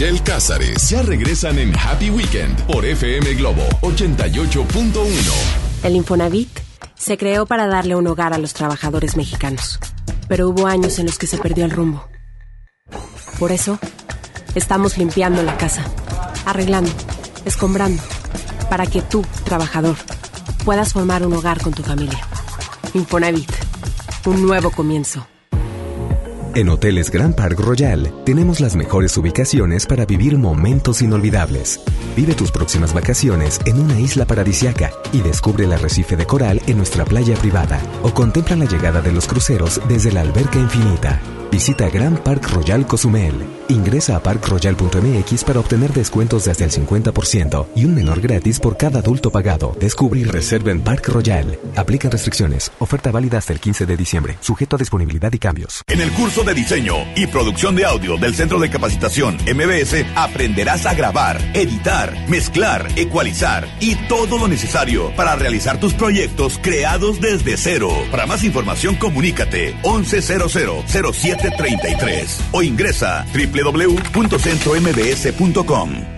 Michelle 0.00 0.22
Cázares 0.22 0.90
ya 0.90 1.02
regresan 1.02 1.58
en 1.58 1.76
Happy 1.76 2.08
Weekend 2.08 2.56
por 2.66 2.84
FM 2.84 3.34
Globo 3.34 3.64
88.1. 3.80 4.94
El 5.82 5.96
Infonavit 5.96 6.48
se 6.94 7.18
creó 7.18 7.46
para 7.46 7.66
darle 7.66 7.96
un 7.96 8.06
hogar 8.06 8.32
a 8.32 8.38
los 8.38 8.54
trabajadores 8.54 9.16
mexicanos, 9.16 9.80
pero 10.28 10.50
hubo 10.50 10.68
años 10.68 11.00
en 11.00 11.06
los 11.06 11.18
que 11.18 11.26
se 11.26 11.36
perdió 11.36 11.64
el 11.64 11.72
rumbo. 11.72 12.08
Por 13.40 13.50
eso, 13.50 13.80
estamos 14.54 14.98
limpiando 14.98 15.42
la 15.42 15.56
casa, 15.56 15.84
arreglando, 16.46 16.92
escombrando, 17.44 18.00
para 18.70 18.86
que 18.86 19.02
tú, 19.02 19.26
trabajador, 19.42 19.96
puedas 20.64 20.92
formar 20.92 21.26
un 21.26 21.32
hogar 21.32 21.60
con 21.60 21.72
tu 21.72 21.82
familia. 21.82 22.20
Infonavit, 22.94 23.50
un 24.26 24.46
nuevo 24.46 24.70
comienzo. 24.70 25.26
En 26.58 26.68
Hoteles 26.68 27.12
Grand 27.12 27.36
Park 27.36 27.60
Royal 27.60 28.12
tenemos 28.24 28.58
las 28.58 28.74
mejores 28.74 29.16
ubicaciones 29.16 29.86
para 29.86 30.04
vivir 30.06 30.36
momentos 30.38 31.02
inolvidables. 31.02 31.80
Vive 32.16 32.34
tus 32.34 32.50
próximas 32.50 32.92
vacaciones 32.92 33.60
en 33.64 33.78
una 33.78 34.00
isla 34.00 34.24
paradisiaca 34.24 34.90
y 35.12 35.20
descubre 35.20 35.66
el 35.66 35.72
arrecife 35.72 36.16
de 36.16 36.26
coral 36.26 36.60
en 36.66 36.78
nuestra 36.78 37.04
playa 37.04 37.36
privada 37.36 37.80
o 38.02 38.12
contempla 38.12 38.56
la 38.56 38.64
llegada 38.64 39.00
de 39.00 39.12
los 39.12 39.28
cruceros 39.28 39.80
desde 39.86 40.10
la 40.10 40.22
alberca 40.22 40.58
infinita. 40.58 41.20
Visita 41.52 41.88
Grand 41.90 42.18
Park 42.18 42.50
Royal 42.50 42.84
Cozumel. 42.88 43.57
Ingresa 43.70 44.16
a 44.16 44.22
parkroyal.mx 44.22 45.44
para 45.44 45.60
obtener 45.60 45.92
descuentos 45.92 46.46
de 46.46 46.52
hasta 46.52 46.64
el 46.64 46.70
50% 46.70 47.66
y 47.76 47.84
un 47.84 47.94
menor 47.94 48.22
gratis 48.22 48.60
por 48.60 48.78
cada 48.78 49.00
adulto 49.00 49.30
pagado. 49.30 49.76
Descubre 49.78 50.20
y 50.20 50.24
reserva 50.24 50.70
en 50.70 50.80
Park 50.80 51.08
Royal. 51.08 51.58
Aplican 51.76 52.10
restricciones. 52.10 52.72
Oferta 52.78 53.10
válida 53.10 53.36
hasta 53.36 53.52
el 53.52 53.60
15 53.60 53.84
de 53.84 53.98
diciembre. 53.98 54.38
Sujeto 54.40 54.76
a 54.76 54.78
disponibilidad 54.78 55.30
y 55.34 55.38
cambios. 55.38 55.82
En 55.86 56.00
el 56.00 56.10
curso 56.12 56.44
de 56.44 56.54
diseño 56.54 56.94
y 57.14 57.26
producción 57.26 57.76
de 57.76 57.84
audio 57.84 58.16
del 58.16 58.34
Centro 58.34 58.58
de 58.58 58.70
Capacitación 58.70 59.36
MBS 59.36 60.02
aprenderás 60.16 60.86
a 60.86 60.94
grabar, 60.94 61.38
editar, 61.54 62.16
mezclar, 62.28 62.88
ecualizar 62.96 63.68
y 63.80 63.96
todo 64.08 64.38
lo 64.38 64.48
necesario 64.48 65.14
para 65.14 65.36
realizar 65.36 65.78
tus 65.78 65.92
proyectos 65.92 66.58
creados 66.62 67.20
desde 67.20 67.58
cero. 67.58 67.90
Para 68.10 68.24
más 68.24 68.44
información 68.44 68.96
comunícate 68.96 69.76
11000733 69.82 72.28
o 72.52 72.62
ingresa 72.62 73.26
www.centrombs.com. 73.62 76.17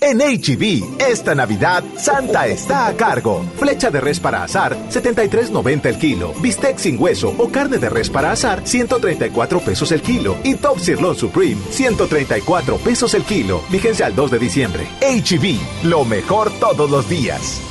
En 0.00 0.18
HB, 0.18 1.00
esta 1.00 1.34
Navidad, 1.34 1.82
Santa 1.96 2.46
está 2.46 2.86
a 2.86 2.96
cargo. 2.96 3.44
Flecha 3.56 3.90
de 3.90 4.00
res 4.00 4.20
para 4.20 4.44
asar, 4.44 4.76
73.90 4.90 5.86
el 5.86 5.98
kilo. 5.98 6.34
Bistec 6.40 6.78
sin 6.78 7.00
hueso 7.00 7.34
o 7.36 7.48
carne 7.48 7.78
de 7.78 7.90
res 7.90 8.08
para 8.08 8.30
asar, 8.30 8.62
134 8.64 9.60
pesos 9.60 9.90
el 9.90 10.00
kilo. 10.00 10.36
Y 10.44 10.54
Top 10.54 10.78
Sirloin 10.78 11.16
Supreme, 11.16 11.60
134 11.70 12.76
pesos 12.78 13.14
el 13.14 13.24
kilo. 13.24 13.60
Vigencia 13.70 14.06
al 14.06 14.14
2 14.14 14.30
de 14.30 14.38
diciembre. 14.38 14.86
HB, 15.00 15.86
lo 15.88 16.04
mejor 16.04 16.52
todos 16.60 16.88
los 16.88 17.08
días. 17.08 17.67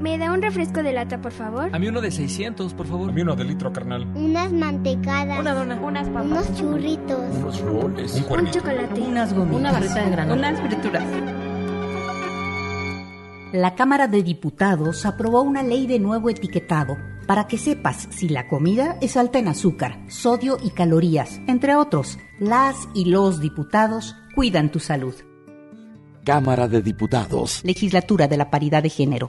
¿Me 0.00 0.18
da 0.18 0.32
un 0.32 0.42
refresco 0.42 0.82
de 0.82 0.92
lata, 0.92 1.20
por 1.22 1.32
favor? 1.32 1.70
A 1.72 1.78
mí 1.78 1.88
uno 1.88 2.00
de 2.00 2.10
600, 2.10 2.74
por 2.74 2.86
favor. 2.86 3.08
A 3.10 3.12
mí 3.12 3.22
uno 3.22 3.34
de 3.34 3.44
litro, 3.44 3.72
carnal. 3.72 4.06
Unas 4.14 4.52
mantecadas. 4.52 5.40
Una 5.40 5.54
dona. 5.54 5.80
Unas 5.80 6.08
papas. 6.08 6.26
Unos 6.26 6.54
churritos. 6.54 7.18
Unos 7.36 7.60
roles. 7.62 8.24
Un, 8.28 8.40
un 8.40 8.50
chocolate. 8.50 9.00
Unas 9.00 9.32
gomitas. 9.32 9.60
Una 9.60 9.72
barrita 9.72 10.24
de. 10.26 10.32
Unas 10.32 10.60
frituras. 10.60 11.04
La 13.52 13.74
Cámara 13.74 14.06
de 14.06 14.22
Diputados 14.22 15.06
aprobó 15.06 15.40
una 15.40 15.62
ley 15.62 15.86
de 15.86 15.98
nuevo 15.98 16.28
etiquetado 16.28 16.98
para 17.26 17.46
que 17.46 17.56
sepas 17.56 18.06
si 18.10 18.28
la 18.28 18.48
comida 18.48 18.98
es 19.00 19.16
alta 19.16 19.38
en 19.38 19.48
azúcar, 19.48 19.98
sodio 20.08 20.58
y 20.62 20.70
calorías, 20.70 21.40
entre 21.46 21.74
otros. 21.74 22.18
Las 22.38 22.88
y 22.94 23.06
los 23.06 23.40
diputados 23.40 24.14
cuidan 24.34 24.70
tu 24.70 24.78
salud. 24.78 25.14
Cámara 26.24 26.68
de 26.68 26.82
Diputados. 26.82 27.62
Legislatura 27.64 28.26
de 28.28 28.36
la 28.36 28.50
Paridad 28.50 28.82
de 28.82 28.90
Género. 28.90 29.28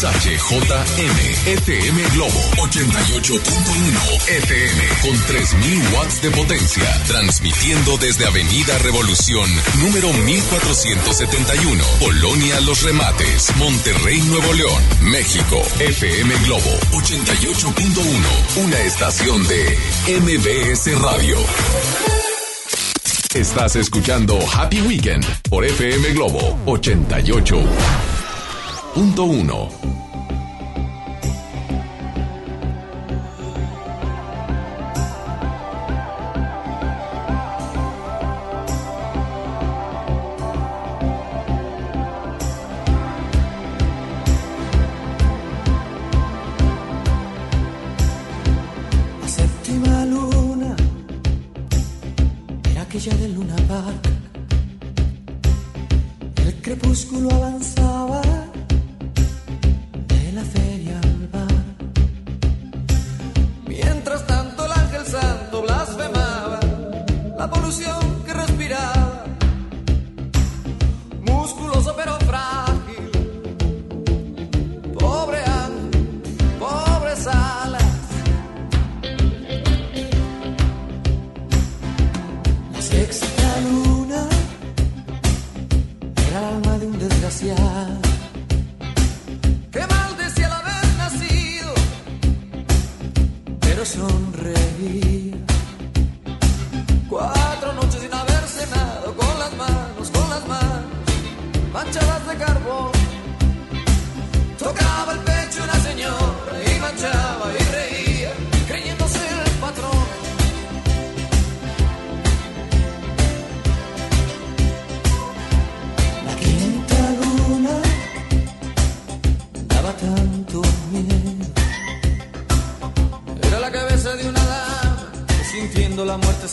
XHJM, 0.00 1.46
FM 1.46 2.02
Globo 2.14 2.40
88.1 2.56 4.28
FM 4.28 4.82
con 5.02 5.26
3000 5.26 5.92
watts 5.92 6.22
de 6.22 6.30
potencia, 6.30 7.04
transmitiendo 7.06 7.98
desde 7.98 8.24
Avenida 8.24 8.78
Revolución, 8.78 9.46
número 9.78 10.10
1471, 10.10 11.84
Polonia 12.00 12.60
Los 12.62 12.82
Remates, 12.82 13.54
Monterrey, 13.58 14.22
Nuevo 14.22 14.54
León, 14.54 14.82
México. 15.02 15.60
FM 15.78 16.34
Globo 16.46 16.78
88.1, 16.92 18.64
una 18.64 18.78
estación 18.80 19.46
de 19.48 19.78
MBS 20.18 20.98
Radio. 21.02 21.36
Estás 23.34 23.76
escuchando 23.76 24.38
Happy 24.56 24.80
Weekend 24.80 25.26
por 25.50 25.62
FM 25.66 26.14
Globo 26.14 26.58
88. 26.64 28.29
Punto 28.92 29.24
1. 29.24 29.68
La 49.20 49.28
séptima 49.28 50.04
luna 50.04 50.74
era 52.70 52.82
aquella 52.82 53.14
de 53.14 53.28
Luna 53.28 53.56
Park. 53.68 54.08
El 56.44 56.54
crepúsculo 56.60 57.30
avanzaba 57.30 58.49
la 67.78 68.09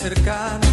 cercana, 0.07 0.66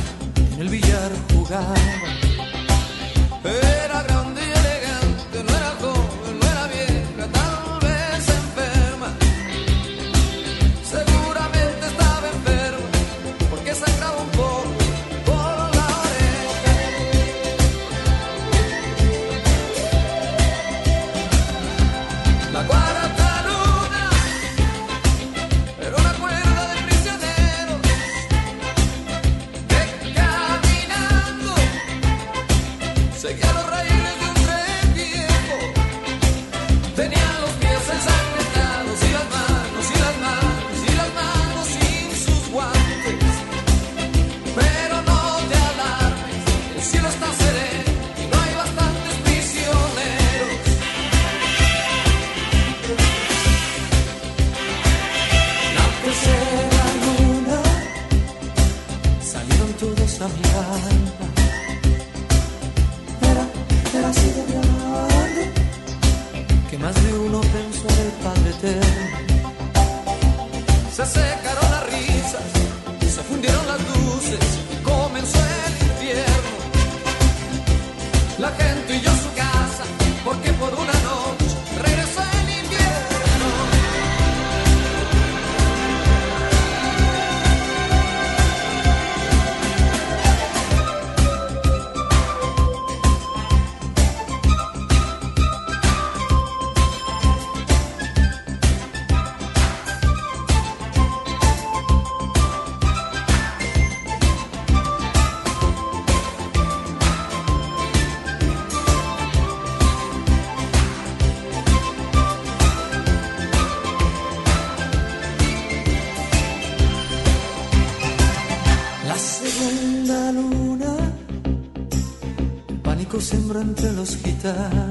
los 124.44 124.83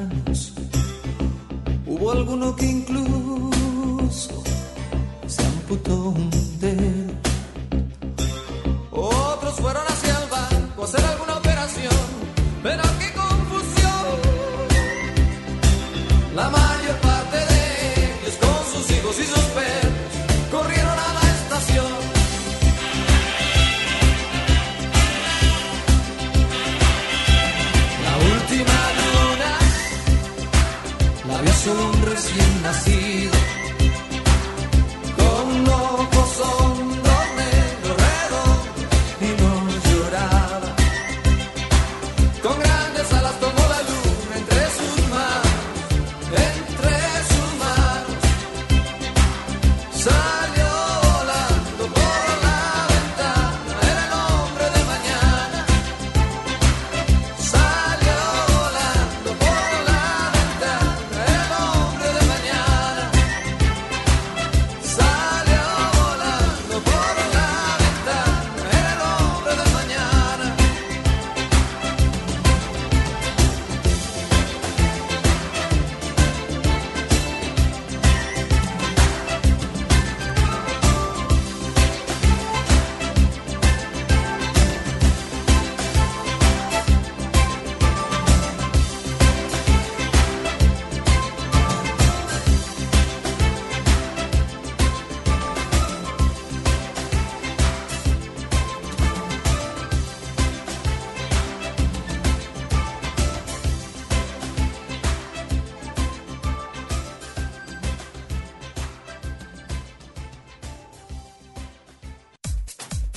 vio 31.41 31.53
solo 31.53 31.89
un 31.89 32.01
recién 32.03 32.61
nacido 32.61 33.52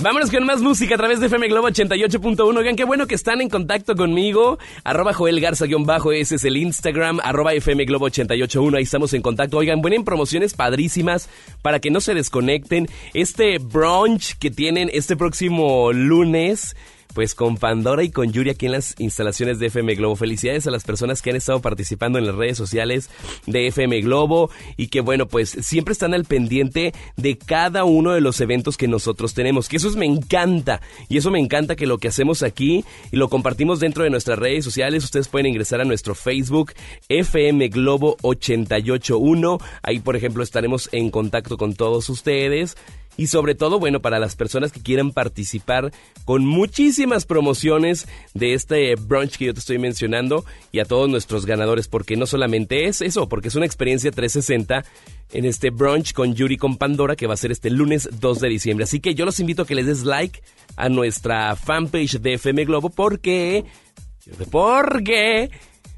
Vámonos 0.07 0.31
con 0.31 0.45
más 0.45 0.61
música 0.61 0.95
a 0.95 0.97
través 0.97 1.19
de 1.19 1.25
FM 1.25 1.49
Globo 1.49 1.67
88.1. 1.67 2.57
Oigan, 2.57 2.77
qué 2.77 2.85
bueno 2.85 3.07
que 3.07 3.15
están 3.15 3.41
en 3.41 3.49
contacto 3.49 3.93
conmigo. 3.93 4.57
Arroba 4.85 5.11
Joel 5.11 5.41
Garza-bajo, 5.41 6.13
ese 6.13 6.35
es 6.35 6.45
el 6.45 6.55
Instagram. 6.55 7.19
Arroba 7.21 7.53
FM 7.53 7.83
Globo 7.83 8.07
88.1, 8.07 8.77
ahí 8.77 8.83
estamos 8.83 9.11
en 9.11 9.21
contacto. 9.21 9.57
Oigan, 9.57 9.81
vienen 9.81 10.05
promociones 10.05 10.53
padrísimas 10.53 11.27
para 11.61 11.81
que 11.81 11.91
no 11.91 11.99
se 11.99 12.13
desconecten. 12.13 12.87
Este 13.13 13.57
brunch 13.57 14.37
que 14.37 14.49
tienen 14.49 14.89
este 14.93 15.17
próximo 15.17 15.91
lunes 15.91 16.77
pues 17.17 17.33
con 17.33 17.57
Pandora 17.57 18.03
y 18.03 18.11
con 18.11 18.31
Yuri 18.31 18.51
aquí 18.51 18.67
en 18.67 18.73
las 18.73 18.93
instalaciones 18.99 19.57
de 19.57 19.65
FM 19.65 19.95
Globo. 19.95 20.15
Felicidades 20.15 20.67
a 20.67 20.69
las 20.69 20.83
personas 20.83 21.23
que 21.23 21.31
han 21.31 21.35
estado 21.35 21.59
participando 21.63 22.19
en 22.19 22.27
las 22.27 22.35
redes 22.35 22.59
sociales 22.59 23.09
de 23.47 23.65
FM 23.65 24.01
Globo 24.01 24.51
y 24.75 24.89
que 24.89 25.01
bueno, 25.01 25.25
pues 25.27 25.49
siempre 25.61 25.93
están 25.93 26.13
al 26.13 26.25
pendiente 26.25 26.93
de 27.15 27.35
cada 27.39 27.85
uno 27.85 28.11
de 28.11 28.21
los 28.21 28.39
eventos 28.39 28.77
que 28.77 28.87
nosotros 28.87 29.33
tenemos, 29.33 29.67
que 29.67 29.77
eso 29.77 29.87
es- 29.89 29.95
me 29.95 30.05
encanta. 30.05 30.79
Y 31.09 31.17
eso 31.17 31.31
me 31.31 31.39
encanta 31.39 31.75
que 31.75 31.87
lo 31.87 31.97
que 31.97 32.09
hacemos 32.09 32.43
aquí 32.43 32.85
y 33.11 33.17
lo 33.17 33.29
compartimos 33.29 33.79
dentro 33.79 34.03
de 34.03 34.11
nuestras 34.11 34.37
redes 34.37 34.63
sociales, 34.63 35.03
ustedes 35.03 35.27
pueden 35.27 35.47
ingresar 35.47 35.81
a 35.81 35.85
nuestro 35.85 36.13
Facebook 36.13 36.73
FM 37.09 37.69
Globo 37.69 38.17
881, 38.21 39.57
ahí 39.81 39.97
por 40.01 40.15
ejemplo 40.15 40.43
estaremos 40.43 40.87
en 40.91 41.09
contacto 41.09 41.57
con 41.57 41.73
todos 41.73 42.09
ustedes 42.09 42.77
y 43.17 43.27
sobre 43.27 43.55
todo, 43.55 43.79
bueno, 43.79 43.99
para 43.99 44.19
las 44.19 44.35
personas 44.35 44.71
que 44.71 44.81
quieran 44.81 45.11
participar 45.11 45.91
con 46.23 46.45
muchísimas 46.45 47.25
promociones 47.25 48.07
de 48.35 48.53
este 48.53 48.95
brunch 48.95 49.37
que 49.37 49.45
yo 49.45 49.53
te 49.53 49.59
estoy 49.59 49.79
mencionando 49.79 50.45
y 50.71 50.79
a 50.79 50.85
todos 50.85 51.09
nuestros 51.09 51.47
ganadores, 51.47 51.87
porque 51.87 52.15
no 52.15 52.27
solamente 52.27 52.85
es 52.85 53.01
eso, 53.01 53.27
porque 53.27 53.47
es 53.47 53.55
una 53.55 53.65
experiencia 53.65 54.11
360 54.11 54.85
en 55.33 55.45
este 55.45 55.71
brunch 55.71 56.13
con 56.13 56.35
Yuri 56.35 56.57
con 56.57 56.77
Pandora 56.77 57.15
que 57.15 57.27
va 57.27 57.33
a 57.33 57.37
ser 57.37 57.51
este 57.51 57.71
lunes 57.71 58.07
2 58.19 58.39
de 58.39 58.49
diciembre. 58.49 58.83
Así 58.83 58.99
que 58.99 59.15
yo 59.15 59.25
los 59.25 59.39
invito 59.39 59.63
a 59.63 59.65
que 59.65 59.75
les 59.75 59.87
des 59.87 60.03
like 60.03 60.41
a 60.75 60.87
nuestra 60.89 61.55
fanpage 61.55 62.19
de 62.19 62.35
FM 62.35 62.65
Globo 62.65 62.89
porque... 62.89 63.65
Porque... 64.51 65.49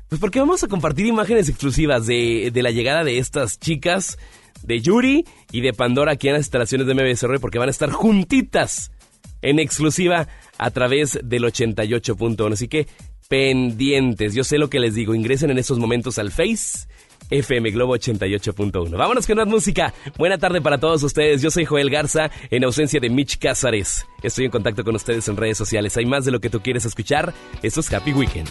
Pues 0.07 0.19
porque 0.19 0.39
vamos 0.39 0.63
a 0.63 0.67
compartir 0.67 1.05
imágenes 1.05 1.49
exclusivas 1.49 2.07
de, 2.07 2.49
de 2.51 2.63
la 2.63 2.71
llegada 2.71 3.03
de 3.03 3.19
estas 3.19 3.59
chicas, 3.59 4.17
de 4.63 4.81
Yuri 4.81 5.25
y 5.51 5.61
de 5.61 5.73
Pandora 5.73 6.13
aquí 6.13 6.27
en 6.27 6.33
las 6.33 6.41
instalaciones 6.41 6.87
de 6.87 6.93
MBSR 6.93 7.39
porque 7.39 7.59
van 7.59 7.69
a 7.69 7.71
estar 7.71 7.91
juntitas 7.91 8.91
en 9.41 9.59
exclusiva 9.59 10.27
a 10.57 10.71
través 10.71 11.19
del 11.23 11.43
88.1. 11.43 12.53
Así 12.53 12.67
que 12.67 12.87
pendientes, 13.27 14.33
yo 14.33 14.43
sé 14.43 14.57
lo 14.57 14.69
que 14.69 14.79
les 14.79 14.95
digo, 14.95 15.13
ingresen 15.13 15.51
en 15.51 15.57
estos 15.57 15.79
momentos 15.79 16.17
al 16.19 16.31
Face 16.31 16.87
FM 17.29 17.71
Globo 17.71 17.95
88.1. 17.95 18.97
Vámonos 18.97 19.27
con 19.27 19.37
más 19.37 19.47
música. 19.47 19.93
Buena 20.17 20.37
tarde 20.37 20.61
para 20.61 20.79
todos 20.79 21.03
ustedes. 21.03 21.41
Yo 21.41 21.51
soy 21.51 21.65
Joel 21.65 21.89
Garza, 21.89 22.31
en 22.49 22.63
ausencia 22.63 22.99
de 22.99 23.09
Mitch 23.09 23.37
Cázares. 23.37 24.05
Estoy 24.23 24.45
en 24.45 24.51
contacto 24.51 24.83
con 24.83 24.95
ustedes 24.95 25.27
en 25.27 25.37
redes 25.37 25.57
sociales. 25.57 25.95
Hay 25.97 26.05
más 26.05 26.25
de 26.25 26.31
lo 26.31 26.39
que 26.39 26.49
tú 26.49 26.61
quieres 26.61 26.85
escuchar. 26.85 27.33
Esto 27.61 27.81
es 27.81 27.93
Happy 27.93 28.13
Weekend. 28.13 28.49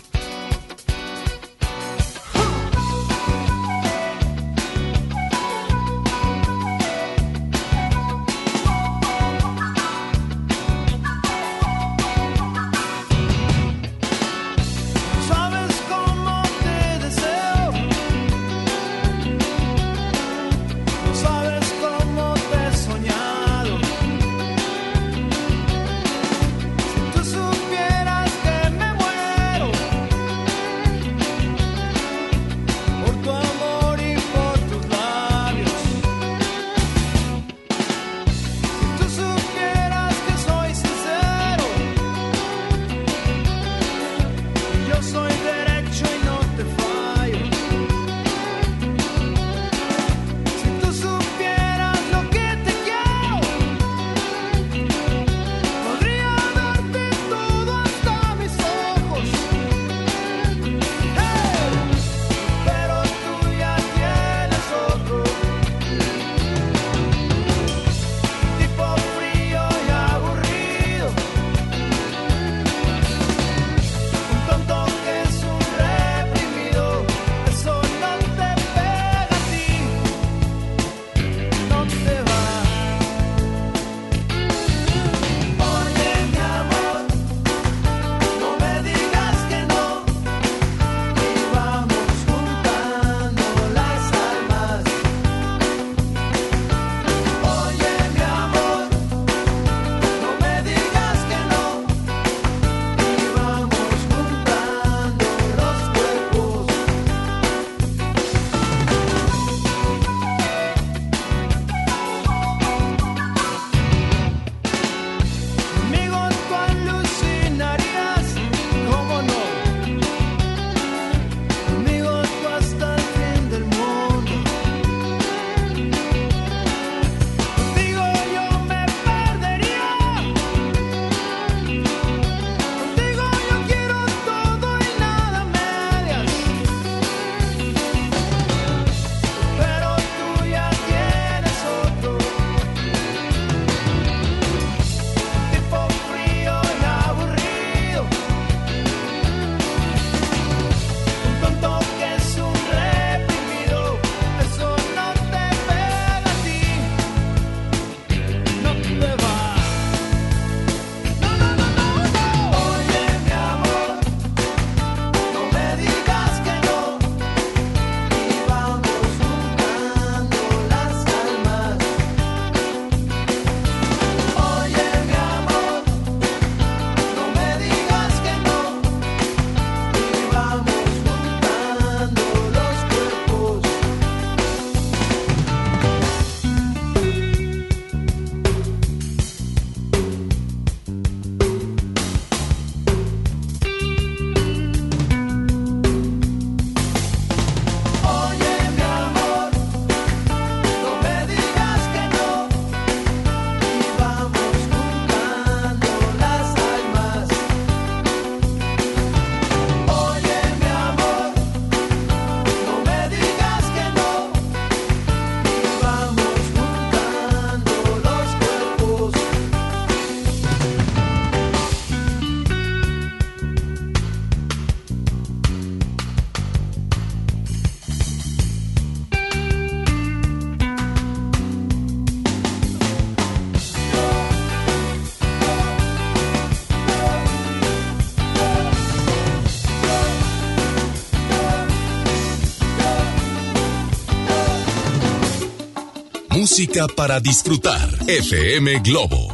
Música 246.49 246.87
para 246.97 247.21
disfrutar. 247.21 247.87
FM 248.07 248.81
Globo. 248.81 249.29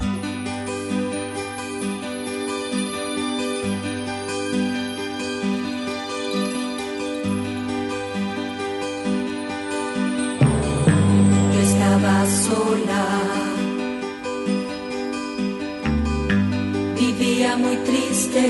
Yo 11.52 11.60
estaba 11.60 12.26
sola. 12.46 13.06
Vivía 16.98 17.56
muy 17.56 17.76
triste. 17.76 18.44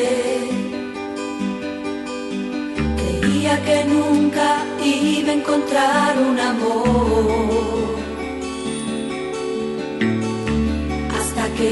Creía 2.97 3.63
que 3.63 3.85
nunca 3.85 4.65
iba 4.83 5.33
a 5.33 5.35
encontrar 5.35 6.19
un 6.19 6.41
amor. 6.41 7.44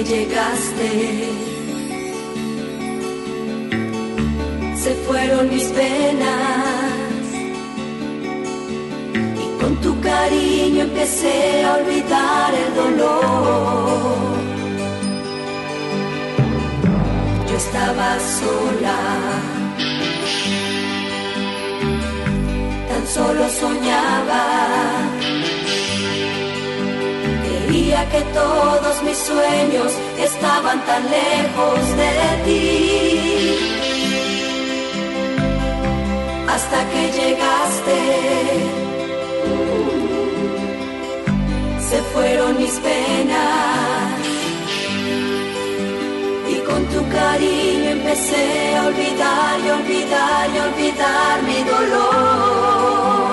Llegaste. 0.05 1.29
Se 4.77 4.95
fueron 5.07 5.49
mis 5.49 5.65
penas 5.65 6.83
con 9.63 9.77
tu 9.77 10.01
cariño 10.01 10.83
empecé 10.83 11.65
a 11.65 11.75
olvidar 11.77 12.55
el 12.55 12.75
dolor. 12.75 14.17
Yo 17.49 17.57
estaba 17.57 18.09
sola, 18.39 18.99
tan 22.89 23.07
solo 23.07 23.49
soñaba. 23.49 25.22
Que 28.11 28.21
todos 28.35 29.03
mis 29.05 29.17
sueños 29.17 29.93
estaban 30.19 30.85
tan 30.85 31.03
lejos 31.11 31.97
de 31.97 32.13
ti. 32.45 33.59
Hasta 36.47 36.79
que 36.91 37.03
llegaste 37.19 37.99
se 41.89 41.99
fueron 42.13 42.57
mis 42.59 42.73
penas 42.81 44.21
y 46.51 46.57
con 46.67 46.85
tu 46.87 47.01
cariño 47.09 47.91
empecé 47.99 48.77
a 48.77 48.87
olvidar 48.87 49.61
y 49.65 49.71
olvidar 49.71 50.51
y 50.55 50.59
olvidar 50.59 51.43
mi 51.43 51.63
dolor. 51.65 53.32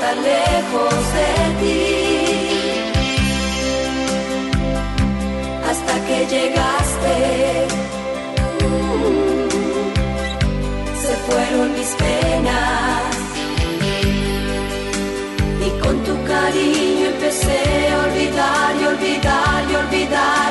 Tan 0.00 0.16
lejos 0.22 0.94
de 1.16 1.30
ti. 1.60 1.80
Hasta 5.70 5.94
que 6.06 6.18
llegaste, 6.34 7.16
se 11.04 11.14
fueron 11.26 11.68
mis 11.78 11.90
penas. 12.02 13.14
Y 15.66 15.68
con 15.82 15.96
tu 16.06 16.14
cariño 16.24 17.06
empecé 17.14 17.62
a 17.92 17.98
olvidar 18.06 18.70
y 18.80 18.84
olvidar 18.92 19.58
y 19.70 19.74
olvidar 19.82 20.48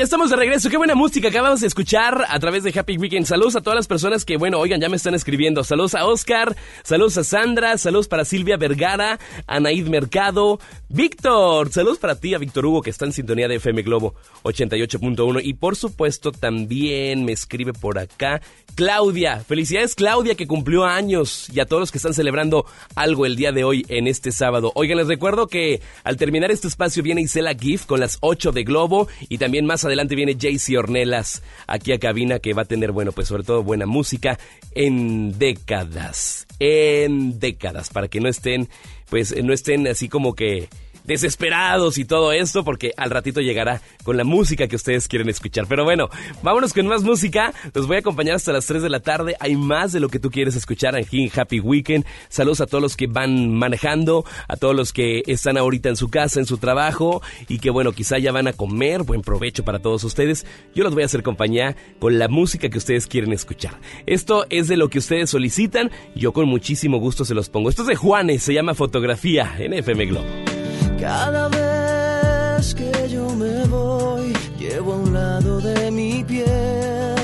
ya 0.00 0.04
estamos 0.04 0.30
de 0.30 0.36
regreso. 0.36 0.70
Qué 0.70 0.78
buena 0.78 0.94
música 0.94 1.28
acabamos 1.28 1.60
de 1.60 1.66
escuchar 1.66 2.24
a 2.26 2.38
través 2.38 2.62
de 2.62 2.72
Happy 2.74 2.96
Weekend. 2.96 3.26
Saludos 3.26 3.56
a 3.56 3.60
todas 3.60 3.76
las 3.76 3.86
personas 3.86 4.24
que, 4.24 4.38
bueno, 4.38 4.58
oigan, 4.58 4.80
ya 4.80 4.88
me 4.88 4.96
están 4.96 5.14
escribiendo. 5.14 5.62
Saludos 5.62 5.94
a 5.94 6.06
Oscar, 6.06 6.56
saludos 6.82 7.18
a 7.18 7.24
Sandra, 7.24 7.76
saludos 7.76 8.08
para 8.08 8.24
Silvia 8.24 8.56
Vergara, 8.56 9.18
Anaid 9.46 9.88
Mercado, 9.88 10.58
Víctor. 10.88 11.70
Saludos 11.70 11.98
para 11.98 12.18
ti, 12.18 12.32
a 12.32 12.38
Víctor 12.38 12.64
Hugo, 12.64 12.80
que 12.80 12.88
está 12.88 13.04
en 13.04 13.12
sintonía 13.12 13.46
de 13.46 13.56
FM 13.56 13.82
Globo 13.82 14.14
88.1. 14.44 15.42
Y 15.44 15.52
por 15.52 15.76
supuesto, 15.76 16.32
también 16.32 17.26
me 17.26 17.32
escribe 17.32 17.74
por 17.74 17.98
acá 17.98 18.40
Claudia. 18.76 19.40
Felicidades, 19.40 19.94
Claudia, 19.94 20.34
que 20.34 20.46
cumplió 20.46 20.86
años. 20.86 21.48
Y 21.52 21.60
a 21.60 21.66
todos 21.66 21.80
los 21.80 21.92
que 21.92 21.98
están 21.98 22.14
celebrando 22.14 22.64
algo 22.94 23.26
el 23.26 23.36
día 23.36 23.52
de 23.52 23.64
hoy 23.64 23.84
en 23.88 24.06
este 24.06 24.32
sábado. 24.32 24.72
Oigan, 24.76 24.96
les 24.96 25.08
recuerdo 25.08 25.46
que 25.46 25.82
al 26.04 26.16
terminar 26.16 26.50
este 26.50 26.68
espacio 26.68 27.02
viene 27.02 27.20
Isela 27.20 27.54
Gift 27.54 27.84
con 27.84 28.00
las 28.00 28.16
8 28.20 28.52
de 28.52 28.64
Globo 28.64 29.06
y 29.28 29.36
también 29.36 29.66
más 29.66 29.84
adelante 29.84 29.89
viene 30.14 30.36
Jaycee 30.38 30.78
Ornelas 30.78 31.42
aquí 31.66 31.92
a 31.92 31.98
cabina 31.98 32.38
que 32.38 32.54
va 32.54 32.62
a 32.62 32.66
tener, 32.66 32.92
bueno, 32.92 33.12
pues 33.12 33.28
sobre 33.28 33.42
todo 33.42 33.62
buena 33.62 33.86
música 33.86 34.38
en 34.72 35.38
décadas. 35.38 36.46
En 36.58 37.38
décadas, 37.38 37.90
para 37.90 38.08
que 38.08 38.20
no 38.20 38.28
estén, 38.28 38.68
pues 39.08 39.34
no 39.42 39.52
estén 39.52 39.86
así 39.86 40.08
como 40.08 40.34
que 40.34 40.68
desesperados 41.04 41.98
y 41.98 42.04
todo 42.04 42.32
esto, 42.32 42.64
porque 42.64 42.92
al 42.96 43.10
ratito 43.10 43.40
llegará 43.40 43.80
con 44.04 44.16
la 44.16 44.24
música 44.24 44.68
que 44.68 44.76
ustedes 44.76 45.08
quieren 45.08 45.28
escuchar. 45.28 45.66
Pero 45.68 45.84
bueno, 45.84 46.08
vámonos 46.42 46.72
con 46.72 46.86
más 46.86 47.02
música. 47.02 47.52
Los 47.74 47.86
voy 47.86 47.96
a 47.96 48.00
acompañar 48.00 48.36
hasta 48.36 48.52
las 48.52 48.66
3 48.66 48.82
de 48.82 48.90
la 48.90 49.00
tarde. 49.00 49.36
Hay 49.40 49.56
más 49.56 49.92
de 49.92 50.00
lo 50.00 50.08
que 50.08 50.18
tú 50.18 50.30
quieres 50.30 50.56
escuchar 50.56 50.96
aquí 50.96 51.30
Happy 51.34 51.60
Weekend. 51.60 52.04
Saludos 52.28 52.60
a 52.60 52.66
todos 52.66 52.82
los 52.82 52.96
que 52.96 53.06
van 53.06 53.54
manejando, 53.54 54.24
a 54.48 54.56
todos 54.56 54.74
los 54.74 54.92
que 54.92 55.22
están 55.26 55.56
ahorita 55.56 55.88
en 55.88 55.96
su 55.96 56.08
casa, 56.08 56.40
en 56.40 56.46
su 56.46 56.58
trabajo 56.58 57.22
y 57.48 57.58
que 57.58 57.70
bueno, 57.70 57.92
quizá 57.92 58.18
ya 58.18 58.32
van 58.32 58.48
a 58.48 58.52
comer. 58.52 59.02
Buen 59.02 59.22
provecho 59.22 59.64
para 59.64 59.78
todos 59.78 60.04
ustedes. 60.04 60.46
Yo 60.74 60.84
los 60.84 60.94
voy 60.94 61.02
a 61.02 61.06
hacer 61.06 61.22
compañía 61.22 61.76
con 61.98 62.18
la 62.18 62.28
música 62.28 62.68
que 62.68 62.78
ustedes 62.78 63.06
quieren 63.06 63.32
escuchar. 63.32 63.78
Esto 64.06 64.46
es 64.50 64.68
de 64.68 64.76
lo 64.76 64.88
que 64.88 64.98
ustedes 64.98 65.30
solicitan. 65.30 65.90
Yo 66.14 66.32
con 66.32 66.48
muchísimo 66.48 66.98
gusto 66.98 67.24
se 67.24 67.34
los 67.34 67.48
pongo. 67.48 67.68
Esto 67.68 67.82
es 67.82 67.88
de 67.88 67.96
Juanes, 67.96 68.42
se 68.42 68.54
llama 68.54 68.74
Fotografía 68.74 69.54
en 69.58 69.74
FM 69.74 70.06
Globo. 70.06 70.59
Cada 71.00 71.48
vez 71.48 72.74
que 72.74 73.08
yo 73.08 73.30
me 73.30 73.64
voy, 73.64 74.34
llevo 74.58 74.92
a 74.92 74.96
un 74.96 75.14
lado 75.14 75.58
de 75.62 75.90
mi 75.90 76.22
piel 76.22 77.16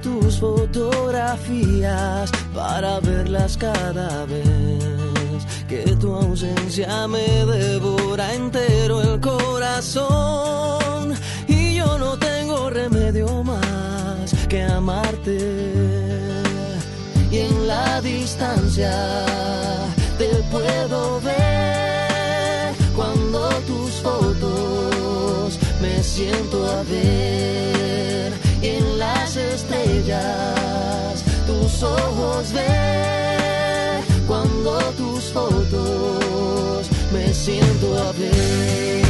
tus 0.00 0.38
fotografías 0.38 2.30
para 2.54 3.00
verlas 3.00 3.56
cada 3.56 4.24
vez. 4.26 5.44
Que 5.66 5.96
tu 5.96 6.14
ausencia 6.14 7.08
me 7.08 7.44
devora 7.44 8.32
entero 8.34 9.02
el 9.02 9.18
corazón. 9.20 11.14
Y 11.48 11.74
yo 11.74 11.98
no 11.98 12.16
tengo 12.16 12.70
remedio 12.70 13.42
más 13.42 14.32
que 14.48 14.62
amarte. 14.62 15.72
Y 17.32 17.38
en 17.38 17.66
la 17.66 18.00
distancia 18.00 18.94
te 20.18 20.28
puedo 20.52 21.20
ver 21.20 21.93
cuando 23.34 23.48
tus 23.66 23.90
fotos. 23.94 25.58
Me 25.80 26.02
siento 26.02 26.64
a 26.66 26.82
ver 26.84 28.32
en 28.62 28.98
las 28.98 29.36
estrellas 29.36 31.24
tus 31.46 31.82
ojos 31.82 32.52
ver 32.52 34.02
cuando 34.26 34.78
tus 34.96 35.24
fotos. 35.32 36.88
Me 37.12 37.34
siento 37.34 37.98
a 37.98 38.12
ver. 38.12 39.04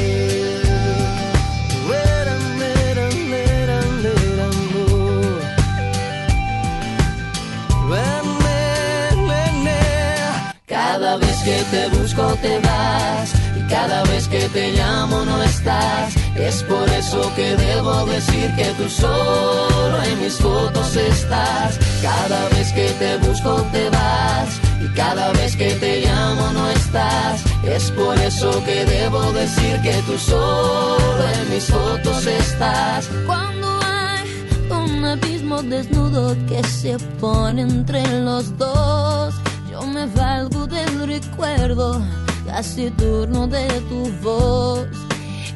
Cada 10.67 11.17
vez 11.17 11.37
que 11.43 11.63
te 11.71 11.89
busco 11.89 12.35
te 12.41 12.59
vas 12.61 13.44
cada 13.69 14.03
vez 14.05 14.29
que 14.29 14.49
te 14.49 14.73
llamo 14.73 15.25
no 15.25 15.43
estás. 15.43 16.15
Es 16.37 16.63
por 16.65 16.89
eso 16.91 17.33
que 17.37 17.57
debo 17.57 18.07
decir 18.07 18.55
que 18.57 18.67
tú 18.77 18.89
solo 18.89 20.03
en 20.03 20.21
mis 20.21 20.37
fotos 20.39 20.97
estás. 20.97 21.79
Cada 22.03 22.49
vez 22.51 22.73
que 22.73 22.89
te 22.99 23.17
busco 23.19 23.63
te 23.73 23.89
vas 23.91 24.49
y 24.81 24.89
cada 24.95 25.33
vez 25.33 25.57
que 25.57 25.71
te 25.75 26.01
llamo 26.03 26.53
no 26.53 26.71
estás. 26.71 27.43
Es 27.65 27.91
por 27.93 28.19
eso 28.19 28.51
que 28.65 28.85
debo 28.85 29.33
decir 29.33 29.81
que 29.83 29.95
tú 30.07 30.19
solo 30.19 31.25
en 31.35 31.51
mis 31.51 31.65
fotos 31.65 32.27
estás. 32.27 33.09
Cuando 33.27 33.69
hay 33.85 34.29
un 34.71 35.05
abismo 35.05 35.63
desnudo 35.63 36.37
que 36.49 36.63
se 36.65 36.99
pone 37.21 37.63
entre 37.63 38.03
los 38.21 38.57
dos, 38.59 39.35
yo 39.71 39.83
me 39.83 40.07
valgo 40.07 40.67
del 40.67 41.07
recuerdo 41.07 42.03
casi 42.47 42.91
turno 42.91 43.47
de 43.47 43.67
tu 43.89 44.11
voz. 44.23 44.89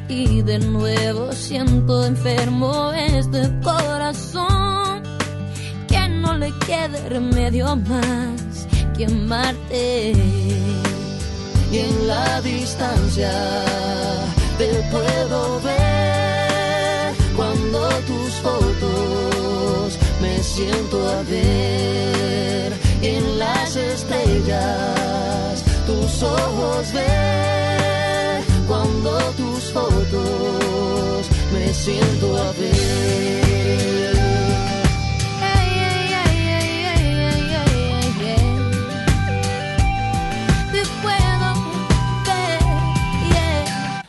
Y 0.07 0.41
de 0.41 0.59
nuevo 0.59 1.31
siento 1.31 2.05
enfermo 2.05 2.91
este 2.91 3.41
corazón, 3.61 5.03
que 5.87 6.07
no 6.09 6.33
le 6.35 6.51
quede 6.65 7.09
remedio 7.09 7.75
más 7.75 8.67
que 8.97 9.05
amarte. 9.05 10.13
y 11.71 11.77
en 11.77 12.07
la 12.07 12.41
distancia 12.41 13.31
te 14.57 14.67
puedo 14.91 15.61
ver 15.61 17.13
cuando 17.35 17.87
tus 18.07 18.33
fotos 18.41 19.99
me 20.21 20.43
siento 20.43 21.07
a 21.07 21.21
ver 21.23 22.73
en 23.01 23.39
las 23.39 23.75
estrellas 23.75 24.98
ojos 26.23 26.93
ver 26.93 28.43
cuando 28.67 29.17
tus 29.37 29.71
fotos 29.71 31.29
me 31.53 31.73
siento 31.73 32.37
a 32.37 32.51
ver. 32.53 33.49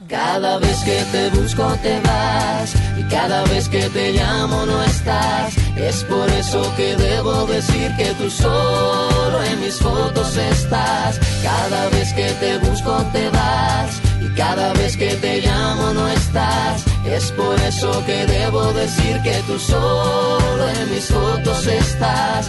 Cada 0.08 0.58
vez 0.58 0.78
que 0.84 1.04
te 1.12 1.30
busco 1.30 1.64
te 1.82 2.00
vas 2.00 2.89
cada 3.10 3.44
vez 3.44 3.68
que 3.68 3.88
te 3.90 4.12
llamo 4.12 4.64
no 4.66 4.82
estás. 4.84 5.54
Es 5.76 6.04
por 6.04 6.28
eso 6.30 6.62
que 6.76 6.96
debo 6.96 7.46
decir 7.46 7.94
que 7.96 8.14
tú 8.14 8.30
solo 8.30 9.42
en 9.44 9.60
mis 9.60 9.76
fotos 9.78 10.36
estás. 10.36 11.18
Cada 11.42 11.88
vez 11.90 12.12
que 12.12 12.30
te 12.40 12.58
busco 12.58 12.92
te 13.12 13.28
vas 13.30 14.00
y 14.20 14.28
cada 14.34 14.72
vez 14.74 14.96
que 14.96 15.14
te 15.16 15.40
llamo 15.40 15.92
no 15.92 16.08
estás. 16.08 16.84
Es 17.04 17.32
por 17.32 17.58
eso 17.60 18.04
que 18.06 18.26
debo 18.26 18.72
decir 18.72 19.20
que 19.22 19.42
tú 19.46 19.58
solo 19.58 20.68
en 20.68 20.90
mis 20.94 21.06
fotos 21.06 21.66
estás. 21.66 22.48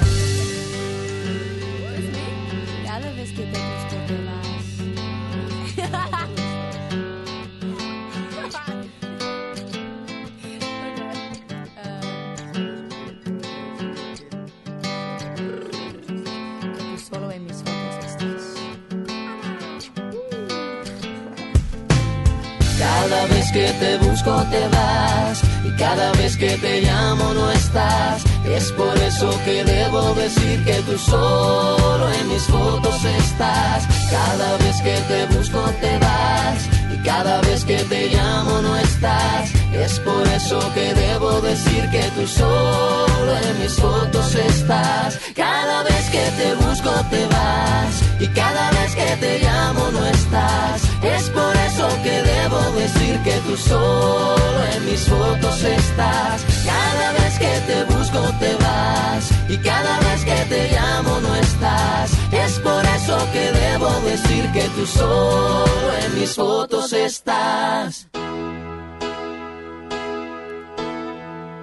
Te 23.82 23.98
busco 23.98 24.32
te 24.52 24.68
vas 24.68 25.42
y 25.66 25.72
cada 25.72 26.12
vez 26.14 26.38
que 26.38 26.52
te 26.58 26.82
llamo 26.82 27.34
no 27.34 27.52
estás. 27.52 28.24
Es 28.46 28.72
por 28.74 28.96
eso 29.10 29.30
que 29.44 29.64
debo 29.64 30.14
decir 30.14 30.64
que 30.64 30.76
tú 30.88 30.96
solo 31.00 32.06
en 32.20 32.28
mis 32.28 32.44
fotos 32.44 33.04
estás. 33.04 33.88
Cada 34.12 34.58
vez 34.58 34.78
que 34.86 34.96
te 35.10 35.20
busco 35.36 35.62
te 35.82 35.98
vas 35.98 36.60
y 36.94 36.98
cada 37.04 37.42
vez 37.42 37.66
que 37.66 37.80
te 37.92 38.10
llamo 38.10 38.62
no 38.62 38.78
estás. 38.78 39.52
Es 39.74 40.00
por 40.00 40.28
eso 40.28 40.60
que 40.76 40.94
debo 40.94 41.42
decir 41.42 41.90
que 41.90 42.04
tú 42.16 42.28
solo 42.28 43.32
en 43.48 43.60
mis 43.62 43.74
fotos 43.74 44.36
estás. 44.36 45.20
Cada 45.36 45.82
vez 45.84 46.06
que 46.16 46.26
te 46.40 46.54
busco 46.64 46.92
te 47.10 47.26
vas 47.26 47.94
y 48.20 48.28
cada 48.28 48.70
vez 48.78 48.96
que 48.96 49.10
te 49.24 49.40
llamo 49.40 49.90
no 49.92 50.06
estás. 50.06 50.91
Es 51.04 51.30
por 51.32 51.56
eso 51.56 51.88
que 52.04 52.22
debo 52.22 52.60
decir 52.72 53.20
que 53.24 53.34
tú 53.48 53.58
solo 53.58 54.66
en 54.76 54.86
mis 54.86 55.02
fotos 55.02 55.64
estás. 55.64 56.46
Cada 56.66 57.12
vez 57.14 57.40
que 57.40 57.60
te 57.68 57.84
busco 57.86 58.20
te 58.40 58.56
vas 58.56 59.32
y 59.50 59.58
cada 59.58 60.00
vez 60.00 60.24
que 60.24 60.46
te 60.50 60.72
llamo 60.72 61.20
no 61.22 61.36
estás. 61.36 62.12
Es 62.32 62.60
por 62.60 62.86
eso 62.86 63.18
que 63.34 63.52
debo 63.52 63.90
decir 64.02 64.52
que 64.52 64.70
tú 64.76 64.86
solo 64.86 65.98
en 66.06 66.20
mis 66.20 66.36
fotos 66.36 66.94
estás. 66.94 68.08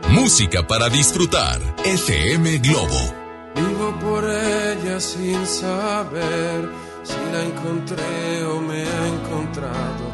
Música 0.09 0.66
para 0.66 0.89
disfrutar. 0.89 1.60
FM 1.85 2.59
Globo. 2.59 3.15
Vivo 3.55 3.94
por 4.01 4.24
ella 4.28 5.01
sin 5.01 5.47
saber 5.47 6.88
si 7.09 7.22
la 7.32 7.40
encontré 7.51 8.44
o 8.52 8.60
me 8.60 8.80
ha 8.94 9.02
encontrado. 9.16 10.05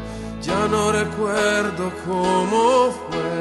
Ya 0.41 0.61
no 0.67 0.91
recuerdo 0.91 1.83
cómo 2.05 2.91
fue, 3.05 3.39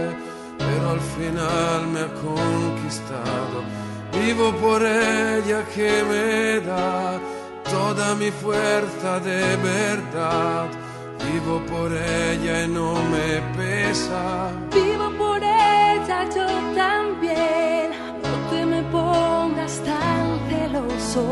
pero 0.59 0.85
al 0.97 1.03
final 1.17 1.87
me 1.93 2.01
ha 2.07 2.13
conquistado. 2.29 3.57
Vivo 4.13 4.53
por 4.65 4.81
ella 4.83 5.61
que 5.75 5.93
me 6.11 6.61
da 6.67 7.19
toda 7.71 8.15
mi 8.15 8.31
fuerza 8.31 9.21
de 9.21 9.43
verdad. 9.57 10.67
Vivo 11.27 11.61
por 11.73 11.91
ella 11.93 12.65
y 12.65 12.69
no 12.69 12.95
me 13.13 13.31
pesa. 13.59 14.51
Vivo 14.73 15.07
por 15.23 15.43
ella, 15.43 16.19
yo 16.35 16.47
también. 16.75 18.14
Pongas 19.65 19.83
tan 19.83 20.27
celoso. 20.51 21.25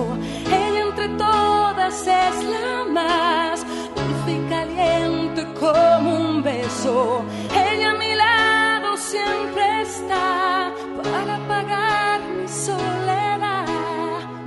Ella 0.46 0.80
entre 0.88 1.08
todas 1.18 2.06
es 2.06 2.44
la 2.44 2.84
más 2.90 3.66
dulce 3.94 4.32
y 4.32 4.48
caliente 4.48 5.46
como 5.60 6.16
un 6.16 6.42
beso. 6.42 7.24
Ella 7.54 7.90
a 7.90 7.94
mi 7.94 8.14
lado 8.14 8.96
siempre 8.96 9.82
está 9.82 10.72
para 11.02 11.36
pagar 11.46 12.20
mi 12.22 12.48
soledad. 12.48 13.66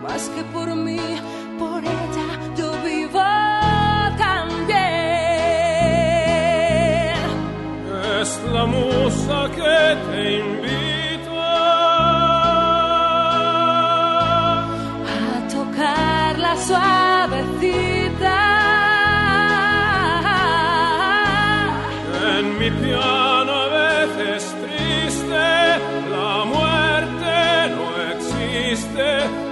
Más 0.02 0.30
que 0.30 0.44
por 0.46 0.76
mí, 0.76 1.00
por 1.60 1.84
ella 1.84 2.28
yo 2.58 2.72
vivo 2.84 3.22
también. 4.18 4.80
Es 8.20 8.42
la 8.52 8.66
musa 8.66 9.48
que 9.56 9.96
te 10.08 10.55
suavecita. 16.68 18.42
en 22.38 22.60
mi 22.60 22.70
piano 22.72 23.52
a 23.52 23.68
veces 23.68 24.56
triste. 24.64 25.46
La 26.16 26.46
muerte 26.46 27.36
no 27.76 27.86
existe 28.14 29.06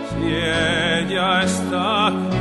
si 0.09 0.25
ella 0.33 1.43
está 1.43 2.32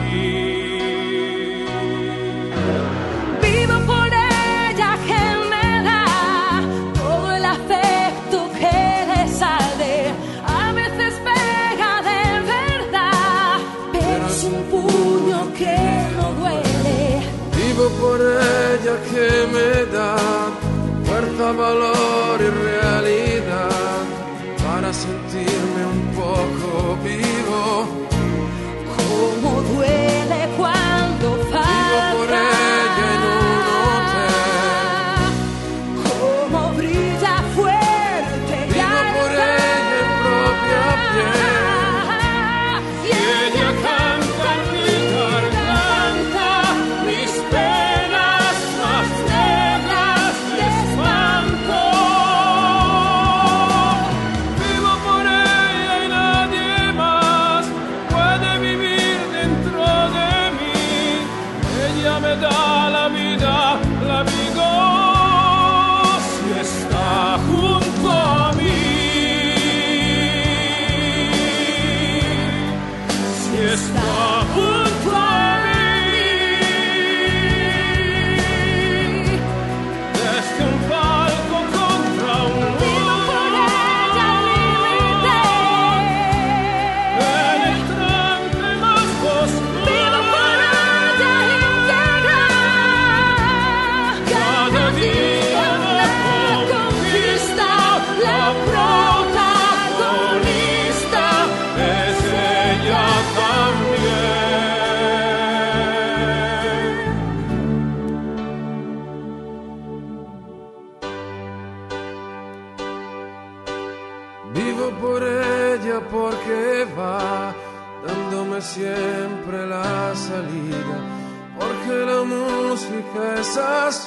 que 19.10 19.28
me 19.54 19.86
da 19.96 20.16
fuerza, 21.04 21.52
valor 21.52 22.40
y 22.40 22.50
realidad 22.68 24.02
para 24.64 24.92
sentirme 24.92 25.86
un 25.86 26.02
poco 26.14 26.96
vivo. 27.04 27.41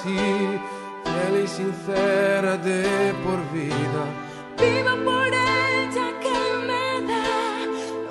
Así, 0.05 0.59
fiel 1.03 1.43
y 1.43 1.47
sincera 1.47 2.57
de 2.57 3.13
por 3.23 3.39
vida. 3.51 4.03
Vivo 4.57 4.93
por 5.03 5.27
ella 5.27 6.07
que 6.21 6.39
me 6.67 7.01
da 7.07 7.27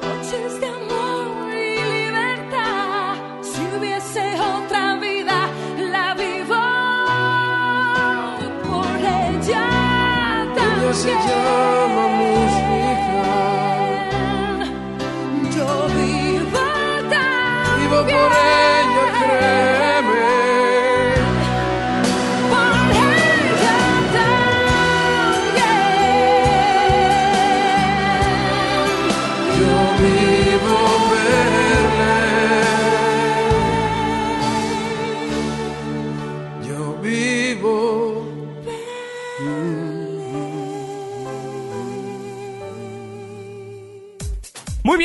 noches 0.03 0.61
de 0.61 0.66
amor 0.66 1.53
y 1.53 1.77
libertad. 1.97 3.15
Si 3.43 3.61
hubiese 3.77 4.35
otra 4.41 4.97
vida, 4.97 5.49
la 5.79 6.15
vivo 6.15 6.65
por 8.71 8.97
ella 8.97 9.66
también. 10.55 11.84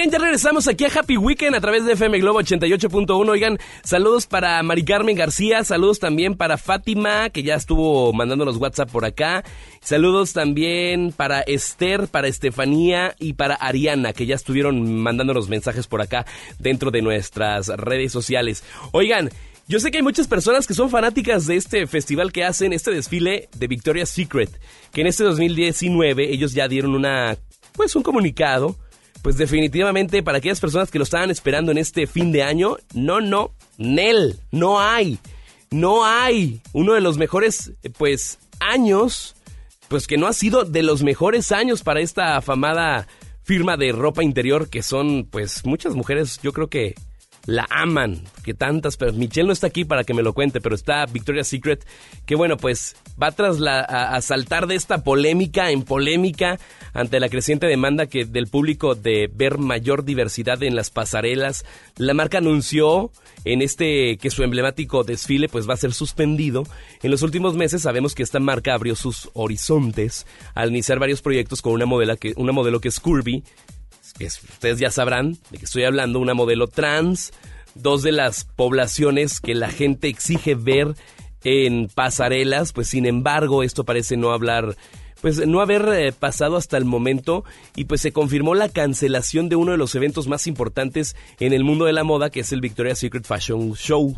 Ya 0.07 0.17
regresamos 0.17 0.67
aquí 0.69 0.85
a 0.85 0.88
Happy 0.88 1.17
Weekend 1.17 1.55
a 1.55 1.59
través 1.59 1.84
de 1.84 1.91
FM 1.91 2.19
Globo 2.19 2.39
88.1. 2.39 3.30
Oigan, 3.30 3.59
saludos 3.84 4.27
para 4.27 4.63
Mari 4.63 4.85
Carmen 4.85 5.15
García, 5.15 5.63
saludos 5.65 5.99
también 5.99 6.35
para 6.35 6.57
Fátima, 6.57 7.30
que 7.30 7.43
ya 7.43 7.55
estuvo 7.55 8.13
mandándonos 8.13 8.55
WhatsApp 8.57 8.89
por 8.89 9.03
acá. 9.03 9.43
Saludos 9.81 10.31
también 10.31 11.11
para 11.11 11.41
Esther, 11.41 12.07
para 12.07 12.30
Estefanía 12.30 13.13
y 13.19 13.34
para 13.34 13.55
Ariana, 13.55 14.13
que 14.13 14.26
ya 14.26 14.35
estuvieron 14.35 15.01
mandándonos 15.01 15.49
mensajes 15.49 15.85
por 15.85 16.01
acá 16.01 16.26
dentro 16.59 16.91
de 16.91 17.01
nuestras 17.01 17.67
redes 17.67 18.13
sociales. 18.13 18.63
Oigan, 18.91 19.30
yo 19.67 19.81
sé 19.81 19.91
que 19.91 19.97
hay 19.97 20.03
muchas 20.03 20.27
personas 20.27 20.65
que 20.65 20.76
son 20.76 20.89
fanáticas 20.89 21.45
de 21.45 21.57
este 21.57 21.88
festival 21.88 22.31
que 22.31 22.45
hacen, 22.45 22.71
este 22.71 22.91
desfile 22.91 23.49
de 23.53 23.67
Victoria's 23.67 24.09
Secret, 24.09 24.49
que 24.93 25.01
en 25.01 25.07
este 25.07 25.26
2019 25.26 26.31
ellos 26.31 26.53
ya 26.53 26.69
dieron 26.69 26.95
una, 26.95 27.38
pues 27.73 27.97
un 27.97 28.03
comunicado 28.03 28.77
pues 29.21 29.37
definitivamente 29.37 30.23
para 30.23 30.37
aquellas 30.37 30.59
personas 30.59 30.91
que 30.91 30.97
lo 30.97 31.03
estaban 31.03 31.31
esperando 31.31 31.71
en 31.71 31.77
este 31.77 32.07
fin 32.07 32.31
de 32.31 32.43
año, 32.43 32.77
no, 32.93 33.21
no, 33.21 33.51
Nel, 33.77 34.39
no 34.51 34.79
hay, 34.79 35.19
no 35.71 36.05
hay 36.05 36.61
uno 36.73 36.93
de 36.93 37.01
los 37.01 37.17
mejores, 37.17 37.73
pues, 37.97 38.39
años, 38.59 39.35
pues 39.87 40.07
que 40.07 40.17
no 40.17 40.27
ha 40.27 40.33
sido 40.33 40.65
de 40.65 40.83
los 40.83 41.03
mejores 41.03 41.51
años 41.51 41.83
para 41.83 42.01
esta 42.01 42.37
afamada 42.37 43.07
firma 43.43 43.77
de 43.77 43.91
ropa 43.91 44.23
interior 44.23 44.69
que 44.69 44.83
son, 44.83 45.27
pues, 45.29 45.65
muchas 45.65 45.95
mujeres, 45.95 46.39
yo 46.41 46.53
creo 46.53 46.69
que 46.69 46.95
la 47.45 47.68
aman, 47.70 48.22
que 48.44 48.53
tantas, 48.53 48.98
pero 48.98 49.14
Michelle 49.14 49.48
no 49.48 49.53
está 49.53 49.68
aquí 49.68 49.86
para 49.86 50.03
que 50.03 50.14
me 50.14 50.24
lo 50.24 50.34
cuente, 50.34 50.61
pero 50.61 50.76
está 50.76 51.06
Victoria's 51.06 51.48
Secret, 51.48 51.86
que 52.26 52.36
bueno, 52.36 52.57
pues 52.57 52.95
va 53.22 53.32
tras 53.32 53.60
la, 53.60 53.80
a, 53.80 54.22
saltar 54.22 54.68
de 54.68 54.76
esta 54.76 55.03
polémica 55.03 55.72
en 55.72 55.84
polémica 55.84 56.60
ante 56.94 57.20
la 57.20 57.30
creciente 57.30 57.68
demanda 57.68 58.07
que 58.07 58.26
del 58.26 58.48
público 58.48 58.95
de 58.95 59.30
ver 59.34 59.57
mayor 59.57 60.06
diversidad 60.06 60.61
en 60.64 60.76
las 60.76 60.90
pasarelas. 60.90 61.66
La 61.98 62.14
marca 62.14 62.38
anunció 62.40 63.11
en 63.45 63.61
este 63.61 64.18
que 64.18 64.30
su 64.30 64.44
emblemático 64.44 65.03
desfile 65.03 65.49
pues 65.49 65.68
va 65.68 65.74
a 65.74 65.78
ser 65.78 65.94
suspendido. 65.94 66.64
En 67.02 67.11
los 67.11 67.22
últimos 67.22 67.56
meses 67.56 67.84
sabemos 67.84 68.16
que 68.16 68.24
esta 68.24 68.40
marca 68.40 68.74
abrió 68.74 68.95
sus 68.95 69.30
horizontes 69.34 70.26
al 70.56 70.70
iniciar 70.70 70.99
varios 70.99 71.22
proyectos 71.22 71.61
con 71.61 71.74
una 71.74 71.86
modelo 71.86 72.18
que 72.18 72.34
una 72.38 72.52
modelo 72.52 72.80
que 72.80 72.90
es 72.90 72.99
Curvy, 72.99 73.44
que 74.14 74.26
es- 74.26 74.41
ustedes 74.44 74.80
ya 74.80 74.91
sabrán 74.91 75.38
de 75.52 75.57
que 75.57 75.65
estoy 75.65 75.84
hablando, 75.84 76.19
una 76.19 76.34
modelo 76.34 76.68
trans, 76.68 77.31
dos 77.76 78.02
de 78.03 78.11
las 78.11 78.44
poblaciones 78.45 79.40
que 79.40 79.56
la 79.56 79.69
gente 79.69 80.07
exige 80.07 80.56
ver 80.56 80.95
en 81.44 81.88
pasarelas, 81.88 82.73
pues 82.73 82.88
sin 82.90 83.06
embargo 83.06 83.64
esto 83.64 83.84
parece 83.86 84.18
no 84.18 84.31
hablar 84.31 84.76
pues 85.22 85.45
no 85.45 85.60
haber 85.60 85.86
eh, 85.90 86.14
pasado 86.14 86.56
hasta 86.56 86.77
el 86.77 86.86
momento 86.86 87.44
y 87.76 87.86
pues 87.86 87.99
se 87.99 88.14
confirmó 88.14 88.56
la 88.56 88.69
cancelación 88.69 89.49
de 89.49 89.57
uno 89.57 89.73
de 89.73 89.77
los 89.77 89.94
eventos 89.95 90.27
más 90.30 90.48
importantes 90.48 91.14
en 91.41 91.52
el 91.52 91.65
mundo 91.65 91.84
de 91.84 91.91
la 91.91 92.06
moda 92.06 92.30
que 92.30 92.40
es 92.40 92.53
el 92.53 92.61
Victoria's 92.61 92.99
Secret 92.99 93.26
Fashion 93.26 93.73
Show. 93.76 94.15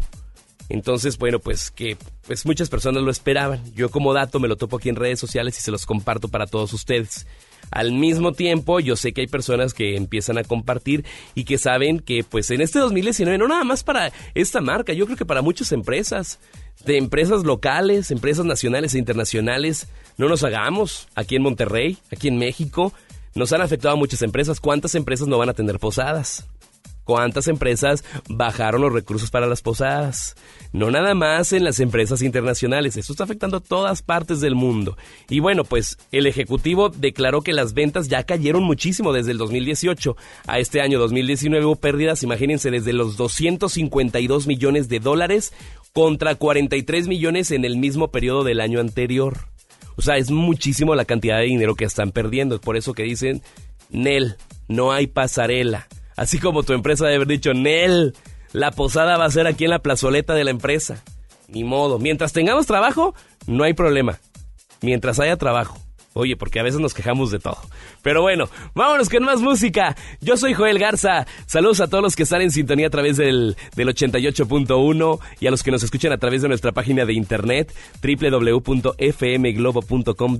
Entonces, 0.70 1.18
bueno, 1.18 1.40
pues 1.40 1.72
que 1.72 1.98
pues 2.28 2.46
muchas 2.46 2.70
personas 2.70 3.02
lo 3.02 3.10
esperaban. 3.10 3.62
Yo 3.74 3.90
como 3.90 4.14
dato 4.14 4.40
me 4.40 4.48
lo 4.48 4.58
topo 4.58 4.78
aquí 4.78 4.90
en 4.90 4.96
redes 4.96 5.20
sociales 5.20 5.58
y 5.58 5.62
se 5.62 5.72
los 5.72 5.88
comparto 5.88 6.28
para 6.28 6.46
todos 6.46 6.72
ustedes. 6.72 7.26
Al 7.72 7.94
mismo 7.94 8.34
tiempo, 8.34 8.80
yo 8.80 8.96
sé 8.96 9.14
que 9.14 9.22
hay 9.22 9.28
personas 9.28 9.74
que 9.74 9.96
empiezan 9.96 10.38
a 10.38 10.44
compartir 10.44 11.06
y 11.36 11.46
que 11.46 11.58
saben 11.58 12.00
que 12.00 12.24
pues 12.24 12.52
en 12.52 12.62
este 12.62 12.80
2019 12.80 13.38
no 13.38 13.48
nada 13.48 13.64
más 13.64 13.84
para 13.84 14.12
esta 14.36 14.60
marca, 14.62 14.94
yo 14.94 15.06
creo 15.06 15.18
que 15.18 15.26
para 15.26 15.42
muchas 15.42 15.72
empresas, 15.72 16.40
de 16.86 16.98
empresas 16.98 17.44
locales, 17.44 18.12
empresas 18.12 18.46
nacionales 18.46 18.94
e 18.94 19.00
internacionales, 19.00 19.88
no 20.18 20.28
nos 20.28 20.44
hagamos 20.44 21.08
aquí 21.16 21.38
en 21.38 21.44
Monterrey, 21.44 21.98
aquí 22.12 22.28
en 22.28 22.38
México, 22.38 22.94
nos 23.36 23.54
han 23.54 23.62
afectado 23.62 23.94
a 23.94 23.98
muchas 23.98 24.22
empresas. 24.22 24.60
¿Cuántas 24.60 24.96
empresas 24.96 25.28
no 25.28 25.38
van 25.38 25.50
a 25.50 25.54
tener 25.54 25.80
posadas? 25.80 26.46
¿Cuántas 27.04 27.48
empresas 27.48 28.04
bajaron 28.30 28.82
los 28.82 28.94
recursos 28.94 29.32
para 29.32 29.48
las 29.48 29.62
posadas? 29.62 30.36
No 30.72 30.92
nada 30.92 31.14
más 31.16 31.52
en 31.52 31.64
las 31.64 31.80
empresas 31.80 32.22
internacionales, 32.22 32.96
esto 32.96 33.14
está 33.14 33.24
afectando 33.24 33.58
a 33.58 33.62
todas 33.62 34.02
partes 34.02 34.40
del 34.40 34.56
mundo. 34.56 34.98
Y 35.30 35.40
bueno, 35.40 35.64
pues 35.64 35.98
el 36.12 36.28
Ejecutivo 36.28 36.90
declaró 36.90 37.42
que 37.42 37.54
las 37.54 37.74
ventas 37.74 38.08
ya 38.08 38.24
cayeron 38.24 38.64
muchísimo 38.64 39.14
desde 39.14 39.32
el 39.32 39.38
2018 39.38 40.16
a 40.48 40.60
este 40.60 40.82
año 40.82 41.00
2019 41.00 41.66
hubo 41.66 41.76
pérdidas, 41.76 42.24
imagínense, 42.24 42.72
desde 42.72 42.94
los 42.94 43.18
252 43.18 44.48
millones 44.48 44.88
de 44.88 45.00
dólares 45.00 45.54
contra 45.94 46.36
43 46.36 47.08
millones 47.08 47.52
en 47.52 47.66
el 47.66 47.78
mismo 47.78 48.12
periodo 48.12 48.44
del 48.44 48.62
año 48.62 48.80
anterior. 48.80 49.38
O 49.96 50.02
sea, 50.02 50.18
es 50.18 50.32
muchísimo 50.32 50.96
la 50.96 51.06
cantidad 51.06 51.38
de 51.38 51.46
dinero 51.46 51.76
que 51.76 51.86
están 51.86 52.12
perdiendo. 52.12 52.56
Es 52.56 52.62
por 52.62 52.78
eso 52.78 52.94
que 52.94 53.04
dicen, 53.04 53.42
Nel, 53.90 54.36
no 54.68 54.92
hay 54.92 55.08
pasarela. 55.08 55.88
Así 56.22 56.38
como 56.38 56.62
tu 56.62 56.74
empresa 56.74 57.06
debe 57.06 57.16
haber 57.16 57.28
dicho, 57.28 57.56
Nel, 57.56 58.14
la 58.54 58.70
posada 58.70 59.18
va 59.18 59.26
a 59.26 59.32
ser 59.32 59.48
aquí 59.48 59.64
en 59.64 59.72
la 59.72 59.80
plazoleta 59.80 60.36
de 60.36 60.44
la 60.44 60.52
empresa. 60.52 61.04
Ni 61.48 61.64
modo. 61.64 61.98
Mientras 61.98 62.32
tengamos 62.32 62.68
trabajo, 62.68 63.16
no 63.48 63.64
hay 63.64 63.74
problema. 63.74 64.20
Mientras 64.84 65.20
haya 65.20 65.36
trabajo. 65.38 65.80
Oye, 66.14 66.36
porque 66.36 66.60
a 66.60 66.64
veces 66.64 66.82
nos 66.82 66.94
quejamos 66.94 67.32
de 67.32 67.40
todo. 67.40 67.58
Pero 68.02 68.22
bueno, 68.22 68.50
vámonos 68.76 69.08
con 69.10 69.24
más 69.24 69.40
música. 69.42 69.96
Yo 70.20 70.36
soy 70.36 70.54
Joel 70.54 70.78
Garza. 70.78 71.26
Saludos 71.46 71.80
a 71.80 71.88
todos 71.88 72.04
los 72.04 72.18
que 72.18 72.24
están 72.24 72.42
en 72.42 72.52
sintonía 72.52 72.88
a 72.88 72.90
través 72.90 73.16
del, 73.16 73.56
del 73.78 73.88
88.1 73.88 75.20
y 75.40 75.48
a 75.48 75.52
los 75.52 75.64
que 75.64 75.72
nos 75.72 75.84
escuchan 75.84 76.12
a 76.12 76.18
través 76.18 76.42
de 76.42 76.50
nuestra 76.50 76.74
página 76.74 77.06
de 77.06 77.14
internet 77.14 77.74
www.fmglobo.com 78.04 78.92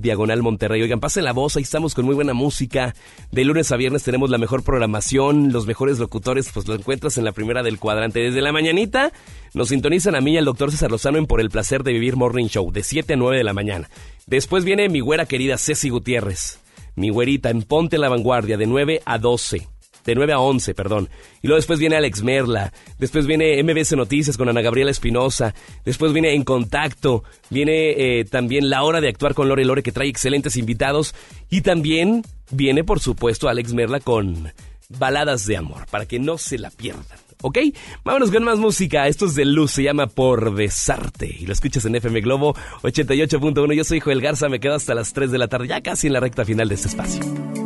diagonal 0.00 0.42
Monterrey. 0.42 0.82
Oigan, 0.82 1.00
pasen 1.00 1.24
la 1.24 1.32
voz, 1.32 1.56
ahí 1.56 1.62
estamos 1.62 1.94
con 1.94 2.04
muy 2.04 2.14
buena 2.14 2.34
música. 2.34 2.94
De 3.30 3.46
lunes 3.46 3.72
a 3.72 3.76
viernes 3.76 4.02
tenemos 4.02 4.28
la 4.28 4.36
mejor 4.36 4.62
programación, 4.64 5.52
los 5.52 5.66
mejores 5.66 5.98
locutores, 5.98 6.50
pues 6.52 6.68
lo 6.68 6.74
encuentras 6.74 7.16
en 7.16 7.24
la 7.24 7.32
primera 7.32 7.62
del 7.62 7.78
cuadrante. 7.78 8.20
Desde 8.20 8.42
la 8.42 8.52
mañanita 8.52 9.10
nos 9.54 9.68
sintonizan 9.68 10.14
a 10.16 10.20
mí 10.20 10.32
y 10.32 10.36
al 10.38 10.44
doctor 10.44 10.70
César 10.70 10.90
Lozano 10.90 11.16
en 11.18 11.26
Por 11.26 11.40
el 11.40 11.48
Placer 11.48 11.82
de 11.82 11.92
Vivir 11.92 12.16
Morning 12.16 12.46
Show, 12.46 12.70
de 12.72 12.82
7 12.82 13.14
a 13.14 13.16
9 13.16 13.38
de 13.38 13.44
la 13.44 13.54
mañana. 13.54 13.88
Después 14.32 14.64
viene 14.64 14.88
mi 14.88 15.00
güera 15.00 15.26
querida 15.26 15.58
Ceci 15.58 15.90
Gutiérrez, 15.90 16.58
mi 16.96 17.10
güerita 17.10 17.50
en 17.50 17.60
Ponte 17.60 17.98
la 17.98 18.08
Vanguardia, 18.08 18.56
de 18.56 18.64
9 18.64 19.02
a 19.04 19.18
12. 19.18 19.68
De 20.06 20.14
9 20.14 20.32
a 20.32 20.38
11, 20.38 20.72
perdón. 20.72 21.10
Y 21.42 21.48
luego 21.48 21.58
después 21.58 21.78
viene 21.78 21.96
Alex 21.96 22.22
Merla. 22.22 22.72
Después 22.98 23.26
viene 23.26 23.62
MBC 23.62 23.92
Noticias 23.92 24.38
con 24.38 24.48
Ana 24.48 24.62
Gabriela 24.62 24.90
Espinosa. 24.90 25.54
Después 25.84 26.14
viene 26.14 26.32
En 26.32 26.44
Contacto. 26.44 27.24
Viene 27.50 27.90
eh, 27.90 28.24
también 28.24 28.70
La 28.70 28.84
Hora 28.84 29.02
de 29.02 29.10
Actuar 29.10 29.34
con 29.34 29.50
Lore 29.50 29.66
Lore, 29.66 29.82
que 29.82 29.92
trae 29.92 30.08
excelentes 30.08 30.56
invitados. 30.56 31.14
Y 31.50 31.60
también 31.60 32.22
viene, 32.50 32.84
por 32.84 33.00
supuesto, 33.00 33.50
Alex 33.50 33.74
Merla 33.74 34.00
con 34.00 34.50
Baladas 34.88 35.44
de 35.44 35.58
Amor, 35.58 35.86
para 35.90 36.06
que 36.06 36.18
no 36.18 36.38
se 36.38 36.56
la 36.56 36.70
pierdan. 36.70 37.21
¿Ok? 37.42 37.58
Vámonos 38.04 38.30
con 38.30 38.44
más 38.44 38.58
música. 38.58 39.06
Esto 39.08 39.26
es 39.26 39.34
de 39.34 39.44
Luz, 39.44 39.72
se 39.72 39.82
llama 39.82 40.06
Por 40.06 40.54
Besarte. 40.54 41.36
Y 41.38 41.46
lo 41.46 41.52
escuchas 41.52 41.84
en 41.84 41.96
FM 41.96 42.20
Globo 42.20 42.54
88.1. 42.82 43.74
Yo 43.74 43.84
soy 43.84 44.00
Joel 44.00 44.20
Garza, 44.20 44.48
me 44.48 44.60
quedo 44.60 44.74
hasta 44.74 44.94
las 44.94 45.12
3 45.12 45.30
de 45.30 45.38
la 45.38 45.48
tarde, 45.48 45.68
ya 45.68 45.80
casi 45.80 46.06
en 46.06 46.14
la 46.14 46.20
recta 46.20 46.44
final 46.44 46.68
de 46.68 46.74
este 46.76 46.88
espacio. 46.88 47.22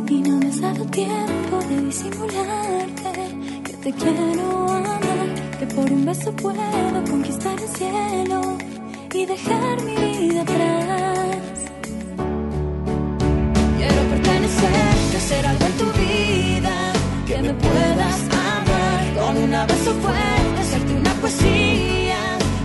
Y 0.09 0.21
no 0.21 0.37
me 0.39 0.47
dado 0.59 0.85
tiempo 0.85 1.59
de 1.69 1.81
disimularte 1.81 3.11
que 3.63 3.73
te 3.73 3.93
quiero 3.93 4.67
amar, 4.71 5.57
que 5.59 5.65
por 5.67 5.91
un 5.91 6.05
beso 6.05 6.31
puedo 6.35 7.03
conquistar 7.09 7.59
el 7.59 7.69
cielo 7.69 8.57
y 9.13 9.25
dejar 9.25 9.81
mi 9.83 9.95
vida 9.95 10.41
atrás. 10.41 11.37
Quiero 13.77 14.09
pertenecer, 14.09 15.17
hacer 15.17 15.45
algo 15.45 15.65
en 15.65 15.77
tu 15.77 15.96
abrazo 19.57 19.93
fuerte, 20.01 20.59
hacerte 20.61 20.93
una 20.93 21.13
poesía, 21.15 22.19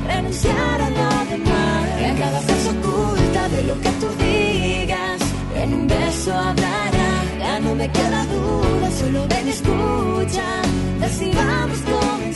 renunciar 0.06 0.82
a 0.82 0.90
lo 0.90 1.10
demás, 1.30 1.88
que 1.98 2.06
en 2.06 2.16
cada 2.16 2.40
frase 2.40 2.68
oculta 2.70 3.48
de 3.48 3.62
lo 3.64 3.80
que 3.80 3.90
tú 4.00 4.08
digas, 4.18 5.20
en 5.56 5.74
un 5.74 5.86
beso 5.88 6.32
hablará, 6.32 7.12
ya 7.38 7.60
no 7.60 7.74
me 7.74 7.88
queda 7.90 8.26
duda, 8.26 8.90
solo 9.00 9.26
ven 9.28 9.48
y 9.48 9.50
escucha, 9.50 10.62
a 11.00 11.90
comenzar. 11.90 12.31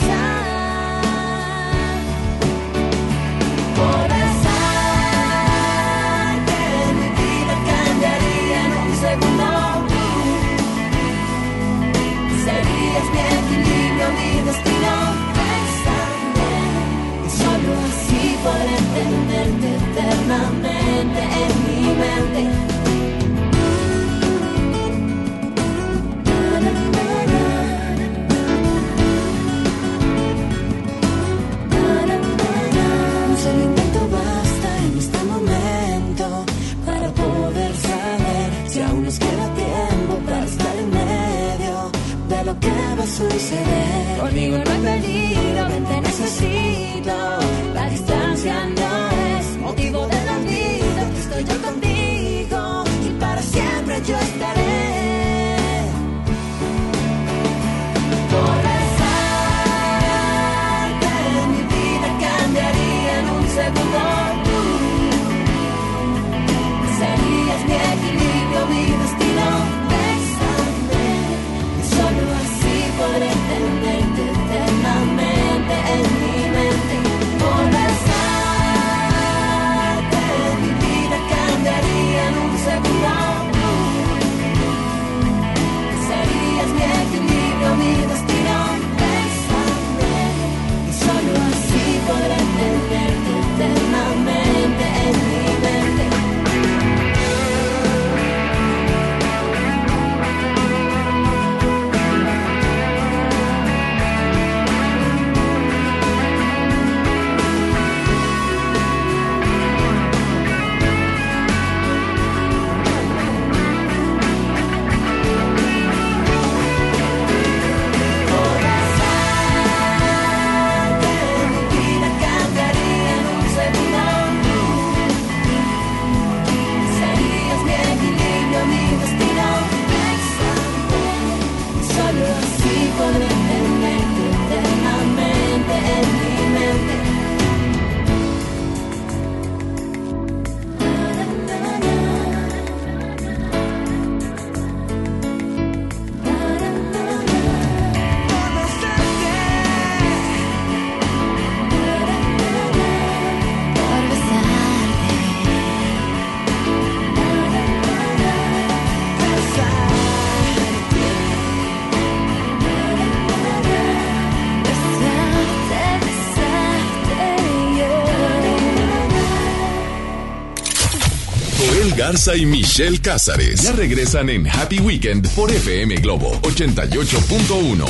Garza 172.06 172.36
y 172.36 172.46
Michelle 172.46 173.00
Cázares 173.00 173.62
ya 173.64 173.72
regresan 173.72 174.30
en 174.30 174.46
Happy 174.46 174.78
Weekend 174.78 175.28
por 175.30 175.50
FM 175.50 175.96
Globo 175.96 176.40
88.1. 176.42 177.84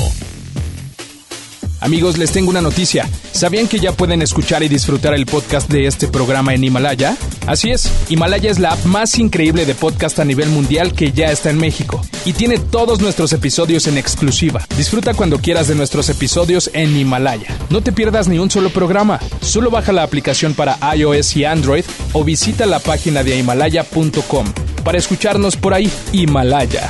Amigos, 1.81 2.17
les 2.17 2.31
tengo 2.31 2.49
una 2.49 2.63
noticia. 2.63 3.07
¿Sabían 3.31 3.67
que 3.67 3.77
ya 3.77 3.91
pueden 3.91 4.23
escuchar 4.23 4.63
y 4.63 4.69
disfrutar 4.69 5.13
el 5.13 5.27
podcast 5.27 5.69
de 5.69 5.85
este 5.85 6.07
programa 6.07 6.55
en 6.55 6.63
Himalaya? 6.63 7.15
Así 7.45 7.69
es, 7.69 7.91
Himalaya 8.09 8.49
es 8.49 8.57
la 8.57 8.71
app 8.71 8.85
más 8.85 9.19
increíble 9.19 9.67
de 9.67 9.75
podcast 9.75 10.17
a 10.17 10.25
nivel 10.25 10.49
mundial 10.49 10.93
que 10.93 11.11
ya 11.11 11.31
está 11.31 11.51
en 11.51 11.59
México 11.59 12.01
y 12.25 12.33
tiene 12.33 12.57
todos 12.57 13.01
nuestros 13.01 13.33
episodios 13.33 13.85
en 13.85 13.99
exclusiva. 13.99 14.65
Disfruta 14.75 15.13
cuando 15.13 15.37
quieras 15.37 15.67
de 15.67 15.75
nuestros 15.75 16.09
episodios 16.09 16.71
en 16.73 16.97
Himalaya. 16.97 17.55
No 17.69 17.81
te 17.81 17.91
pierdas 17.91 18.27
ni 18.27 18.39
un 18.39 18.49
solo 18.49 18.69
programa. 18.69 19.19
Solo 19.41 19.69
baja 19.69 19.91
la 19.91 20.03
aplicación 20.03 20.53
para 20.53 20.77
iOS 20.95 21.35
y 21.35 21.45
Android 21.45 21.83
o 22.13 22.23
visita 22.23 22.65
la 22.65 22.79
página 22.79 23.23
de 23.23 23.37
himalaya.com 23.37 24.45
para 24.83 24.97
escucharnos 24.97 25.57
por 25.57 25.73
ahí. 25.73 25.91
Himalaya. 26.13 26.89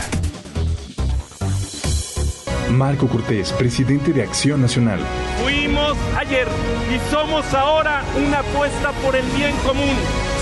Marco 2.70 3.08
Cortés, 3.08 3.54
presidente 3.54 4.14
de 4.14 4.22
Acción 4.22 4.62
Nacional. 4.62 5.00
Fuimos 5.42 5.98
ayer 6.16 6.48
y 6.94 7.12
somos 7.12 7.52
ahora 7.54 8.04
una 8.16 8.40
apuesta 8.40 8.92
por 9.04 9.16
el 9.16 9.26
bien 9.32 9.56
común. 9.66 9.96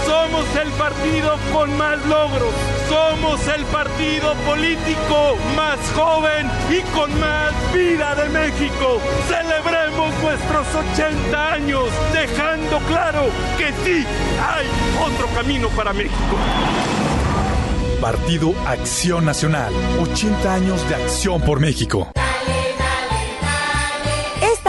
Somos 0.06 0.46
el 0.62 0.70
partido 0.72 1.38
con 1.54 1.78
más 1.78 1.98
logros. 2.08 2.54
Somos 2.90 3.40
el 3.48 3.64
partido 3.66 4.34
político 4.46 5.38
más 5.56 5.80
joven 5.96 6.50
y 6.70 6.82
con 6.96 7.18
más 7.20 7.54
vida 7.74 8.16
de 8.16 8.30
México. 8.30 9.00
Celebremos 9.30 9.85
nuestros 10.22 10.68
80 10.94 11.54
años, 11.54 11.90
dejando 12.14 12.80
claro 12.88 13.24
que 13.58 13.68
sí 13.84 14.06
hay 14.42 14.68
otro 15.06 15.28
camino 15.36 15.70
para 15.70 15.94
México. 15.94 16.38
Partido 18.02 18.54
Acción 18.68 19.26
Nacional. 19.26 19.74
80 20.02 20.54
años 20.54 20.90
de 20.90 20.96
acción 20.96 21.42
por 21.42 21.60
México. 21.60 22.10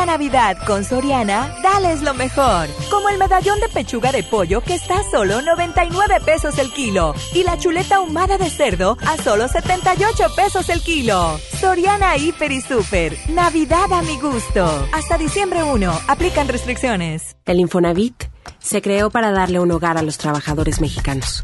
Navidad 0.06 0.56
con 0.66 0.84
Soriana, 0.84 1.54
dales 1.62 2.00
lo 2.00 2.14
mejor. 2.14 2.68
Como 2.90 3.08
el 3.08 3.18
medallón 3.18 3.60
de 3.60 3.68
pechuga 3.68 4.12
de 4.12 4.22
pollo 4.22 4.62
que 4.62 4.74
está 4.74 5.00
a 5.00 5.10
solo 5.10 5.42
99 5.42 6.20
pesos 6.24 6.58
el 6.58 6.72
kilo. 6.72 7.14
Y 7.34 7.42
la 7.42 7.58
chuleta 7.58 7.96
ahumada 7.96 8.38
de 8.38 8.48
cerdo 8.48 8.96
a 9.04 9.16
solo 9.22 9.48
78 9.48 10.24
pesos 10.34 10.68
el 10.68 10.80
kilo. 10.80 11.38
Soriana 11.60 12.16
Hiper 12.16 12.52
y 12.52 12.60
Super. 12.60 13.16
Navidad 13.28 13.92
a 13.92 14.02
mi 14.02 14.18
gusto. 14.18 14.88
Hasta 14.92 15.18
diciembre 15.18 15.62
1. 15.64 16.00
Aplican 16.08 16.48
restricciones. 16.48 17.36
El 17.44 17.60
Infonavit 17.60 18.24
se 18.60 18.80
creó 18.80 19.10
para 19.10 19.32
darle 19.32 19.60
un 19.60 19.70
hogar 19.72 19.98
a 19.98 20.02
los 20.02 20.18
trabajadores 20.18 20.80
mexicanos. 20.80 21.42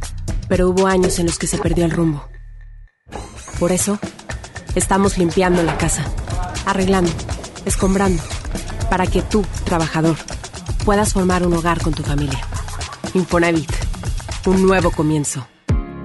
Pero 0.48 0.68
hubo 0.68 0.86
años 0.86 1.18
en 1.18 1.26
los 1.26 1.38
que 1.38 1.48
se 1.48 1.58
perdió 1.58 1.84
el 1.84 1.90
rumbo. 1.90 2.28
Por 3.58 3.72
eso, 3.72 3.98
estamos 4.74 5.18
limpiando 5.18 5.62
la 5.62 5.76
casa, 5.78 6.04
arreglando, 6.66 7.12
escombrando, 7.64 8.22
para 8.92 9.06
que 9.06 9.22
tú, 9.22 9.42
trabajador, 9.64 10.16
puedas 10.84 11.14
formar 11.14 11.46
un 11.46 11.54
hogar 11.54 11.80
con 11.80 11.94
tu 11.94 12.02
familia. 12.02 12.38
Infonavit, 13.14 13.72
un 14.44 14.66
nuevo 14.66 14.90
comienzo. 14.90 15.46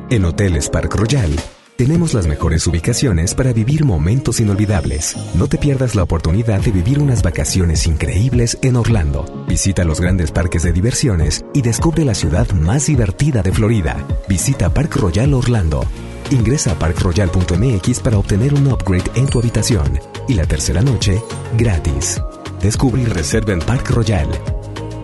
En 0.09 0.23
Hoteles 0.23 0.69
Park 0.69 0.95
Royal 0.95 1.35
tenemos 1.76 2.14
las 2.14 2.27
mejores 2.27 2.65
ubicaciones 2.65 3.35
para 3.35 3.51
vivir 3.51 3.84
momentos 3.84 4.39
inolvidables. 4.39 5.18
No 5.35 5.49
te 5.49 5.57
pierdas 5.57 5.95
la 5.95 6.03
oportunidad 6.03 6.61
de 6.61 6.72
vivir 6.72 6.99
unas 6.99 7.23
vacaciones 7.23 7.85
increíbles 7.88 8.57
en 8.61 8.77
Orlando. 8.77 9.26
Visita 9.49 9.84
los 9.84 9.99
grandes 9.99 10.31
parques 10.31 10.64
de 10.64 10.72
diversiones 10.72 11.43
y 11.53 11.64
descubre 11.64 12.05
la 12.05 12.15
ciudad 12.15 12.49
más 12.51 12.85
divertida 12.85 13.43
de 13.43 13.51
Florida. 13.51 13.97
Visita 14.30 14.73
Park 14.73 14.95
Royal 14.95 15.34
Orlando. 15.34 15.85
Ingresa 16.31 16.72
a 16.72 16.80
parkroyal.mx 16.80 17.99
para 17.99 18.18
obtener 18.18 18.53
un 18.53 18.68
upgrade 18.68 19.11
en 19.15 19.27
tu 19.27 19.39
habitación 19.39 19.99
y 20.30 20.35
la 20.35 20.45
tercera 20.45 20.81
noche 20.81 21.22
gratis. 21.57 22.22
Descubre 22.61 23.03
y 23.03 23.05
reserva 23.05 23.53
en 23.53 23.59
Park 23.59 23.91
Royal. 23.91 24.27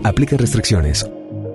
Aplica 0.02 0.36
restricciones. 0.36 1.06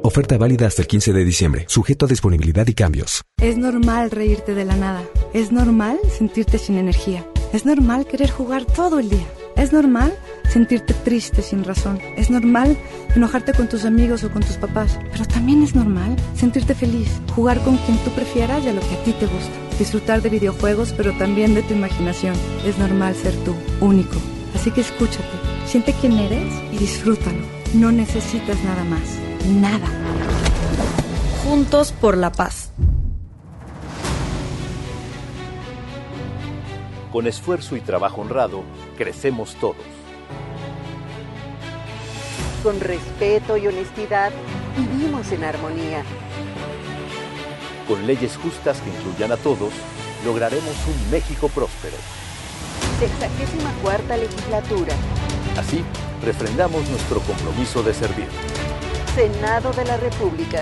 Oferta 0.01 0.37
válida 0.37 0.65
hasta 0.65 0.81
el 0.81 0.87
15 0.87 1.11
de 1.11 1.25
diciembre, 1.25 1.65
sujeto 1.67 2.05
a 2.05 2.07
disponibilidad 2.09 2.65
y 2.67 2.73
cambios. 2.73 3.21
Es 3.41 3.57
normal 3.57 4.09
reírte 4.09 4.55
de 4.55 4.63
la 4.63 4.77
nada. 4.77 5.03
Es 5.33 5.51
normal 5.51 5.99
sentirte 6.17 6.57
sin 6.57 6.77
energía. 6.77 7.25
Es 7.51 7.65
normal 7.65 8.07
querer 8.07 8.31
jugar 8.31 8.63
todo 8.63 8.99
el 8.99 9.09
día. 9.09 9.27
Es 9.57 9.73
normal 9.73 10.17
sentirte 10.47 10.93
triste 10.93 11.41
sin 11.41 11.65
razón. 11.65 11.99
Es 12.15 12.29
normal 12.29 12.77
enojarte 13.13 13.51
con 13.53 13.67
tus 13.67 13.83
amigos 13.83 14.23
o 14.23 14.31
con 14.31 14.41
tus 14.41 14.55
papás. 14.55 14.97
Pero 15.11 15.25
también 15.25 15.63
es 15.63 15.75
normal 15.75 16.15
sentirte 16.33 16.75
feliz, 16.75 17.09
jugar 17.35 17.59
con 17.59 17.75
quien 17.75 17.97
tú 17.97 18.11
prefieras 18.11 18.63
y 18.63 18.69
a 18.69 18.73
lo 18.73 18.79
que 18.79 18.95
a 18.95 19.03
ti 19.03 19.11
te 19.11 19.25
gusta. 19.25 19.51
Disfrutar 19.77 20.21
de 20.21 20.29
videojuegos, 20.29 20.93
pero 20.95 21.11
también 21.17 21.53
de 21.55 21.61
tu 21.61 21.73
imaginación. 21.73 22.35
Es 22.65 22.77
normal 22.77 23.15
ser 23.15 23.33
tú, 23.43 23.53
único. 23.81 24.15
Así 24.55 24.71
que 24.71 24.81
escúchate, 24.81 25.23
siente 25.65 25.93
quién 25.99 26.13
eres 26.13 26.53
y 26.71 26.77
disfrútalo. 26.77 27.39
No 27.73 27.91
necesitas 27.91 28.57
nada 28.63 28.83
más. 28.83 29.17
Nada. 29.47 29.87
Juntos 31.43 31.91
por 31.91 32.17
la 32.17 32.31
paz. 32.31 32.71
Con 37.11 37.25
esfuerzo 37.25 37.75
y 37.75 37.81
trabajo 37.81 38.21
honrado, 38.21 38.63
crecemos 38.97 39.55
todos. 39.55 39.77
Con 42.61 42.79
respeto 42.79 43.57
y 43.57 43.67
honestidad, 43.67 44.31
vivimos 44.77 45.31
en 45.31 45.43
armonía. 45.43 46.03
Con 47.87 48.05
leyes 48.05 48.37
justas 48.37 48.81
que 48.81 48.89
incluyan 48.89 49.31
a 49.31 49.37
todos, 49.37 49.73
lograremos 50.23 50.75
un 50.87 51.11
México 51.11 51.47
próspero. 51.49 51.95
Sexagésima 52.99 53.71
cuarta 53.81 54.17
legislatura. 54.17 54.93
Así, 55.57 55.85
refrendamos 56.21 56.85
nuestro 56.89 57.21
compromiso 57.21 57.81
de 57.81 57.93
servir. 57.93 58.27
Senado 59.15 59.71
de 59.71 59.85
la 59.85 59.95
República. 59.95 60.61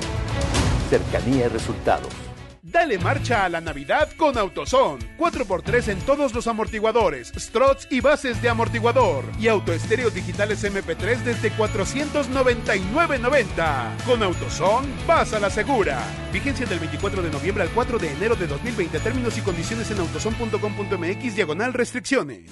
Cercanía 0.88 1.48
y 1.48 1.50
resultados. 1.50 2.27
Dale 2.70 3.00
marcha 3.00 3.46
a 3.46 3.50
la 3.50 3.62
Navidad 3.62 4.10
con 4.18 4.38
AutoZone. 4.38 5.02
4x3 5.18 5.88
en 5.88 6.02
todos 6.02 6.34
los 6.34 6.48
amortiguadores, 6.48 7.32
struts 7.38 7.88
y 7.90 8.02
bases 8.02 8.42
de 8.42 8.50
amortiguador. 8.50 9.24
Y 9.40 9.48
autoestéreos 9.48 10.14
digitales 10.14 10.66
MP3 10.66 11.24
desde 11.24 11.54
499.90. 11.54 14.04
Con 14.06 14.22
AutoZone, 14.22 14.90
vas 15.08 15.32
a 15.32 15.40
la 15.40 15.50
segura. 15.50 15.98
Vigencia 16.34 16.66
del 16.66 16.80
24 16.80 17.22
de 17.22 17.32
noviembre 17.32 17.64
al 17.64 17.70
4 17.70 18.00
de 18.00 18.12
enero 18.12 18.36
de 18.36 18.48
2020. 18.48 19.00
Términos 19.00 19.38
y 19.38 19.42
condiciones 19.42 19.90
en 19.92 20.00
autozone.com.mx 20.00 21.36
diagonal 21.36 21.74
restricciones. 21.74 22.52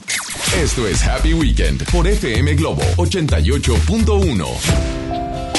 Esto 0.55 0.87
es 0.87 1.05
Happy 1.05 1.33
Weekend 1.33 1.91
por 1.91 2.07
FM 2.07 2.55
Globo 2.55 2.83
88.1. 2.95 5.54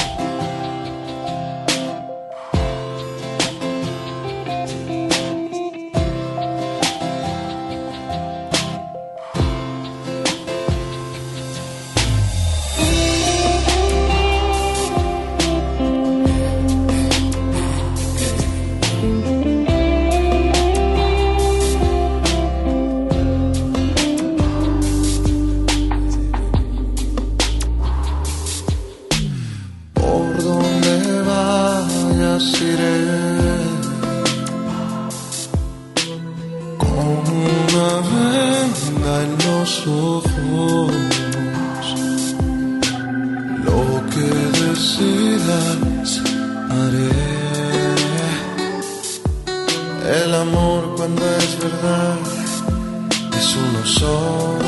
es 53.37 53.55
uno 53.55 53.85
solo. 53.85 54.59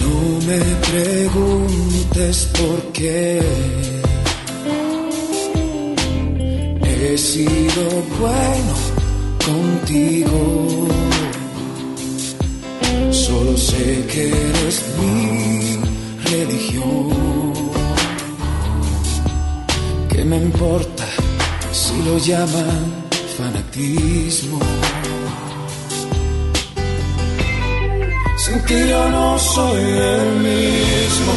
No 0.00 0.16
me 0.48 0.60
preguntes 0.90 2.48
por 2.58 2.78
qué 2.92 3.40
he 6.84 7.18
sido 7.18 7.84
bueno 8.20 8.74
contigo. 9.46 10.40
Solo 13.10 13.56
sé 13.56 14.06
que 14.10 14.28
eres 14.28 14.84
mi 14.98 15.78
religión. 16.30 17.12
me 20.24 20.36
importa 20.36 21.01
si 21.92 22.02
lo 22.08 22.18
llaman 22.18 22.84
fanatismo? 23.36 24.58
Sin 28.36 28.88
yo 28.88 29.08
no 29.08 29.38
soy 29.38 29.82
el 30.14 30.26
mismo. 30.48 31.32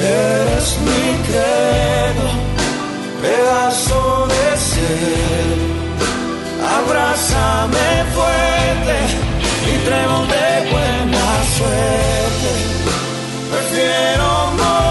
Eres 0.00 0.66
mi 0.86 1.04
credo, 1.28 2.26
pedazo 3.22 4.26
de 4.32 4.46
ser. 4.70 5.46
Abrázame 6.78 7.88
fuerte 8.14 8.96
y 9.70 9.74
trébol 9.86 10.24
de 10.34 10.48
buena 10.72 11.26
suerte. 11.56 12.50
Prefiero 13.50 14.28
morir 14.58 14.87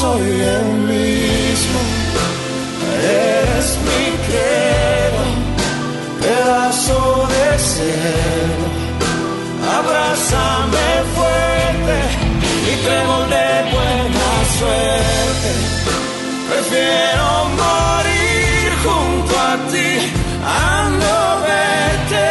soy 0.00 0.30
el 0.56 0.66
mismo. 0.92 1.80
Eres 3.02 3.66
mi 3.86 4.04
credo, 4.26 5.22
pedazo 6.22 7.00
de 7.34 7.58
ser. 7.72 8.56
Abrázame 9.78 10.88
fuerte 11.16 11.96
y 12.70 12.74
trébol 12.84 13.24
de 13.36 13.50
buena 13.74 14.30
suerte. 14.58 15.50
Prefiero 16.50 17.28
morir 17.62 18.68
junto 18.84 19.32
a 19.50 19.54
ti 19.72 19.90
a 20.44 20.88
verte. 21.48 22.28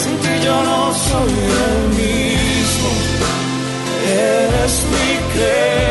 Sin 0.00 0.16
ti 0.22 0.34
yo 0.46 0.56
no 0.70 0.80
soy 1.08 1.34
el 1.68 1.78
mismo. 2.00 2.90
Eres 4.06 4.74
mi 4.92 5.10
credo, 5.32 5.83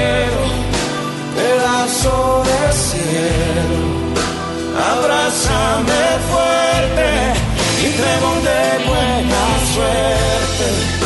pedazo 1.93 2.43
de 2.43 2.73
cielo. 2.73 3.81
Abrázame 4.75 6.03
fuerte 6.29 7.09
y 7.81 7.91
trébol 7.91 8.43
de 8.43 8.87
buena 8.87 9.45
suerte. 9.73 11.02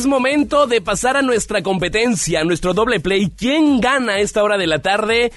Es 0.00 0.06
momento 0.06 0.66
de 0.66 0.80
pasar 0.80 1.18
a 1.18 1.20
nuestra 1.20 1.62
competencia, 1.62 2.40
a 2.40 2.44
nuestro 2.44 2.72
doble 2.72 3.00
play. 3.00 3.30
¿Quién 3.36 3.82
gana 3.82 4.12
a 4.12 4.20
esta 4.20 4.42
hora 4.42 4.56
de 4.56 4.66
la 4.66 4.78
tarde? 4.78 5.30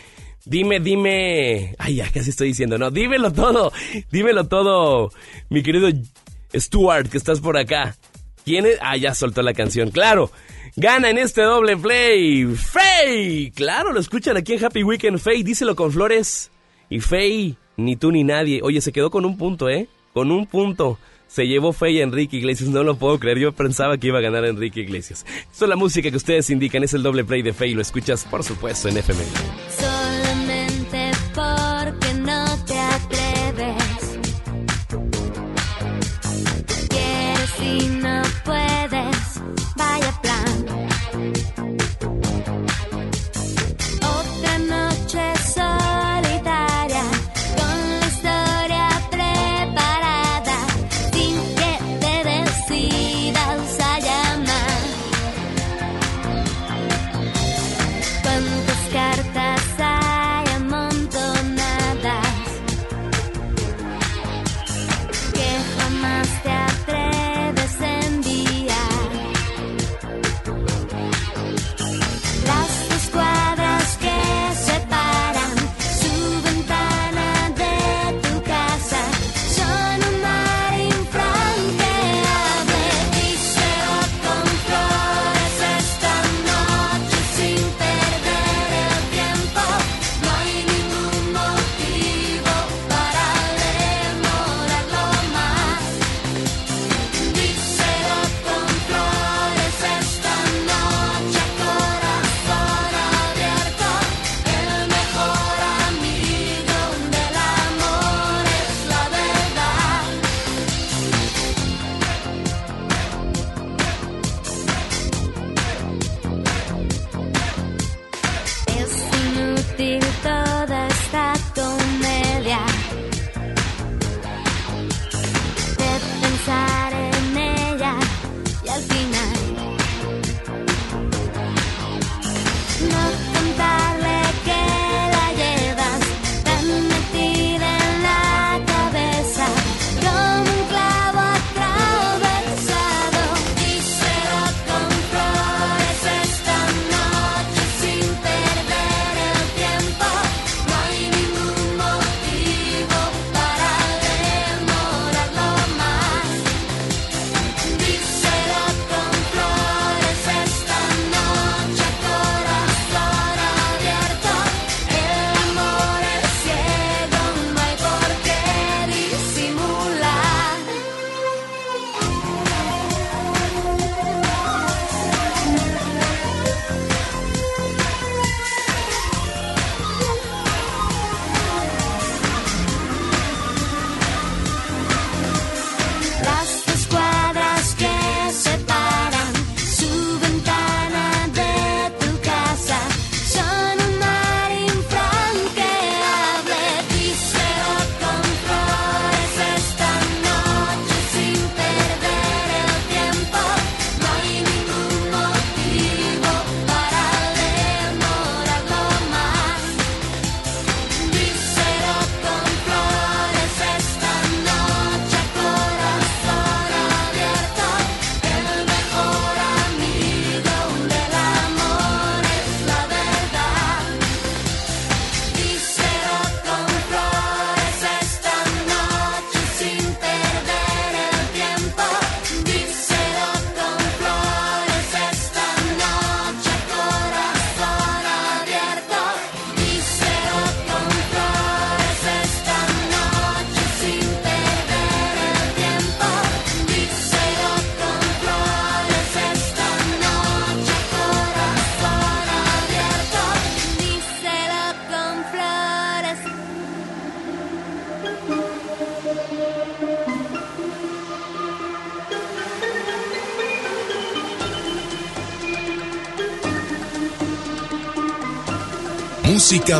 Dime, 0.46 0.80
dime. 0.80 1.76
Ay, 1.78 1.96
ya 1.96 2.10
casi 2.10 2.30
estoy 2.30 2.48
diciendo, 2.48 2.78
no. 2.78 2.90
Dímelo 2.90 3.34
todo. 3.34 3.74
Dímelo 4.10 4.48
todo, 4.48 5.12
mi 5.50 5.64
querido 5.64 5.90
Stuart, 6.56 7.10
que 7.10 7.18
estás 7.18 7.42
por 7.42 7.58
acá. 7.58 7.98
¿Quién 8.46 8.66
es? 8.66 8.78
Ah, 8.80 8.96
ya 8.96 9.14
soltó 9.14 9.42
la 9.42 9.54
canción. 9.54 9.92
Claro. 9.92 10.32
Gana 10.78 11.10
en 11.10 11.18
este 11.18 11.42
doble 11.42 11.76
play. 11.76 12.46
Faye. 12.46 13.52
Claro, 13.54 13.92
lo 13.92 14.00
escuchan 14.00 14.38
aquí 14.38 14.54
en 14.54 14.64
Happy 14.64 14.84
Weekend. 14.84 15.20
Faye, 15.20 15.44
díselo 15.44 15.76
con 15.76 15.92
flores. 15.92 16.52
Y 16.90 17.02
Faye, 17.02 17.58
ni 17.76 17.98
tú 17.98 18.14
ni 18.14 18.24
nadie. 18.24 18.62
Oye, 18.64 18.80
se 18.80 18.94
quedó 18.94 19.12
con 19.12 19.26
un 19.26 19.38
punto, 19.38 19.68
¿eh? 19.68 19.90
Con 20.14 20.32
un 20.32 20.48
punto. 20.48 21.00
Se 21.34 21.48
llevó 21.48 21.74
Faye 21.74 22.02
a 22.02 22.04
Enrique 22.04 22.38
Iglesias, 22.38 22.70
no 22.70 22.84
lo 22.84 22.96
puedo 22.96 23.18
creer. 23.18 23.40
Yo 23.40 23.54
pensaba 23.54 23.98
que 23.98 24.06
iba 24.06 24.20
a 24.20 24.22
ganar 24.22 24.46
Enrique 24.46 24.82
Iglesias. 24.82 25.26
Esto 25.52 25.66
es 25.66 25.70
la 25.70 25.76
música 25.76 26.12
que 26.12 26.18
ustedes 26.18 26.52
indican, 26.52 26.84
es 26.84 26.94
el 26.94 27.02
doble 27.02 27.24
play 27.24 27.42
de 27.42 27.54
Faye. 27.54 27.74
Lo 27.74 27.82
escuchas, 27.82 28.24
por 28.24 28.44
supuesto, 28.44 28.88
en 28.88 28.98
FM. 28.98 29.24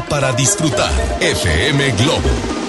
Para 0.08 0.32
disfrutar. 0.34 0.92
FM 1.20 1.92
Globo 1.98 2.63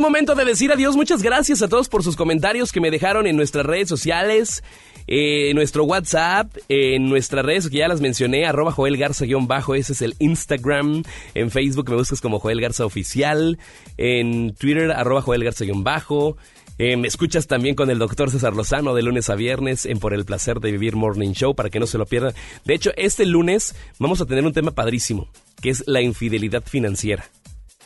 momento 0.00 0.34
de 0.34 0.44
decir 0.44 0.72
adiós. 0.72 0.96
Muchas 0.96 1.22
gracias 1.22 1.62
a 1.62 1.68
todos 1.68 1.88
por 1.88 2.02
sus 2.02 2.16
comentarios 2.16 2.72
que 2.72 2.80
me 2.80 2.90
dejaron 2.90 3.26
en 3.26 3.36
nuestras 3.36 3.66
redes 3.66 3.88
sociales, 3.88 4.62
en 5.06 5.54
nuestro 5.56 5.84
WhatsApp, 5.84 6.56
en 6.68 7.08
nuestras 7.08 7.44
redes 7.44 7.68
que 7.68 7.78
ya 7.78 7.88
las 7.88 8.00
mencioné, 8.00 8.46
arroba 8.46 8.72
Joel 8.72 8.96
Garza-bajo, 8.96 9.74
ese 9.74 9.92
es 9.92 10.02
el 10.02 10.14
Instagram. 10.18 11.02
En 11.34 11.50
Facebook 11.50 11.90
me 11.90 11.96
buscas 11.96 12.20
como 12.20 12.38
Joel 12.38 12.60
Garza 12.60 12.84
Oficial. 12.84 13.58
En 13.96 14.54
Twitter, 14.54 14.90
arroba 14.92 15.22
Joel 15.22 15.44
Garza-bajo. 15.44 16.36
Eh, 16.78 16.96
me 16.96 17.08
escuchas 17.08 17.46
también 17.46 17.74
con 17.74 17.90
el 17.90 17.98
doctor 17.98 18.30
César 18.30 18.56
Lozano 18.56 18.94
de 18.94 19.02
lunes 19.02 19.28
a 19.28 19.34
viernes 19.34 19.84
en 19.84 19.98
Por 19.98 20.14
el 20.14 20.24
Placer 20.24 20.60
de 20.60 20.72
Vivir 20.72 20.96
Morning 20.96 21.32
Show 21.32 21.54
para 21.54 21.68
que 21.68 21.78
no 21.78 21.86
se 21.86 21.98
lo 21.98 22.06
pierdan. 22.06 22.32
De 22.64 22.72
hecho, 22.72 22.90
este 22.96 23.26
lunes 23.26 23.74
vamos 23.98 24.22
a 24.22 24.24
tener 24.24 24.46
un 24.46 24.54
tema 24.54 24.70
padrísimo, 24.70 25.28
que 25.60 25.68
es 25.68 25.84
la 25.86 26.00
infidelidad 26.00 26.62
financiera. 26.62 27.26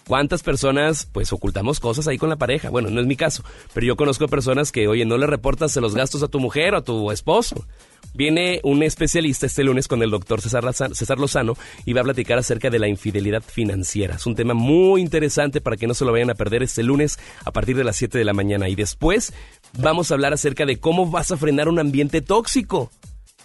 ¿Cuántas 0.06 0.42
personas 0.42 1.08
pues 1.10 1.32
ocultamos 1.32 1.80
cosas 1.80 2.06
ahí 2.08 2.18
con 2.18 2.28
la 2.28 2.36
pareja? 2.36 2.68
Bueno, 2.68 2.90
no 2.90 3.00
es 3.00 3.06
mi 3.06 3.16
caso, 3.16 3.42
pero 3.72 3.86
yo 3.86 3.96
conozco 3.96 4.28
personas 4.28 4.70
que, 4.70 4.86
oye, 4.86 5.06
no 5.06 5.16
le 5.16 5.26
reportas 5.26 5.74
los 5.76 5.94
gastos 5.94 6.22
a 6.22 6.28
tu 6.28 6.40
mujer 6.40 6.74
o 6.74 6.78
a 6.78 6.82
tu 6.82 7.10
esposo. 7.10 7.64
Viene 8.12 8.60
un 8.62 8.84
especialista 8.84 9.46
este 9.46 9.64
lunes 9.64 9.88
con 9.88 10.00
el 10.02 10.10
doctor 10.10 10.40
César, 10.40 10.72
César 10.72 11.18
Lozano 11.18 11.56
y 11.84 11.94
va 11.94 12.02
a 12.02 12.04
platicar 12.04 12.38
acerca 12.38 12.70
de 12.70 12.78
la 12.78 12.86
infidelidad 12.86 13.42
financiera. 13.42 14.14
Es 14.14 14.26
un 14.26 14.36
tema 14.36 14.54
muy 14.54 15.00
interesante 15.00 15.60
para 15.60 15.76
que 15.76 15.88
no 15.88 15.94
se 15.94 16.04
lo 16.04 16.12
vayan 16.12 16.30
a 16.30 16.34
perder 16.34 16.62
este 16.62 16.84
lunes 16.84 17.18
a 17.44 17.50
partir 17.50 17.76
de 17.76 17.82
las 17.82 17.96
7 17.96 18.16
de 18.16 18.24
la 18.24 18.32
mañana. 18.32 18.68
Y 18.68 18.76
después 18.76 19.32
vamos 19.78 20.10
a 20.10 20.14
hablar 20.14 20.32
acerca 20.32 20.64
de 20.64 20.78
cómo 20.78 21.10
vas 21.10 21.32
a 21.32 21.36
frenar 21.36 21.68
un 21.68 21.80
ambiente 21.80 22.20
tóxico. 22.20 22.90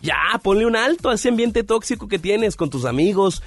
Ya, 0.02 0.40
ponle 0.44 0.68
un 0.68 0.76
alto 0.76 1.10
a 1.10 1.16
ese 1.16 1.30
ambiente 1.30 1.64
tóxico 1.64 2.08
que 2.08 2.20
tienes 2.20 2.56
con 2.56 2.70
tus 2.70 2.86
amigos, 2.86 3.42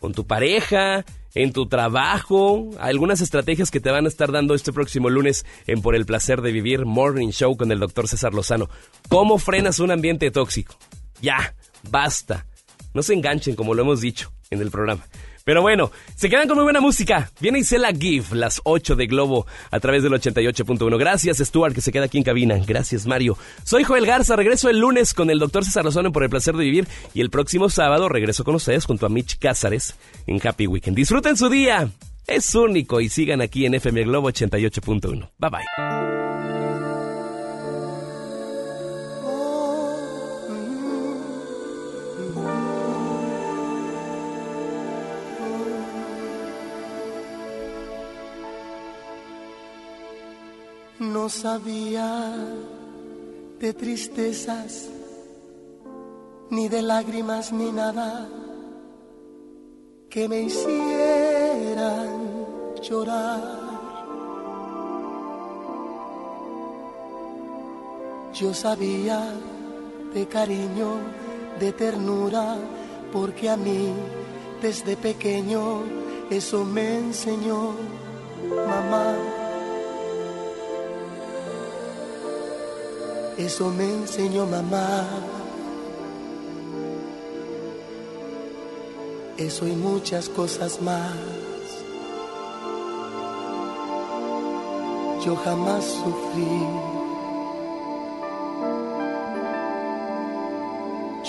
con 0.00 0.12
tu 0.12 0.26
pareja, 0.26 1.04
en 1.34 1.52
tu 1.52 1.66
trabajo, 1.66 2.70
algunas 2.80 3.20
estrategias 3.20 3.70
que 3.70 3.80
te 3.80 3.90
van 3.90 4.06
a 4.06 4.08
estar 4.08 4.32
dando 4.32 4.54
este 4.54 4.72
próximo 4.72 5.10
lunes 5.10 5.44
en 5.66 5.82
Por 5.82 5.94
el 5.94 6.06
Placer 6.06 6.40
de 6.40 6.52
Vivir 6.52 6.86
Morning 6.86 7.28
Show 7.28 7.56
con 7.56 7.70
el 7.70 7.78
doctor 7.78 8.08
César 8.08 8.32
Lozano. 8.32 8.70
¿Cómo 9.08 9.38
frenas 9.38 9.78
un 9.78 9.90
ambiente 9.90 10.30
tóxico? 10.30 10.76
Ya, 11.20 11.54
basta. 11.90 12.46
No 12.94 13.02
se 13.02 13.12
enganchen 13.12 13.54
como 13.54 13.74
lo 13.74 13.82
hemos 13.82 14.00
dicho 14.00 14.32
en 14.50 14.60
el 14.62 14.70
programa. 14.70 15.06
Pero 15.46 15.62
bueno, 15.62 15.92
se 16.16 16.28
quedan 16.28 16.48
con 16.48 16.56
muy 16.56 16.64
buena 16.64 16.80
música. 16.80 17.30
Viene 17.40 17.60
Isela 17.60 17.92
GIF, 17.92 18.32
las 18.32 18.60
8 18.64 18.96
de 18.96 19.06
Globo, 19.06 19.46
a 19.70 19.78
través 19.78 20.02
del 20.02 20.12
88.1. 20.12 20.98
Gracias, 20.98 21.38
Stuart, 21.38 21.72
que 21.72 21.80
se 21.80 21.92
queda 21.92 22.06
aquí 22.06 22.18
en 22.18 22.24
cabina. 22.24 22.58
Gracias, 22.66 23.06
Mario. 23.06 23.38
Soy 23.62 23.84
Joel 23.84 24.06
Garza, 24.06 24.34
regreso 24.34 24.68
el 24.68 24.80
lunes 24.80 25.14
con 25.14 25.30
el 25.30 25.38
doctor 25.38 25.64
César 25.64 25.84
Lozano 25.84 26.10
por 26.10 26.24
el 26.24 26.30
placer 26.30 26.56
de 26.56 26.64
vivir. 26.64 26.88
Y 27.14 27.20
el 27.20 27.30
próximo 27.30 27.70
sábado 27.70 28.08
regreso 28.08 28.42
con 28.42 28.56
ustedes 28.56 28.86
junto 28.86 29.06
a 29.06 29.08
Mitch 29.08 29.38
Cázares 29.38 29.94
en 30.26 30.44
Happy 30.44 30.66
Weekend. 30.66 30.96
Disfruten 30.96 31.36
su 31.36 31.48
día. 31.48 31.90
Es 32.26 32.52
único 32.56 33.00
y 33.00 33.08
sigan 33.08 33.40
aquí 33.40 33.66
en 33.66 33.74
FM 33.74 34.02
Globo 34.02 34.28
88.1. 34.28 35.30
Bye 35.38 35.50
bye. 35.50 36.25
No 50.98 51.28
sabía 51.28 52.34
de 53.60 53.74
tristezas, 53.74 54.88
ni 56.48 56.68
de 56.68 56.80
lágrimas, 56.80 57.52
ni 57.52 57.70
nada 57.70 58.26
que 60.08 60.26
me 60.26 60.40
hicieran 60.40 62.10
llorar. 62.80 63.42
Yo 68.32 68.54
sabía 68.54 69.34
de 70.14 70.26
cariño, 70.26 70.92
de 71.60 71.72
ternura, 71.72 72.56
porque 73.12 73.50
a 73.50 73.58
mí 73.58 73.92
desde 74.62 74.96
pequeño 74.96 75.82
eso 76.30 76.64
me 76.64 76.98
enseñó 76.98 77.72
mamá. 78.48 79.25
Eso 83.38 83.68
me 83.68 83.84
enseñó 83.84 84.46
mamá. 84.46 85.06
Eso 89.36 89.66
y 89.66 89.72
muchas 89.72 90.30
cosas 90.30 90.80
más. 90.80 91.12
Yo 95.22 95.36
jamás 95.36 95.84
sufrí. 95.84 96.66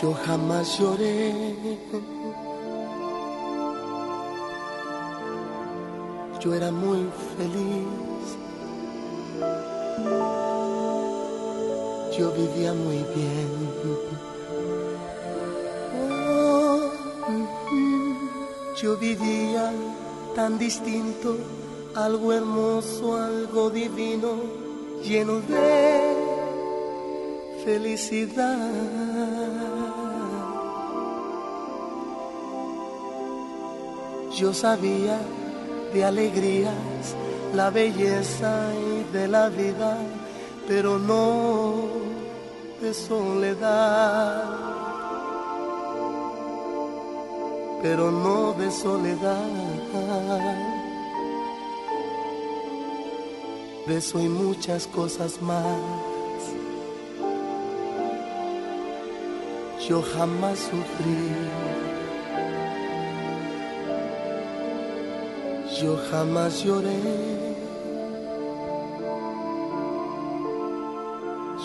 Yo 0.01 0.13
jamás 0.13 0.79
lloré. 0.79 1.57
Yo 6.39 6.53
era 6.53 6.71
muy 6.71 7.09
feliz. 7.35 8.46
Yo 12.17 12.31
vivía 12.31 12.73
muy 12.73 13.03
bien. 13.15 13.47
Oh, 16.09 16.79
yo 18.81 18.97
vivía 18.97 19.71
tan 20.35 20.57
distinto, 20.57 21.37
algo 21.93 22.33
hermoso, 22.33 23.15
algo 23.17 23.69
divino, 23.69 24.29
lleno 25.03 25.41
de 25.41 26.15
felicidad. 27.63 28.57
Yo 34.35 34.53
sabía 34.53 35.19
de 35.93 36.03
alegrías, 36.03 37.15
la 37.55 37.69
belleza 37.69 38.71
y 38.73 39.13
de 39.13 39.27
la 39.27 39.49
vida, 39.49 39.97
pero 40.67 40.97
no 40.97 41.96
de 42.87 42.93
soledad, 42.93 44.45
pero 47.81 48.09
no 48.11 48.53
de 48.53 48.71
soledad. 48.71 49.49
De 53.87 53.97
eso 53.97 54.21
y 54.21 54.29
muchas 54.29 54.87
cosas 54.87 55.41
más. 55.41 55.81
Yo 59.87 60.01
jamás 60.01 60.57
sufrí. 60.59 61.21
Yo 65.81 65.97
jamás 66.09 66.63
lloré. 66.63 67.36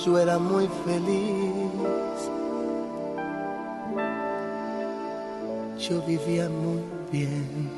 Yo 0.05 0.19
era 0.19 0.39
muy 0.39 0.69
feliz. 0.85 2.19
Yo 5.79 6.03
vivía 6.03 6.49
muy 6.49 6.83
bien. 7.13 7.71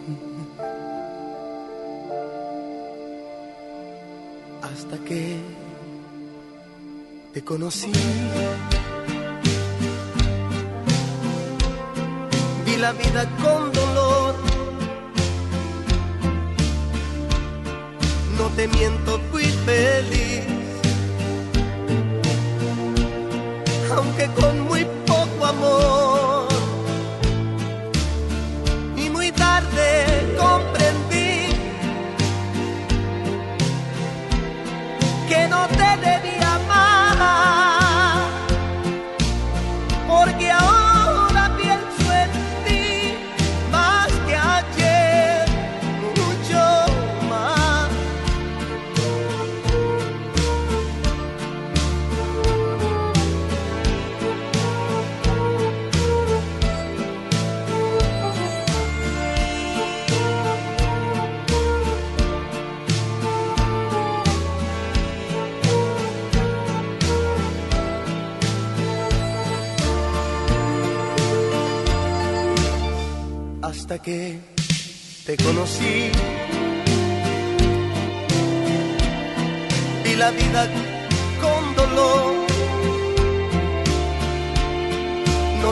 Hasta 4.63 4.97
que 5.05 5.37
te 7.33 7.43
conocí. 7.43 7.93
Vi 12.65 12.77
la 12.77 12.93
vida 12.93 13.29
con 13.43 13.64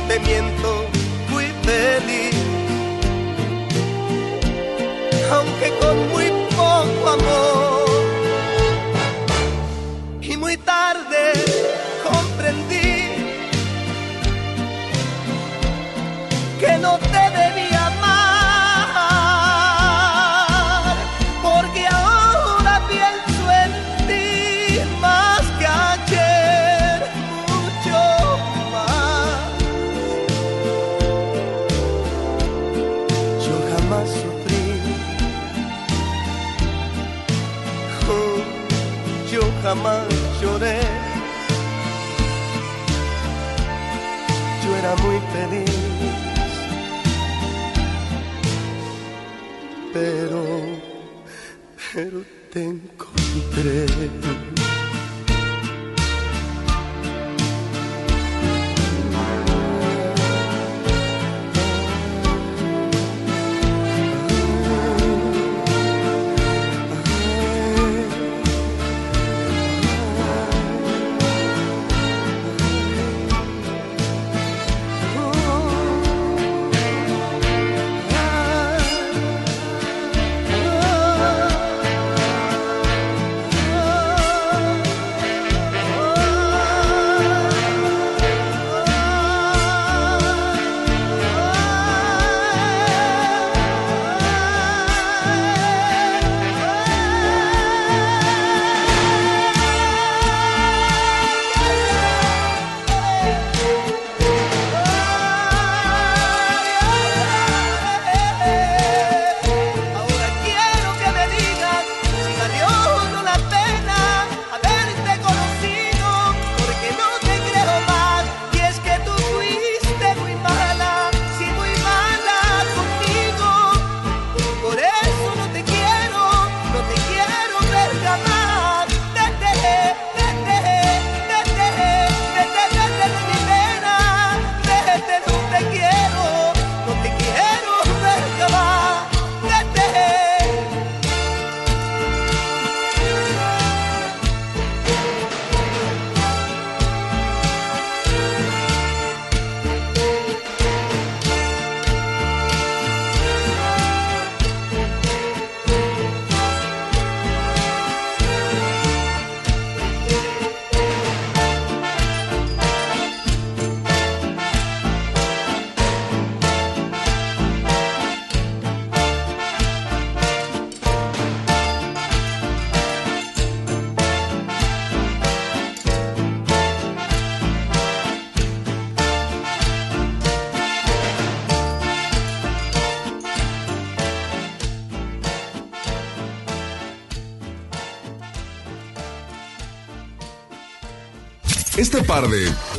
te 0.08 0.18
miento, 0.20 0.81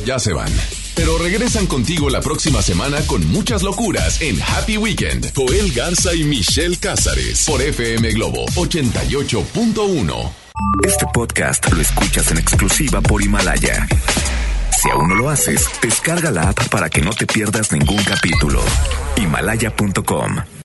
ya 0.04 0.18
se 0.18 0.32
van. 0.32 0.52
Pero 0.94 1.18
regresan 1.18 1.66
contigo 1.66 2.08
la 2.08 2.20
próxima 2.20 2.62
semana 2.62 3.00
con 3.06 3.26
muchas 3.32 3.62
locuras 3.62 4.20
en 4.20 4.40
Happy 4.40 4.76
Weekend. 4.76 5.32
Joel 5.34 5.72
Garza 5.72 6.14
y 6.14 6.22
Michelle 6.22 6.76
Cázares 6.76 7.44
por 7.44 7.60
FM 7.60 8.12
Globo 8.12 8.46
88.1. 8.54 10.32
Este 10.86 11.06
podcast 11.12 11.68
lo 11.72 11.80
escuchas 11.80 12.30
en 12.30 12.38
exclusiva 12.38 13.00
por 13.00 13.22
Himalaya. 13.22 13.88
Si 14.80 14.88
aún 14.90 15.08
no 15.08 15.16
lo 15.16 15.30
haces, 15.30 15.68
descarga 15.82 16.30
la 16.30 16.50
app 16.50 16.68
para 16.68 16.88
que 16.88 17.00
no 17.00 17.10
te 17.10 17.26
pierdas 17.26 17.72
ningún 17.72 18.02
capítulo. 18.04 18.62
Himalaya.com 19.16 20.53